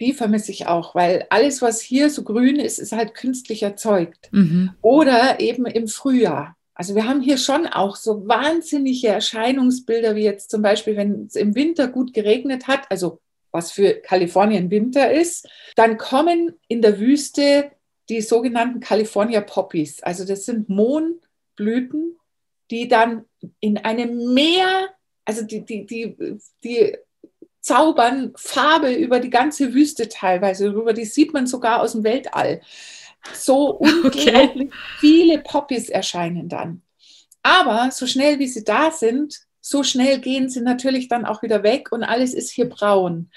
die 0.00 0.12
vermisse 0.12 0.50
ich 0.50 0.66
auch, 0.66 0.94
weil 0.94 1.26
alles, 1.30 1.62
was 1.62 1.80
hier 1.80 2.10
so 2.10 2.24
grün 2.24 2.56
ist, 2.56 2.78
ist 2.78 2.92
halt 2.92 3.14
künstlich 3.14 3.62
erzeugt. 3.62 4.28
Mhm. 4.32 4.72
Oder 4.82 5.40
eben 5.40 5.66
im 5.66 5.88
Frühjahr. 5.88 6.56
Also 6.74 6.96
wir 6.96 7.06
haben 7.06 7.20
hier 7.20 7.38
schon 7.38 7.66
auch 7.66 7.94
so 7.94 8.26
wahnsinnige 8.26 9.08
Erscheinungsbilder, 9.08 10.16
wie 10.16 10.24
jetzt 10.24 10.50
zum 10.50 10.62
Beispiel, 10.62 10.96
wenn 10.96 11.26
es 11.26 11.36
im 11.36 11.54
Winter 11.54 11.86
gut 11.86 12.12
geregnet 12.12 12.66
hat, 12.66 12.90
also 12.90 13.20
was 13.52 13.70
für 13.70 13.94
Kalifornien 13.94 14.70
Winter 14.72 15.12
ist, 15.12 15.48
dann 15.76 15.96
kommen 15.96 16.54
in 16.66 16.82
der 16.82 16.98
Wüste 16.98 17.70
die 18.08 18.20
sogenannten 18.20 18.80
California 18.80 19.40
Poppies. 19.40 20.02
Also 20.02 20.24
das 20.24 20.44
sind 20.44 20.68
Mohnblüten, 20.68 22.18
die 22.72 22.88
dann 22.88 23.26
in 23.60 23.78
einem 23.78 24.34
Meer, 24.34 24.90
also 25.24 25.44
die, 25.44 25.64
die, 25.64 25.86
die, 25.86 26.16
die 26.64 26.96
zaubern 27.64 28.34
Farbe 28.36 28.92
über 28.92 29.20
die 29.20 29.30
ganze 29.30 29.72
Wüste 29.72 30.10
teilweise 30.10 30.74
rüber. 30.74 30.92
Die 30.92 31.06
sieht 31.06 31.32
man 31.32 31.46
sogar 31.46 31.80
aus 31.80 31.92
dem 31.92 32.04
Weltall. 32.04 32.60
So 33.32 33.70
unglaublich 33.78 34.68
okay. 34.68 34.70
viele 34.98 35.38
Poppies 35.38 35.88
erscheinen 35.88 36.50
dann. 36.50 36.82
Aber 37.42 37.90
so 37.90 38.06
schnell 38.06 38.38
wie 38.38 38.48
sie 38.48 38.64
da 38.64 38.90
sind, 38.90 39.40
so 39.62 39.82
schnell 39.82 40.18
gehen 40.18 40.50
sie 40.50 40.60
natürlich 40.60 41.08
dann 41.08 41.24
auch 41.24 41.42
wieder 41.42 41.62
weg 41.62 41.90
und 41.90 42.02
alles 42.02 42.34
ist 42.34 42.50
hier 42.50 42.68
braun 42.68 43.30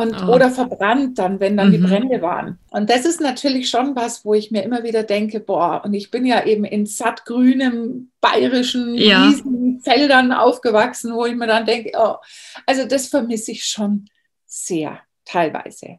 und 0.00 0.16
oh. 0.22 0.34
oder 0.34 0.50
verbrannt 0.50 1.18
dann, 1.18 1.40
wenn 1.40 1.56
dann 1.56 1.68
mhm. 1.68 1.72
die 1.72 1.78
Brände 1.78 2.22
waren. 2.22 2.58
Und 2.70 2.88
das 2.88 3.04
ist 3.04 3.20
natürlich 3.20 3.68
schon 3.68 3.94
was, 3.96 4.24
wo 4.24 4.32
ich 4.32 4.50
mir 4.50 4.62
immer 4.62 4.82
wieder 4.82 5.02
denke, 5.02 5.40
boah, 5.40 5.82
und 5.84 5.92
ich 5.92 6.10
bin 6.10 6.24
ja 6.24 6.44
eben 6.46 6.64
in 6.64 6.86
sattgrünem 6.86 8.10
bayerischen 8.20 8.94
ja. 8.94 9.26
Riesenfeldern 9.26 10.32
aufgewachsen, 10.32 11.14
wo 11.14 11.26
ich 11.26 11.34
mir 11.34 11.46
dann 11.46 11.66
denke, 11.66 11.92
oh, 11.98 12.14
also 12.64 12.86
das 12.86 13.08
vermisse 13.08 13.52
ich 13.52 13.64
schon 13.64 14.06
sehr 14.46 15.00
teilweise. 15.26 15.98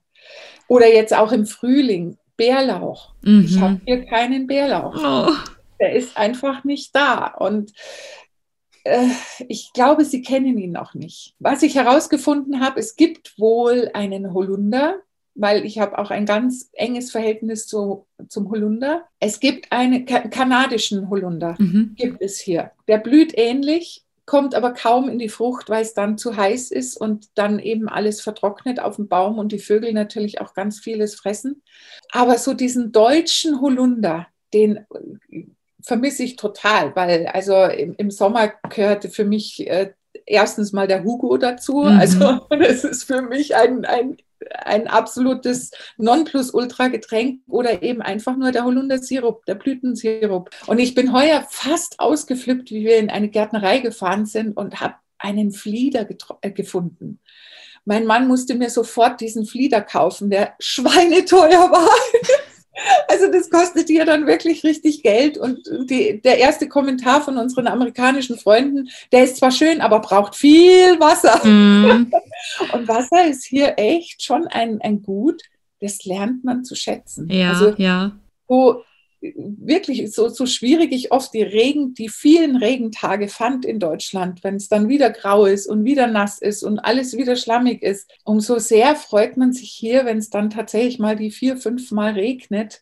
Oder 0.67 0.91
jetzt 0.91 1.15
auch 1.15 1.31
im 1.31 1.45
Frühling 1.45 2.17
Bärlauch. 2.37 3.13
Mhm. 3.21 3.45
Ich 3.45 3.59
habe 3.59 3.81
hier 3.85 4.05
keinen 4.05 4.47
Bärlauch. 4.47 4.95
Oh. 4.97 5.31
Der 5.79 5.93
ist 5.93 6.17
einfach 6.17 6.63
nicht 6.63 6.95
da 6.95 7.27
und 7.27 7.71
ich 9.47 9.71
glaube, 9.73 10.05
Sie 10.05 10.21
kennen 10.21 10.57
ihn 10.57 10.71
noch 10.71 10.93
nicht. 10.93 11.35
Was 11.39 11.63
ich 11.63 11.75
herausgefunden 11.75 12.59
habe, 12.59 12.79
es 12.79 12.95
gibt 12.95 13.37
wohl 13.39 13.89
einen 13.93 14.33
Holunder, 14.33 14.95
weil 15.33 15.65
ich 15.65 15.79
habe 15.79 15.97
auch 15.97 16.11
ein 16.11 16.25
ganz 16.25 16.69
enges 16.73 17.11
Verhältnis 17.11 17.67
zu, 17.67 18.05
zum 18.27 18.49
Holunder. 18.49 19.05
Es 19.19 19.39
gibt 19.39 19.71
einen 19.71 20.05
kanadischen 20.05 21.09
Holunder, 21.09 21.55
mhm. 21.57 21.95
gibt 21.95 22.21
es 22.21 22.39
hier. 22.39 22.71
Der 22.87 22.97
blüht 22.97 23.37
ähnlich, 23.37 24.03
kommt 24.25 24.55
aber 24.55 24.73
kaum 24.73 25.09
in 25.09 25.19
die 25.19 25.29
Frucht, 25.29 25.69
weil 25.69 25.81
es 25.81 25.93
dann 25.93 26.17
zu 26.17 26.35
heiß 26.35 26.71
ist 26.71 26.97
und 26.97 27.29
dann 27.35 27.59
eben 27.59 27.89
alles 27.89 28.21
vertrocknet 28.21 28.79
auf 28.79 28.97
dem 28.97 29.07
Baum 29.07 29.37
und 29.39 29.51
die 29.51 29.59
Vögel 29.59 29.93
natürlich 29.93 30.41
auch 30.41 30.53
ganz 30.53 30.79
vieles 30.79 31.15
fressen. 31.15 31.61
Aber 32.11 32.37
so 32.37 32.53
diesen 32.53 32.91
deutschen 32.91 33.61
Holunder, 33.61 34.27
den 34.53 34.85
vermisse 35.83 36.23
ich 36.23 36.35
total, 36.35 36.95
weil 36.95 37.27
also 37.27 37.63
im, 37.63 37.95
im 37.97 38.11
Sommer 38.11 38.53
gehörte 38.69 39.09
für 39.09 39.25
mich 39.25 39.67
äh, 39.67 39.91
erstens 40.25 40.71
mal 40.71 40.87
der 40.87 41.03
Hugo 41.03 41.37
dazu. 41.37 41.79
Mhm. 41.79 41.99
Also 41.99 42.39
das 42.49 42.83
ist 42.83 43.03
für 43.03 43.21
mich 43.21 43.55
ein, 43.55 43.85
ein, 43.85 44.17
ein 44.63 44.87
absolutes 44.87 45.71
Nonplusultra-Getränk 45.97 47.41
oder 47.47 47.83
eben 47.83 48.01
einfach 48.01 48.35
nur 48.37 48.51
der 48.51 48.65
Holundersirup, 48.65 49.45
der 49.45 49.55
Blütensirup. 49.55 50.49
Und 50.67 50.79
ich 50.79 50.95
bin 50.95 51.13
heuer 51.13 51.45
fast 51.49 51.99
ausgeflippt, 51.99 52.71
wie 52.71 52.85
wir 52.85 52.97
in 52.97 53.09
eine 53.09 53.29
Gärtnerei 53.29 53.79
gefahren 53.79 54.25
sind 54.25 54.57
und 54.57 54.79
habe 54.79 54.95
einen 55.17 55.51
Flieder 55.51 56.07
äh, 56.41 56.51
gefunden. 56.51 57.19
Mein 57.83 58.05
Mann 58.05 58.27
musste 58.27 58.53
mir 58.55 58.69
sofort 58.69 59.21
diesen 59.21 59.45
Flieder 59.45 59.81
kaufen, 59.81 60.29
der 60.29 60.53
schweineteuer 60.59 61.49
war. 61.71 61.89
Also 63.07 63.29
das 63.31 63.49
kostet 63.49 63.89
ja 63.89 64.05
dann 64.05 64.27
wirklich 64.27 64.63
richtig 64.63 65.03
Geld. 65.03 65.37
Und 65.37 65.59
die, 65.89 66.21
der 66.21 66.37
erste 66.37 66.69
Kommentar 66.69 67.21
von 67.21 67.37
unseren 67.37 67.67
amerikanischen 67.67 68.37
Freunden, 68.37 68.89
der 69.11 69.25
ist 69.25 69.37
zwar 69.37 69.51
schön, 69.51 69.81
aber 69.81 69.99
braucht 69.99 70.35
viel 70.35 70.99
Wasser. 70.99 71.45
Mm. 71.45 72.11
Und 72.73 72.87
Wasser 72.87 73.27
ist 73.27 73.45
hier 73.45 73.73
echt 73.77 74.23
schon 74.23 74.47
ein, 74.47 74.79
ein 74.81 75.01
Gut, 75.01 75.41
das 75.79 76.05
lernt 76.05 76.43
man 76.43 76.63
zu 76.63 76.75
schätzen. 76.75 77.29
Ja, 77.29 77.49
also, 77.49 77.73
ja. 77.77 78.13
So, 78.47 78.83
wirklich 79.21 80.11
so, 80.11 80.29
so 80.29 80.45
schwierig 80.45 80.91
ich 80.91 81.11
oft 81.11 81.33
die 81.33 81.43
Regen, 81.43 81.93
die 81.93 82.09
vielen 82.09 82.55
Regentage 82.55 83.27
fand 83.27 83.65
in 83.65 83.79
Deutschland, 83.79 84.43
wenn 84.43 84.55
es 84.55 84.67
dann 84.67 84.89
wieder 84.89 85.11
grau 85.11 85.45
ist 85.45 85.67
und 85.67 85.85
wieder 85.85 86.07
nass 86.07 86.39
ist 86.39 86.63
und 86.63 86.79
alles 86.79 87.15
wieder 87.15 87.35
schlammig 87.35 87.83
ist, 87.83 88.11
umso 88.23 88.57
sehr 88.59 88.95
freut 88.95 89.37
man 89.37 89.53
sich 89.53 89.71
hier, 89.71 90.05
wenn 90.05 90.17
es 90.17 90.29
dann 90.29 90.49
tatsächlich 90.49 90.99
mal 90.99 91.15
die 91.15 91.31
vier, 91.31 91.57
fünf 91.57 91.91
Mal 91.91 92.13
regnet, 92.13 92.81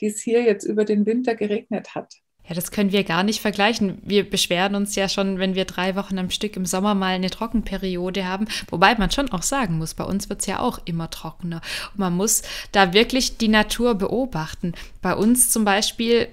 die 0.00 0.06
es 0.06 0.20
hier 0.20 0.42
jetzt 0.42 0.64
über 0.64 0.84
den 0.84 1.06
Winter 1.06 1.34
geregnet 1.34 1.94
hat. 1.94 2.14
Ja, 2.48 2.54
das 2.54 2.70
können 2.70 2.92
wir 2.92 3.04
gar 3.04 3.24
nicht 3.24 3.40
vergleichen. 3.40 3.98
Wir 4.02 4.28
beschweren 4.28 4.74
uns 4.74 4.94
ja 4.94 5.08
schon, 5.10 5.38
wenn 5.38 5.54
wir 5.54 5.66
drei 5.66 5.96
Wochen 5.96 6.18
am 6.18 6.30
Stück 6.30 6.56
im 6.56 6.64
Sommer 6.64 6.94
mal 6.94 7.14
eine 7.14 7.28
Trockenperiode 7.28 8.24
haben. 8.24 8.46
Wobei 8.70 8.94
man 8.94 9.10
schon 9.10 9.30
auch 9.32 9.42
sagen 9.42 9.76
muss, 9.76 9.92
bei 9.92 10.04
uns 10.04 10.30
wird 10.30 10.40
es 10.40 10.46
ja 10.46 10.60
auch 10.60 10.78
immer 10.86 11.10
trockener. 11.10 11.60
Und 11.92 11.98
man 11.98 12.16
muss 12.16 12.42
da 12.72 12.94
wirklich 12.94 13.36
die 13.36 13.48
Natur 13.48 13.96
beobachten. 13.96 14.72
Bei 15.02 15.14
uns 15.14 15.50
zum 15.50 15.66
Beispiel 15.66 16.28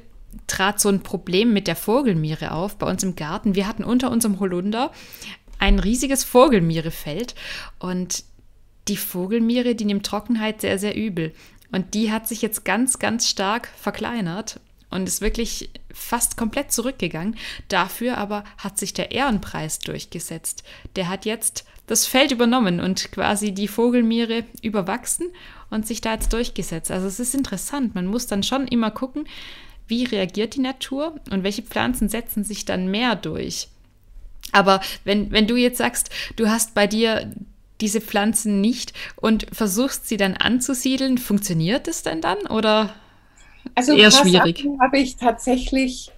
trat 0.47 0.79
so 0.79 0.87
ein 0.87 1.03
Problem 1.03 1.51
mit 1.51 1.67
der 1.67 1.75
Vogelmiere 1.75 2.51
auf, 2.51 2.77
bei 2.77 2.89
uns 2.89 3.03
im 3.03 3.17
Garten. 3.17 3.55
Wir 3.55 3.67
hatten 3.67 3.83
unter 3.83 4.09
unserem 4.09 4.39
Holunder 4.39 4.91
ein 5.59 5.79
riesiges 5.79 6.23
Vogelmierefeld 6.23 7.35
und 7.79 8.23
die 8.87 8.97
Vogelmiere, 8.97 9.75
die 9.75 9.85
nimmt 9.85 10.05
Trockenheit 10.05 10.61
sehr, 10.61 10.79
sehr 10.79 10.95
übel. 10.95 11.33
Und 11.71 11.93
die 11.93 12.11
hat 12.11 12.27
sich 12.27 12.41
jetzt 12.41 12.63
ganz, 12.63 12.99
ganz 12.99 13.27
stark 13.27 13.69
verkleinert 13.75 14.61
und 14.95 15.07
ist 15.07 15.21
wirklich 15.21 15.69
fast 15.93 16.37
komplett 16.37 16.71
zurückgegangen. 16.71 17.37
Dafür 17.67 18.17
aber 18.17 18.43
hat 18.57 18.79
sich 18.79 18.93
der 18.93 19.11
Ehrenpreis 19.11 19.79
durchgesetzt. 19.79 20.63
Der 20.95 21.09
hat 21.09 21.25
jetzt 21.25 21.65
das 21.87 22.07
Feld 22.07 22.31
übernommen 22.31 22.79
und 22.79 23.11
quasi 23.11 23.51
die 23.51 23.67
Vogelmiere 23.67 24.43
überwachsen 24.61 25.27
und 25.69 25.85
sich 25.85 26.01
da 26.01 26.13
jetzt 26.13 26.33
durchgesetzt. 26.33 26.91
Also 26.91 27.07
es 27.07 27.19
ist 27.19 27.35
interessant. 27.35 27.93
Man 27.95 28.07
muss 28.07 28.27
dann 28.27 28.43
schon 28.43 28.67
immer 28.67 28.91
gucken, 28.91 29.27
wie 29.87 30.05
reagiert 30.05 30.55
die 30.55 30.61
Natur 30.61 31.19
und 31.29 31.43
welche 31.43 31.61
Pflanzen 31.61 32.09
setzen 32.09 32.43
sich 32.43 32.65
dann 32.65 32.89
mehr 32.89 33.15
durch. 33.15 33.67
Aber 34.51 34.81
wenn, 35.03 35.31
wenn 35.31 35.47
du 35.47 35.55
jetzt 35.55 35.77
sagst, 35.77 36.09
du 36.37 36.49
hast 36.49 36.73
bei 36.73 36.87
dir 36.87 37.31
diese 37.81 38.01
Pflanzen 38.01 38.61
nicht 38.61 38.93
und 39.17 39.47
versuchst 39.51 40.07
sie 40.07 40.17
dann 40.17 40.37
anzusiedeln, 40.37 41.17
funktioniert 41.17 41.87
es 41.87 42.03
denn 42.03 42.21
dann 42.21 42.37
oder 42.47 42.95
also 43.73 43.95
eher 43.95 44.11
schwierig. 44.11 44.67
Habe 44.79 44.99
ich 44.99 45.17
tatsächlich, 45.17 46.11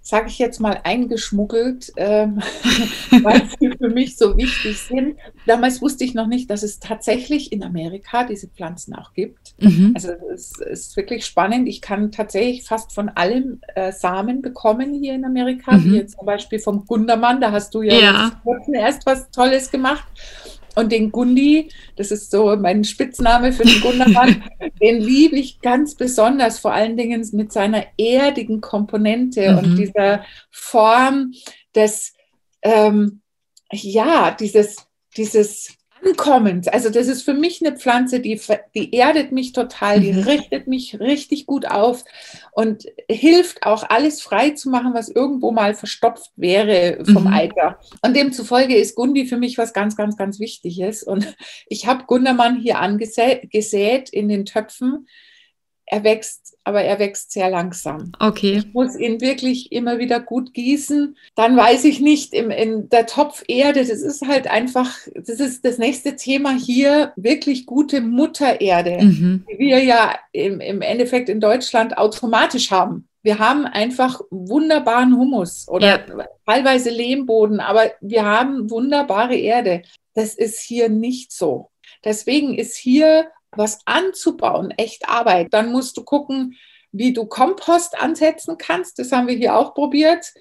sage 0.00 0.28
ich 0.28 0.38
jetzt 0.38 0.60
mal, 0.60 0.80
eingeschmuggelt, 0.84 1.92
ähm, 1.96 2.40
weil 3.22 3.48
sie 3.58 3.70
für 3.76 3.88
mich 3.88 4.16
so 4.16 4.36
wichtig 4.36 4.78
sind. 4.78 5.16
Damals 5.46 5.82
wusste 5.82 6.04
ich 6.04 6.14
noch 6.14 6.26
nicht, 6.26 6.50
dass 6.50 6.62
es 6.62 6.78
tatsächlich 6.80 7.52
in 7.52 7.62
Amerika 7.62 8.24
diese 8.24 8.48
Pflanzen 8.48 8.94
auch 8.94 9.12
gibt. 9.12 9.54
Mhm. 9.60 9.92
Also 9.94 10.12
es 10.32 10.58
ist 10.58 10.96
wirklich 10.96 11.26
spannend. 11.26 11.68
Ich 11.68 11.80
kann 11.80 12.10
tatsächlich 12.10 12.64
fast 12.64 12.92
von 12.92 13.08
allem 13.10 13.60
äh, 13.74 13.92
Samen 13.92 14.42
bekommen 14.42 14.94
hier 14.94 15.14
in 15.14 15.24
Amerika, 15.24 15.72
mhm. 15.72 15.84
wie 15.84 15.96
jetzt 15.96 16.16
zum 16.16 16.26
Beispiel 16.26 16.58
vom 16.58 16.86
Gundermann. 16.86 17.40
Da 17.40 17.52
hast 17.52 17.74
du 17.74 17.82
ja, 17.82 17.94
ja. 17.94 18.42
erst 18.72 19.06
was 19.06 19.30
Tolles 19.30 19.70
gemacht. 19.70 20.04
Und 20.74 20.92
den 20.92 21.12
Gundi, 21.12 21.70
das 21.96 22.10
ist 22.10 22.30
so 22.30 22.56
mein 22.56 22.84
Spitzname 22.84 23.52
für 23.52 23.64
den 23.64 23.80
Gundermann, 23.80 24.42
den 24.82 25.00
liebe 25.00 25.36
ich 25.36 25.60
ganz 25.60 25.94
besonders, 25.94 26.58
vor 26.58 26.72
allen 26.72 26.96
Dingen 26.96 27.26
mit 27.32 27.52
seiner 27.52 27.84
erdigen 27.96 28.60
Komponente 28.60 29.52
mhm. 29.52 29.58
und 29.58 29.76
dieser 29.76 30.24
Form 30.50 31.32
des, 31.74 32.14
ähm, 32.62 33.20
ja, 33.70 34.30
dieses, 34.32 34.86
dieses 35.16 35.74
ankommend. 36.04 36.72
Also 36.72 36.90
das 36.90 37.06
ist 37.06 37.22
für 37.22 37.34
mich 37.34 37.64
eine 37.64 37.76
Pflanze, 37.76 38.20
die, 38.20 38.40
die 38.74 38.92
erdet 38.92 39.32
mich 39.32 39.52
total, 39.52 40.00
die 40.00 40.12
mhm. 40.12 40.20
richtet 40.20 40.66
mich 40.66 41.00
richtig 41.00 41.46
gut 41.46 41.66
auf 41.66 42.04
und 42.52 42.86
hilft 43.10 43.64
auch 43.64 43.84
alles 43.88 44.22
frei 44.22 44.50
zu 44.50 44.70
machen, 44.70 44.94
was 44.94 45.08
irgendwo 45.08 45.50
mal 45.50 45.74
verstopft 45.74 46.30
wäre 46.36 47.04
vom 47.04 47.24
mhm. 47.24 47.32
Eiter. 47.32 47.78
Und 48.02 48.16
demzufolge 48.16 48.76
ist 48.76 48.94
Gundi 48.94 49.26
für 49.26 49.36
mich 49.36 49.58
was 49.58 49.72
ganz, 49.72 49.96
ganz, 49.96 50.16
ganz 50.16 50.40
Wichtiges. 50.40 51.02
Und 51.02 51.34
ich 51.68 51.86
habe 51.86 52.04
Gundermann 52.04 52.60
hier 52.60 52.78
angesät 52.78 54.10
in 54.10 54.28
den 54.28 54.44
Töpfen 54.44 55.06
er 55.86 56.04
wächst, 56.04 56.56
aber 56.64 56.82
er 56.82 56.98
wächst 56.98 57.32
sehr 57.32 57.50
langsam. 57.50 58.12
Okay. 58.18 58.58
Ich 58.58 58.72
muss 58.72 58.96
ihn 58.96 59.20
wirklich 59.20 59.70
immer 59.70 59.98
wieder 59.98 60.20
gut 60.20 60.54
gießen. 60.54 61.16
Dann 61.34 61.56
weiß 61.56 61.84
ich 61.84 62.00
nicht, 62.00 62.32
im, 62.32 62.50
in 62.50 62.88
der 62.88 63.06
Topf 63.06 63.44
Erde, 63.48 63.80
das 63.80 64.00
ist 64.00 64.26
halt 64.26 64.46
einfach, 64.46 64.96
das 65.14 65.40
ist 65.40 65.64
das 65.64 65.78
nächste 65.78 66.16
Thema 66.16 66.56
hier, 66.56 67.12
wirklich 67.16 67.66
gute 67.66 68.00
Muttererde, 68.00 69.04
mhm. 69.04 69.44
die 69.50 69.58
wir 69.58 69.82
ja 69.84 70.14
im, 70.32 70.60
im 70.60 70.80
Endeffekt 70.80 71.28
in 71.28 71.40
Deutschland 71.40 71.98
automatisch 71.98 72.70
haben. 72.70 73.08
Wir 73.22 73.38
haben 73.38 73.64
einfach 73.64 74.20
wunderbaren 74.30 75.16
Humus 75.16 75.66
oder 75.68 75.86
ja. 75.86 76.26
teilweise 76.46 76.90
Lehmboden, 76.90 77.60
aber 77.60 77.90
wir 78.00 78.24
haben 78.24 78.70
wunderbare 78.70 79.36
Erde. 79.36 79.82
Das 80.14 80.34
ist 80.34 80.60
hier 80.60 80.88
nicht 80.88 81.32
so. 81.32 81.70
Deswegen 82.04 82.54
ist 82.54 82.76
hier 82.76 83.26
was 83.56 83.78
anzubauen, 83.84 84.72
echt 84.76 85.08
Arbeit. 85.08 85.48
Dann 85.52 85.72
musst 85.72 85.96
du 85.96 86.04
gucken, 86.04 86.56
wie 86.92 87.12
du 87.12 87.26
Kompost 87.26 88.00
ansetzen 88.00 88.56
kannst. 88.56 88.98
Das 88.98 89.12
haben 89.12 89.26
wir 89.26 89.34
hier 89.34 89.56
auch 89.56 89.74
probiert. 89.74 90.32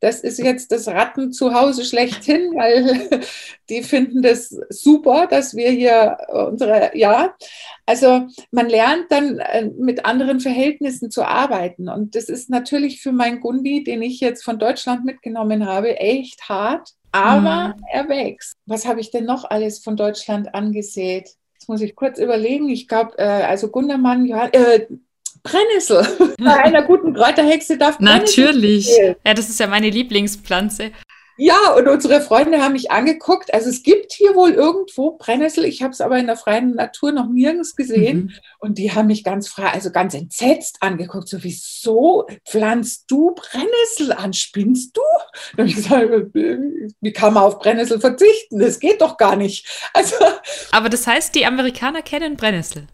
Das 0.00 0.20
ist 0.22 0.38
jetzt 0.38 0.72
das 0.72 0.88
Ratten 0.88 1.30
zu 1.30 1.54
Hause 1.54 1.84
schlechthin, 1.84 2.52
weil 2.56 3.20
die 3.68 3.82
finden 3.82 4.22
das 4.22 4.48
super, 4.70 5.26
dass 5.26 5.54
wir 5.54 5.70
hier 5.70 6.16
unsere, 6.28 6.96
ja, 6.96 7.34
also 7.86 8.26
man 8.50 8.68
lernt 8.68 9.06
dann 9.10 9.38
äh, 9.38 9.70
mit 9.78 10.06
anderen 10.06 10.40
Verhältnissen 10.40 11.10
zu 11.10 11.22
arbeiten. 11.22 11.88
Und 11.88 12.16
das 12.16 12.30
ist 12.30 12.48
natürlich 12.50 13.02
für 13.02 13.12
meinen 13.12 13.40
Gundi, 13.40 13.84
den 13.84 14.02
ich 14.02 14.20
jetzt 14.20 14.42
von 14.42 14.58
Deutschland 14.58 15.04
mitgenommen 15.04 15.66
habe, 15.66 15.98
echt 15.98 16.48
hart. 16.48 16.90
Aber 17.12 17.74
mhm. 17.76 17.84
er 17.92 18.08
wächst. 18.08 18.56
Was 18.66 18.86
habe 18.86 19.00
ich 19.00 19.10
denn 19.10 19.24
noch 19.24 19.44
alles 19.44 19.80
von 19.80 19.96
Deutschland 19.96 20.54
angesät? 20.54 21.28
Jetzt 21.60 21.68
muss 21.68 21.82
ich 21.82 21.94
kurz 21.94 22.18
überlegen. 22.18 22.70
Ich 22.70 22.88
glaube, 22.88 23.18
äh, 23.18 23.22
also 23.22 23.68
Gundermann, 23.68 24.24
ja, 24.24 24.46
äh, 24.46 24.86
Brennnessel. 25.42 26.34
Bei 26.38 26.56
einer 26.56 26.80
guten 26.82 27.12
Kräuterhexe 27.12 27.76
darf 27.76 27.98
Brennnessel 27.98 28.46
Natürlich. 28.46 28.88
Ja, 29.26 29.34
das 29.34 29.50
ist 29.50 29.60
ja 29.60 29.66
meine 29.66 29.90
Lieblingspflanze. 29.90 30.90
Ja, 31.36 31.72
und 31.76 31.88
unsere 31.88 32.20
Freunde 32.20 32.62
haben 32.62 32.74
mich 32.74 32.90
angeguckt. 32.90 33.54
Also 33.54 33.70
es 33.70 33.82
gibt 33.82 34.12
hier 34.12 34.34
wohl 34.34 34.50
irgendwo 34.50 35.16
Brennnessel. 35.16 35.64
Ich 35.64 35.82
habe 35.82 35.92
es 35.92 36.00
aber 36.00 36.18
in 36.18 36.26
der 36.26 36.36
freien 36.36 36.74
Natur 36.74 37.12
noch 37.12 37.28
nirgends 37.28 37.76
gesehen. 37.76 38.16
Mhm. 38.16 38.32
Und 38.58 38.78
die 38.78 38.92
haben 38.92 39.06
mich 39.06 39.24
ganz 39.24 39.48
frei, 39.48 39.70
also 39.70 39.90
ganz 39.90 40.14
entsetzt 40.14 40.78
angeguckt. 40.80 41.28
So, 41.28 41.38
wieso 41.42 42.26
pflanzt 42.46 43.04
du 43.10 43.34
Brennnessel 43.34 44.12
an? 44.12 44.32
Spinnst 44.34 44.96
du? 44.96 45.02
Habe 45.56 45.68
ich 45.68 45.76
gesagt, 45.76 46.10
wie 46.32 47.12
kann 47.12 47.34
man 47.34 47.44
auf 47.44 47.58
Brennnessel 47.58 48.00
verzichten? 48.00 48.58
Das 48.58 48.78
geht 48.78 49.00
doch 49.00 49.16
gar 49.16 49.36
nicht. 49.36 49.88
Also, 49.94 50.16
aber 50.72 50.88
das 50.90 51.06
heißt, 51.06 51.34
die 51.34 51.46
Amerikaner 51.46 52.02
kennen 52.02 52.36
Brennnessel? 52.36 52.86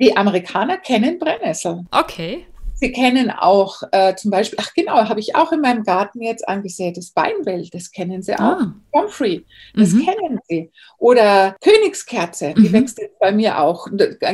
Die 0.00 0.16
Amerikaner 0.16 0.76
kennen 0.76 1.18
Brennnessel. 1.18 1.84
Okay. 1.90 2.46
Sie 2.84 2.92
kennen 2.92 3.30
auch 3.30 3.82
äh, 3.92 4.14
zum 4.14 4.30
Beispiel, 4.30 4.58
ach 4.60 4.74
genau, 4.74 5.08
habe 5.08 5.18
ich 5.18 5.34
auch 5.34 5.52
in 5.52 5.62
meinem 5.62 5.84
Garten 5.84 6.20
jetzt 6.20 6.46
angesätes 6.46 7.12
Beinwell, 7.12 7.66
das 7.72 7.90
kennen 7.90 8.20
Sie 8.20 8.34
auch. 8.34 8.40
Ah. 8.40 8.74
Comfrey, 8.92 9.46
das 9.74 9.92
mhm. 9.92 10.04
kennen 10.04 10.38
Sie. 10.50 10.70
Oder 10.98 11.56
Königskerze, 11.62 12.52
die 12.52 12.68
mhm. 12.68 12.72
wächst 12.74 12.98
jetzt 12.98 13.18
bei 13.18 13.32
mir 13.32 13.58
auch. 13.58 13.88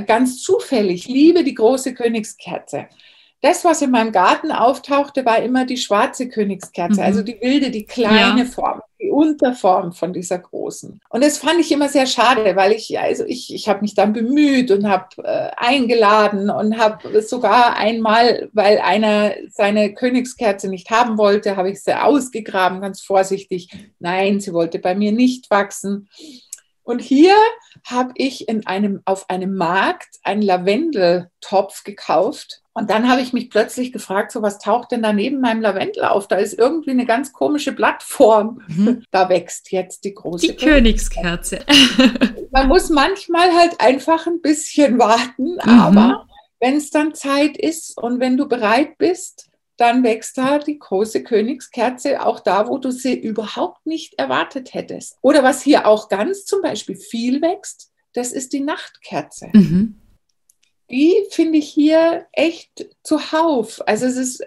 Ganz 0.04 0.42
zufällig, 0.42 1.06
ich 1.06 1.14
liebe 1.14 1.44
die 1.44 1.54
große 1.54 1.94
Königskerze 1.94 2.88
das, 3.42 3.64
was 3.64 3.80
in 3.80 3.90
meinem 3.90 4.12
Garten 4.12 4.52
auftauchte, 4.52 5.24
war 5.24 5.42
immer 5.42 5.64
die 5.64 5.78
schwarze 5.78 6.28
Königskerze, 6.28 7.00
mhm. 7.00 7.06
also 7.06 7.22
die 7.22 7.38
wilde, 7.40 7.70
die 7.70 7.86
kleine 7.86 8.40
ja. 8.40 8.44
Form, 8.44 8.82
die 9.00 9.10
Unterform 9.10 9.92
von 9.92 10.12
dieser 10.12 10.38
großen. 10.38 11.00
Und 11.08 11.24
das 11.24 11.38
fand 11.38 11.58
ich 11.58 11.72
immer 11.72 11.88
sehr 11.88 12.06
schade, 12.06 12.54
weil 12.54 12.72
ich, 12.72 12.98
also 12.98 13.24
ich, 13.24 13.54
ich 13.54 13.68
habe 13.68 13.80
mich 13.80 13.94
dann 13.94 14.12
bemüht 14.12 14.70
und 14.70 14.88
habe 14.88 15.06
äh, 15.24 15.50
eingeladen 15.56 16.50
und 16.50 16.78
habe 16.78 17.22
sogar 17.22 17.76
einmal, 17.76 18.50
weil 18.52 18.78
einer 18.78 19.32
seine 19.50 19.94
Königskerze 19.94 20.68
nicht 20.68 20.90
haben 20.90 21.16
wollte, 21.16 21.56
habe 21.56 21.70
ich 21.70 21.82
sie 21.82 21.98
ausgegraben, 21.98 22.82
ganz 22.82 23.00
vorsichtig. 23.00 23.70
Nein, 24.00 24.40
sie 24.40 24.52
wollte 24.52 24.78
bei 24.78 24.94
mir 24.94 25.12
nicht 25.12 25.50
wachsen. 25.50 26.08
Und 26.82 27.00
hier 27.00 27.34
habe 27.84 28.12
ich 28.16 28.48
in 28.48 28.66
einem, 28.66 29.02
auf 29.04 29.30
einem 29.30 29.54
Markt 29.54 30.16
einen 30.22 30.42
Lavendeltopf 30.42 31.84
gekauft 31.84 32.60
und 32.72 32.88
dann 32.88 33.10
habe 33.10 33.20
ich 33.20 33.32
mich 33.32 33.50
plötzlich 33.50 33.92
gefragt, 33.92 34.32
so 34.32 34.42
was 34.42 34.58
taucht 34.58 34.92
denn 34.92 35.02
da 35.02 35.12
neben 35.12 35.40
meinem 35.40 35.60
Lavendel 35.60 36.04
auf? 36.04 36.28
Da 36.28 36.36
ist 36.36 36.58
irgendwie 36.58 36.92
eine 36.92 37.04
ganz 37.04 37.32
komische 37.32 37.72
Blattform. 37.72 38.62
Mhm. 38.68 39.04
Da 39.10 39.28
wächst 39.28 39.72
jetzt 39.72 40.04
die 40.04 40.14
große 40.14 40.46
die 40.46 40.56
Königskerze. 40.56 41.60
Man 42.52 42.68
muss 42.68 42.88
manchmal 42.88 43.52
halt 43.52 43.80
einfach 43.80 44.26
ein 44.26 44.40
bisschen 44.40 44.98
warten, 44.98 45.54
mhm. 45.54 45.80
aber 45.80 46.26
wenn 46.60 46.76
es 46.76 46.90
dann 46.90 47.12
Zeit 47.14 47.56
ist 47.56 47.98
und 48.00 48.20
wenn 48.20 48.36
du 48.36 48.46
bereit 48.46 48.98
bist, 48.98 49.49
dann 49.80 50.04
wächst 50.04 50.36
da 50.38 50.58
die 50.58 50.78
große 50.78 51.22
Königskerze 51.22 52.24
auch 52.24 52.40
da, 52.40 52.68
wo 52.68 52.78
du 52.78 52.90
sie 52.90 53.18
überhaupt 53.18 53.86
nicht 53.86 54.18
erwartet 54.18 54.74
hättest. 54.74 55.16
Oder 55.22 55.42
was 55.42 55.62
hier 55.62 55.86
auch 55.86 56.08
ganz 56.08 56.44
zum 56.44 56.62
Beispiel 56.62 56.96
viel 56.96 57.40
wächst, 57.40 57.90
das 58.12 58.32
ist 58.32 58.52
die 58.52 58.60
Nachtkerze. 58.60 59.48
Mhm 59.52 60.00
die 60.90 61.14
finde 61.30 61.58
ich 61.58 61.68
hier 61.68 62.26
echt 62.32 62.88
zuhauf. 63.02 63.80
Also 63.86 64.06
es 64.06 64.16
ist, 64.16 64.44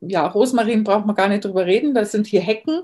ja, 0.00 0.26
Rosmarin 0.26 0.84
braucht 0.84 1.06
man 1.06 1.14
gar 1.14 1.28
nicht 1.28 1.44
drüber 1.44 1.64
reden, 1.64 1.94
das 1.94 2.12
sind 2.12 2.26
hier 2.26 2.40
Hecken 2.40 2.82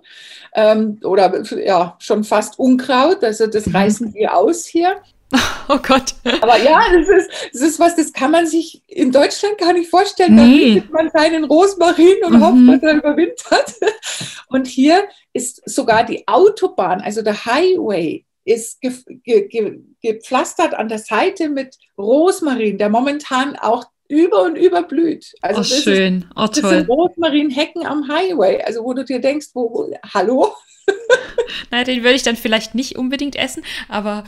ähm, 0.55 0.99
oder 1.03 1.43
ja, 1.57 1.97
schon 1.99 2.25
fast 2.25 2.59
Unkraut, 2.59 3.25
also 3.25 3.47
das 3.47 3.73
reißen 3.75 4.15
wir 4.15 4.37
aus 4.37 4.67
hier. 4.67 4.97
Oh 5.69 5.79
Gott. 5.83 6.15
Aber 6.43 6.63
ja, 6.63 6.81
das 6.93 7.09
ist, 7.09 7.31
das 7.53 7.61
ist 7.63 7.81
was, 7.81 7.97
das 7.97 8.13
kann 8.13 8.31
man 8.31 8.47
sich 8.47 8.85
in 8.87 9.11
Deutschland 9.11 9.59
gar 9.59 9.73
nicht 9.73 9.91
vorstellen. 9.91 10.37
Nee. 10.37 10.43
Da 10.43 10.75
bietet 10.75 10.93
man 10.93 11.11
seinen 11.11 11.43
Rosmarin 11.43 12.23
und 12.25 12.35
mhm. 12.35 12.45
hofft, 12.45 12.83
dass 12.83 12.91
er 12.93 12.99
überwintert. 12.99 13.75
Und 14.49 14.69
hier 14.69 15.09
ist 15.33 15.61
sogar 15.69 16.05
die 16.05 16.29
Autobahn, 16.29 17.01
also 17.01 17.21
der 17.21 17.47
Highway, 17.47 18.25
ist 18.45 18.81
ge, 18.81 18.93
ge, 19.25 19.49
ge, 19.49 19.81
gepflastert 20.01 20.73
an 20.73 20.89
der 20.89 21.01
Seite 21.01 21.49
mit 21.49 21.77
Rosmarin, 21.99 22.79
der 22.79 22.89
momentan 22.89 23.57
auch 23.57 23.87
über 24.09 24.43
und 24.45 24.57
über 24.57 24.85
blüht. 24.85 25.35
Also 25.43 25.61
oh, 25.61 25.65
das 25.65 25.83
schön, 25.83 26.19
ist, 26.19 26.27
oh, 26.37 26.47
toll. 26.47 26.63
Das 26.63 26.71
sind 26.71 26.89
Rosmarinhecken 26.89 27.85
am 27.85 28.09
Highway, 28.09 28.63
also 28.63 28.85
wo 28.85 28.95
du 28.95 29.05
dir 29.05 29.21
denkst, 29.21 29.49
wo, 29.53 29.69
wo 29.71 29.95
hallo? 30.15 30.55
Na, 31.73 31.83
den 31.83 32.05
würde 32.05 32.15
ich 32.15 32.23
dann 32.23 32.37
vielleicht 32.37 32.77
nicht 32.77 32.97
unbedingt 32.97 33.35
essen, 33.35 33.65
aber 33.89 34.23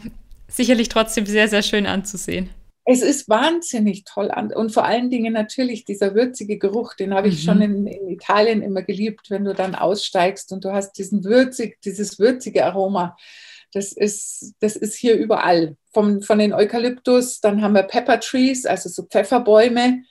sicherlich 0.48 0.88
trotzdem 0.88 1.26
sehr, 1.26 1.48
sehr 1.48 1.62
schön 1.62 1.86
anzusehen. 1.86 2.50
Es 2.90 3.02
ist 3.02 3.28
wahnsinnig 3.28 4.04
toll 4.04 4.30
an 4.30 4.50
und 4.50 4.72
vor 4.72 4.86
allen 4.86 5.10
Dingen 5.10 5.34
natürlich 5.34 5.84
dieser 5.84 6.14
würzige 6.14 6.56
Geruch, 6.56 6.94
den 6.94 7.12
habe 7.12 7.28
ich 7.28 7.42
mhm. 7.42 7.46
schon 7.46 7.60
in, 7.60 7.86
in, 7.86 8.08
Italien 8.08 8.62
immer 8.62 8.80
geliebt, 8.80 9.28
wenn 9.28 9.44
du 9.44 9.52
dann 9.52 9.74
aussteigst 9.74 10.52
und 10.52 10.64
du 10.64 10.72
hast 10.72 10.92
diesen 10.92 11.22
würzig, 11.22 11.78
dieses 11.82 12.18
würzige 12.18 12.64
Aroma. 12.64 13.14
Das 13.74 13.92
ist, 13.92 14.54
das 14.60 14.74
ist 14.76 14.94
hier 14.94 15.16
überall. 15.16 15.76
Vom, 15.92 16.22
von 16.22 16.38
den 16.38 16.54
Eukalyptus, 16.54 17.40
dann 17.40 17.60
haben 17.60 17.74
wir 17.74 17.82
Pepper 17.82 18.20
Trees, 18.20 18.64
also 18.64 18.88
so 18.88 19.02
Pfefferbäume, 19.02 20.04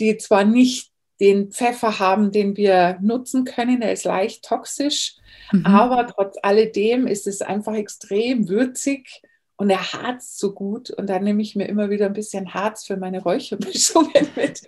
die 0.00 0.16
zwar 0.16 0.44
nicht 0.44 0.90
den 1.20 1.50
Pfeffer 1.50 1.98
haben, 1.98 2.32
den 2.32 2.56
wir 2.56 2.98
nutzen 3.02 3.44
können, 3.44 3.80
der 3.80 3.92
ist 3.92 4.04
leicht 4.04 4.42
toxisch, 4.42 5.16
mhm. 5.52 5.66
aber 5.66 6.06
trotz 6.06 6.36
alledem 6.42 7.06
ist 7.06 7.26
es 7.26 7.42
einfach 7.42 7.74
extrem 7.74 8.48
würzig 8.48 9.22
und 9.56 9.70
er 9.70 9.92
harzt 9.92 10.38
so 10.38 10.52
gut. 10.52 10.90
Und 10.90 11.08
dann 11.08 11.24
nehme 11.24 11.42
ich 11.42 11.56
mir 11.56 11.66
immer 11.66 11.90
wieder 11.90 12.06
ein 12.06 12.12
bisschen 12.12 12.54
Harz 12.54 12.84
für 12.84 12.96
meine 12.96 13.22
Räuchermischungen 13.22 14.28
mit. 14.36 14.62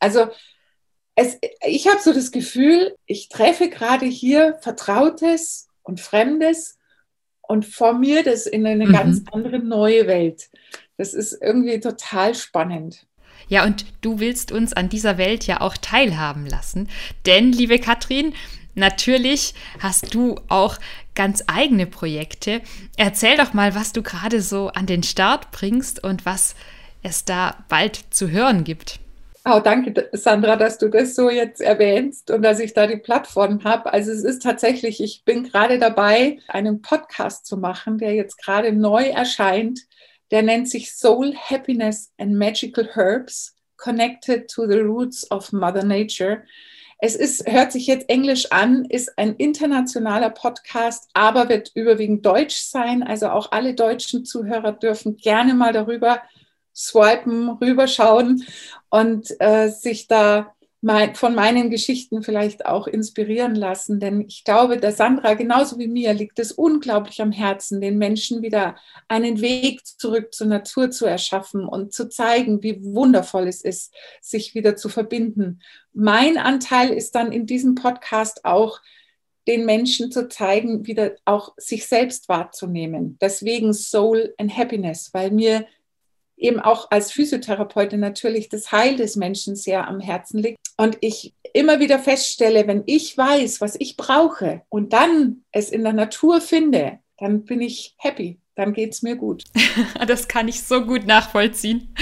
Also 0.00 0.28
es, 1.14 1.38
ich 1.66 1.88
habe 1.88 2.00
so 2.00 2.12
das 2.12 2.30
Gefühl, 2.30 2.94
ich 3.06 3.28
treffe 3.28 3.70
gerade 3.70 4.06
hier 4.06 4.58
Vertrautes 4.60 5.68
und 5.82 6.00
Fremdes 6.00 6.78
und 7.40 7.64
formiert 7.64 8.26
es 8.26 8.46
in 8.46 8.66
eine 8.66 8.86
mhm. 8.86 8.92
ganz 8.92 9.22
andere 9.32 9.58
neue 9.58 10.06
Welt. 10.06 10.50
Das 10.96 11.14
ist 11.14 11.38
irgendwie 11.40 11.80
total 11.80 12.34
spannend. 12.34 13.06
Ja, 13.48 13.64
und 13.64 13.86
du 14.00 14.18
willst 14.18 14.50
uns 14.50 14.72
an 14.72 14.88
dieser 14.88 15.18
Welt 15.18 15.46
ja 15.46 15.60
auch 15.60 15.76
teilhaben 15.76 16.46
lassen. 16.46 16.88
Denn, 17.26 17.52
liebe 17.52 17.78
Katrin, 17.78 18.34
natürlich 18.74 19.54
hast 19.78 20.14
du 20.14 20.36
auch 20.48 20.78
ganz 21.16 21.42
eigene 21.48 21.86
Projekte. 21.86 22.60
Erzähl 22.96 23.36
doch 23.36 23.52
mal, 23.52 23.74
was 23.74 23.92
du 23.92 24.02
gerade 24.02 24.40
so 24.40 24.68
an 24.68 24.86
den 24.86 25.02
Start 25.02 25.50
bringst 25.50 26.04
und 26.04 26.24
was 26.24 26.54
es 27.02 27.24
da 27.24 27.64
bald 27.68 27.98
zu 28.10 28.30
hören 28.30 28.62
gibt. 28.62 29.00
Oh, 29.48 29.60
danke, 29.60 30.08
Sandra, 30.12 30.56
dass 30.56 30.76
du 30.76 30.88
das 30.88 31.14
so 31.14 31.30
jetzt 31.30 31.60
erwähnst 31.60 32.32
und 32.32 32.42
dass 32.42 32.58
ich 32.58 32.74
da 32.74 32.88
die 32.88 32.96
Plattform 32.96 33.62
habe. 33.62 33.92
Also 33.92 34.10
es 34.10 34.24
ist 34.24 34.42
tatsächlich, 34.42 35.00
ich 35.00 35.22
bin 35.24 35.44
gerade 35.44 35.78
dabei, 35.78 36.40
einen 36.48 36.82
Podcast 36.82 37.46
zu 37.46 37.56
machen, 37.56 37.98
der 37.98 38.14
jetzt 38.14 38.42
gerade 38.42 38.72
neu 38.72 39.04
erscheint. 39.04 39.82
Der 40.32 40.42
nennt 40.42 40.68
sich 40.68 40.92
Soul 40.92 41.32
Happiness 41.36 42.12
and 42.18 42.34
Magical 42.34 42.88
Herbs 42.94 43.54
Connected 43.76 44.50
to 44.50 44.66
the 44.66 44.78
Roots 44.78 45.30
of 45.30 45.52
Mother 45.52 45.84
Nature. 45.84 46.42
Es 46.98 47.14
ist, 47.14 47.46
hört 47.46 47.72
sich 47.72 47.86
jetzt 47.86 48.08
Englisch 48.08 48.50
an, 48.52 48.86
ist 48.86 49.18
ein 49.18 49.34
internationaler 49.36 50.30
Podcast, 50.30 51.10
aber 51.12 51.48
wird 51.48 51.72
überwiegend 51.74 52.24
deutsch 52.24 52.56
sein. 52.56 53.02
Also 53.02 53.28
auch 53.28 53.52
alle 53.52 53.74
deutschen 53.74 54.24
Zuhörer 54.24 54.72
dürfen 54.72 55.16
gerne 55.16 55.52
mal 55.52 55.74
darüber 55.74 56.22
swipen, 56.74 57.50
rüberschauen 57.50 58.44
und 58.88 59.30
äh, 59.40 59.68
sich 59.68 60.06
da 60.08 60.55
mein, 60.80 61.14
von 61.14 61.34
meinen 61.34 61.70
Geschichten 61.70 62.22
vielleicht 62.22 62.66
auch 62.66 62.86
inspirieren 62.86 63.54
lassen. 63.54 63.98
Denn 63.98 64.20
ich 64.20 64.44
glaube, 64.44 64.76
der 64.76 64.92
Sandra 64.92 65.34
genauso 65.34 65.78
wie 65.78 65.88
mir 65.88 66.12
liegt 66.12 66.38
es 66.38 66.52
unglaublich 66.52 67.20
am 67.20 67.32
Herzen, 67.32 67.80
den 67.80 67.98
Menschen 67.98 68.42
wieder 68.42 68.76
einen 69.08 69.40
Weg 69.40 69.84
zurück 69.86 70.34
zur 70.34 70.46
Natur 70.46 70.90
zu 70.90 71.06
erschaffen 71.06 71.66
und 71.66 71.92
zu 71.92 72.08
zeigen, 72.08 72.62
wie 72.62 72.82
wundervoll 72.84 73.48
es 73.48 73.62
ist, 73.62 73.94
sich 74.20 74.54
wieder 74.54 74.76
zu 74.76 74.88
verbinden. 74.88 75.60
Mein 75.92 76.38
Anteil 76.38 76.90
ist 76.90 77.14
dann 77.14 77.32
in 77.32 77.46
diesem 77.46 77.74
Podcast 77.74 78.44
auch, 78.44 78.80
den 79.48 79.64
Menschen 79.64 80.10
zu 80.10 80.28
zeigen, 80.28 80.86
wieder 80.86 81.14
auch 81.24 81.54
sich 81.56 81.86
selbst 81.86 82.28
wahrzunehmen. 82.28 83.16
Deswegen 83.20 83.72
Soul 83.72 84.34
and 84.38 84.56
Happiness, 84.56 85.10
weil 85.14 85.30
mir 85.30 85.66
eben 86.36 86.60
auch 86.60 86.90
als 86.90 87.12
Physiotherapeutin 87.12 88.00
natürlich 88.00 88.48
das 88.48 88.72
Heil 88.72 88.96
des 88.96 89.16
Menschen 89.16 89.56
sehr 89.56 89.88
am 89.88 90.00
Herzen 90.00 90.42
liegt. 90.42 90.58
Und 90.76 90.98
ich 91.00 91.34
immer 91.54 91.80
wieder 91.80 91.98
feststelle, 91.98 92.66
wenn 92.66 92.82
ich 92.86 93.16
weiß, 93.16 93.60
was 93.60 93.76
ich 93.78 93.96
brauche 93.96 94.62
und 94.68 94.92
dann 94.92 95.44
es 95.52 95.70
in 95.70 95.82
der 95.82 95.94
Natur 95.94 96.40
finde, 96.40 96.98
dann 97.18 97.44
bin 97.44 97.62
ich 97.62 97.94
happy, 97.96 98.38
dann 98.54 98.74
geht 98.74 98.92
es 98.92 99.02
mir 99.02 99.16
gut. 99.16 99.44
Das 100.06 100.28
kann 100.28 100.48
ich 100.48 100.62
so 100.62 100.84
gut 100.84 101.06
nachvollziehen. 101.06 101.94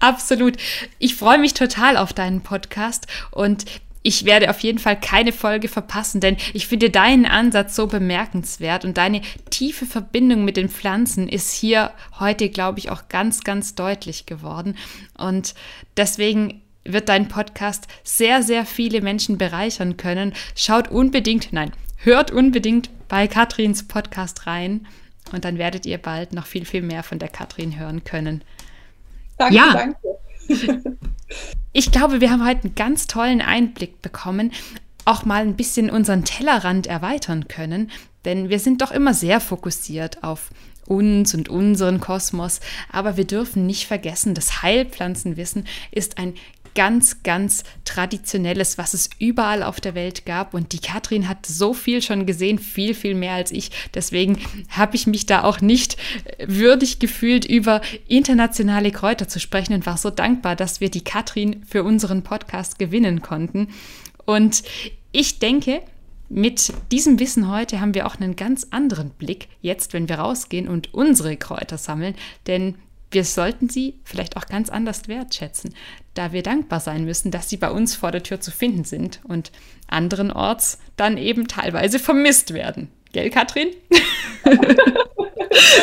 Absolut. 0.00 0.56
Ich 0.98 1.14
freue 1.14 1.38
mich 1.38 1.54
total 1.54 1.96
auf 1.96 2.12
deinen 2.12 2.42
Podcast 2.42 3.06
und 3.30 3.64
ich 4.08 4.24
werde 4.24 4.48
auf 4.48 4.60
jeden 4.60 4.78
Fall 4.78 4.98
keine 4.98 5.32
Folge 5.32 5.68
verpassen, 5.68 6.22
denn 6.22 6.38
ich 6.54 6.66
finde 6.66 6.88
deinen 6.88 7.26
Ansatz 7.26 7.76
so 7.76 7.86
bemerkenswert 7.86 8.86
und 8.86 8.96
deine 8.96 9.20
tiefe 9.50 9.84
Verbindung 9.84 10.46
mit 10.46 10.56
den 10.56 10.70
Pflanzen 10.70 11.28
ist 11.28 11.52
hier 11.52 11.90
heute, 12.18 12.48
glaube 12.48 12.78
ich, 12.78 12.90
auch 12.90 13.08
ganz, 13.10 13.44
ganz 13.44 13.74
deutlich 13.74 14.24
geworden. 14.24 14.78
Und 15.18 15.54
deswegen 15.98 16.62
wird 16.84 17.10
dein 17.10 17.28
Podcast 17.28 17.86
sehr, 18.02 18.42
sehr 18.42 18.64
viele 18.64 19.02
Menschen 19.02 19.36
bereichern 19.36 19.98
können. 19.98 20.32
Schaut 20.56 20.88
unbedingt, 20.88 21.52
nein, 21.52 21.70
hört 21.98 22.30
unbedingt 22.30 22.88
bei 23.08 23.26
Katrins 23.26 23.86
Podcast 23.86 24.46
rein 24.46 24.86
und 25.32 25.44
dann 25.44 25.58
werdet 25.58 25.84
ihr 25.84 25.98
bald 25.98 26.32
noch 26.32 26.46
viel, 26.46 26.64
viel 26.64 26.80
mehr 26.80 27.02
von 27.02 27.18
der 27.18 27.28
Katrin 27.28 27.78
hören 27.78 28.04
können. 28.04 28.42
Danke, 29.36 29.54
ja. 29.54 29.72
danke. 29.74 29.98
Ich 31.72 31.92
glaube, 31.92 32.20
wir 32.20 32.30
haben 32.30 32.44
heute 32.44 32.64
einen 32.64 32.74
ganz 32.74 33.06
tollen 33.06 33.40
Einblick 33.40 34.00
bekommen, 34.00 34.52
auch 35.04 35.24
mal 35.24 35.42
ein 35.42 35.54
bisschen 35.54 35.90
unseren 35.90 36.24
Tellerrand 36.24 36.86
erweitern 36.86 37.46
können, 37.46 37.90
denn 38.24 38.48
wir 38.48 38.58
sind 38.58 38.82
doch 38.82 38.90
immer 38.90 39.14
sehr 39.14 39.40
fokussiert 39.40 40.24
auf 40.24 40.50
uns 40.86 41.34
und 41.34 41.48
unseren 41.48 42.00
Kosmos, 42.00 42.60
aber 42.90 43.16
wir 43.16 43.26
dürfen 43.26 43.66
nicht 43.66 43.86
vergessen, 43.86 44.34
das 44.34 44.62
Heilpflanzenwissen 44.62 45.66
ist 45.90 46.18
ein 46.18 46.34
ganz, 46.74 47.22
ganz 47.22 47.64
Traditionelles, 47.84 48.78
was 48.78 48.94
es 48.94 49.10
überall 49.18 49.62
auf 49.62 49.80
der 49.80 49.94
Welt 49.94 50.26
gab. 50.26 50.54
Und 50.54 50.72
die 50.72 50.78
Katrin 50.78 51.28
hat 51.28 51.46
so 51.46 51.74
viel 51.74 52.02
schon 52.02 52.26
gesehen, 52.26 52.58
viel, 52.58 52.94
viel 52.94 53.14
mehr 53.14 53.34
als 53.34 53.50
ich. 53.50 53.70
Deswegen 53.94 54.38
habe 54.70 54.96
ich 54.96 55.06
mich 55.06 55.26
da 55.26 55.44
auch 55.44 55.60
nicht 55.60 55.96
würdig 56.44 56.98
gefühlt, 56.98 57.44
über 57.44 57.80
internationale 58.06 58.90
Kräuter 58.90 59.28
zu 59.28 59.40
sprechen 59.40 59.74
und 59.74 59.86
war 59.86 59.96
so 59.96 60.10
dankbar, 60.10 60.56
dass 60.56 60.80
wir 60.80 60.90
die 60.90 61.04
Katrin 61.04 61.62
für 61.66 61.82
unseren 61.84 62.22
Podcast 62.22 62.78
gewinnen 62.78 63.22
konnten. 63.22 63.68
Und 64.24 64.62
ich 65.12 65.38
denke, 65.38 65.82
mit 66.28 66.72
diesem 66.92 67.18
Wissen 67.18 67.48
heute 67.48 67.80
haben 67.80 67.94
wir 67.94 68.06
auch 68.06 68.16
einen 68.16 68.36
ganz 68.36 68.66
anderen 68.70 69.10
Blick, 69.10 69.48
jetzt, 69.62 69.94
wenn 69.94 70.08
wir 70.08 70.16
rausgehen 70.16 70.68
und 70.68 70.92
unsere 70.92 71.36
Kräuter 71.36 71.78
sammeln. 71.78 72.14
Denn 72.46 72.74
wir 73.10 73.24
sollten 73.24 73.68
sie 73.68 73.94
vielleicht 74.04 74.36
auch 74.36 74.46
ganz 74.46 74.68
anders 74.68 75.08
wertschätzen, 75.08 75.74
da 76.14 76.32
wir 76.32 76.42
dankbar 76.42 76.80
sein 76.80 77.04
müssen, 77.04 77.30
dass 77.30 77.48
sie 77.48 77.56
bei 77.56 77.70
uns 77.70 77.94
vor 77.94 78.10
der 78.10 78.22
Tür 78.22 78.40
zu 78.40 78.50
finden 78.50 78.84
sind 78.84 79.20
und 79.24 79.50
anderenorts 79.86 80.78
dann 80.96 81.16
eben 81.16 81.48
teilweise 81.48 81.98
vermisst 81.98 82.52
werden. 82.52 82.90
Gell, 83.12 83.30
Katrin? 83.30 83.68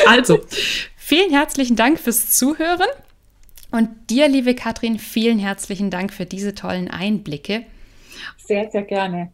also, 0.08 0.40
vielen 0.96 1.32
herzlichen 1.32 1.76
Dank 1.76 2.00
fürs 2.00 2.32
Zuhören 2.32 2.90
und 3.72 3.90
dir, 4.10 4.28
liebe 4.28 4.54
Katrin, 4.54 5.00
vielen 5.00 5.40
herzlichen 5.40 5.90
Dank 5.90 6.14
für 6.14 6.26
diese 6.26 6.54
tollen 6.54 6.90
Einblicke. 6.90 7.66
Sehr, 8.38 8.70
sehr 8.70 8.84
gerne. 8.84 9.32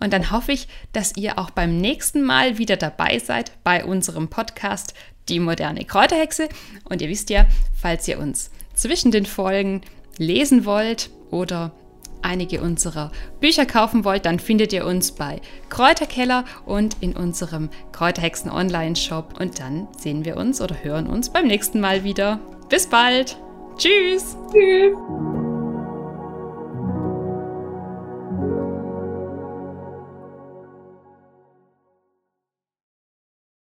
Und 0.00 0.12
dann 0.12 0.30
hoffe 0.30 0.52
ich, 0.52 0.68
dass 0.92 1.16
ihr 1.16 1.38
auch 1.38 1.50
beim 1.50 1.78
nächsten 1.78 2.22
Mal 2.22 2.58
wieder 2.58 2.76
dabei 2.76 3.18
seid 3.18 3.52
bei 3.64 3.84
unserem 3.84 4.28
Podcast 4.28 4.94
Die 5.28 5.40
moderne 5.40 5.84
Kräuterhexe. 5.84 6.48
Und 6.84 7.02
ihr 7.02 7.08
wisst 7.08 7.30
ja, 7.30 7.46
falls 7.74 8.06
ihr 8.08 8.18
uns 8.18 8.50
zwischen 8.74 9.10
den 9.10 9.26
Folgen 9.26 9.82
lesen 10.18 10.64
wollt 10.64 11.10
oder 11.30 11.72
einige 12.22 12.60
unserer 12.62 13.10
Bücher 13.40 13.66
kaufen 13.66 14.04
wollt, 14.04 14.26
dann 14.26 14.38
findet 14.38 14.72
ihr 14.72 14.86
uns 14.86 15.12
bei 15.12 15.40
Kräuterkeller 15.68 16.44
und 16.64 16.96
in 17.00 17.14
unserem 17.14 17.68
Kräuterhexen 17.92 18.50
Online-Shop. 18.50 19.40
Und 19.40 19.58
dann 19.58 19.88
sehen 19.98 20.24
wir 20.24 20.36
uns 20.36 20.60
oder 20.60 20.82
hören 20.82 21.06
uns 21.06 21.30
beim 21.30 21.46
nächsten 21.46 21.80
Mal 21.80 22.04
wieder. 22.04 22.40
Bis 22.68 22.86
bald. 22.86 23.36
Tschüss. 23.76 24.36
Tschüss. 24.52 25.51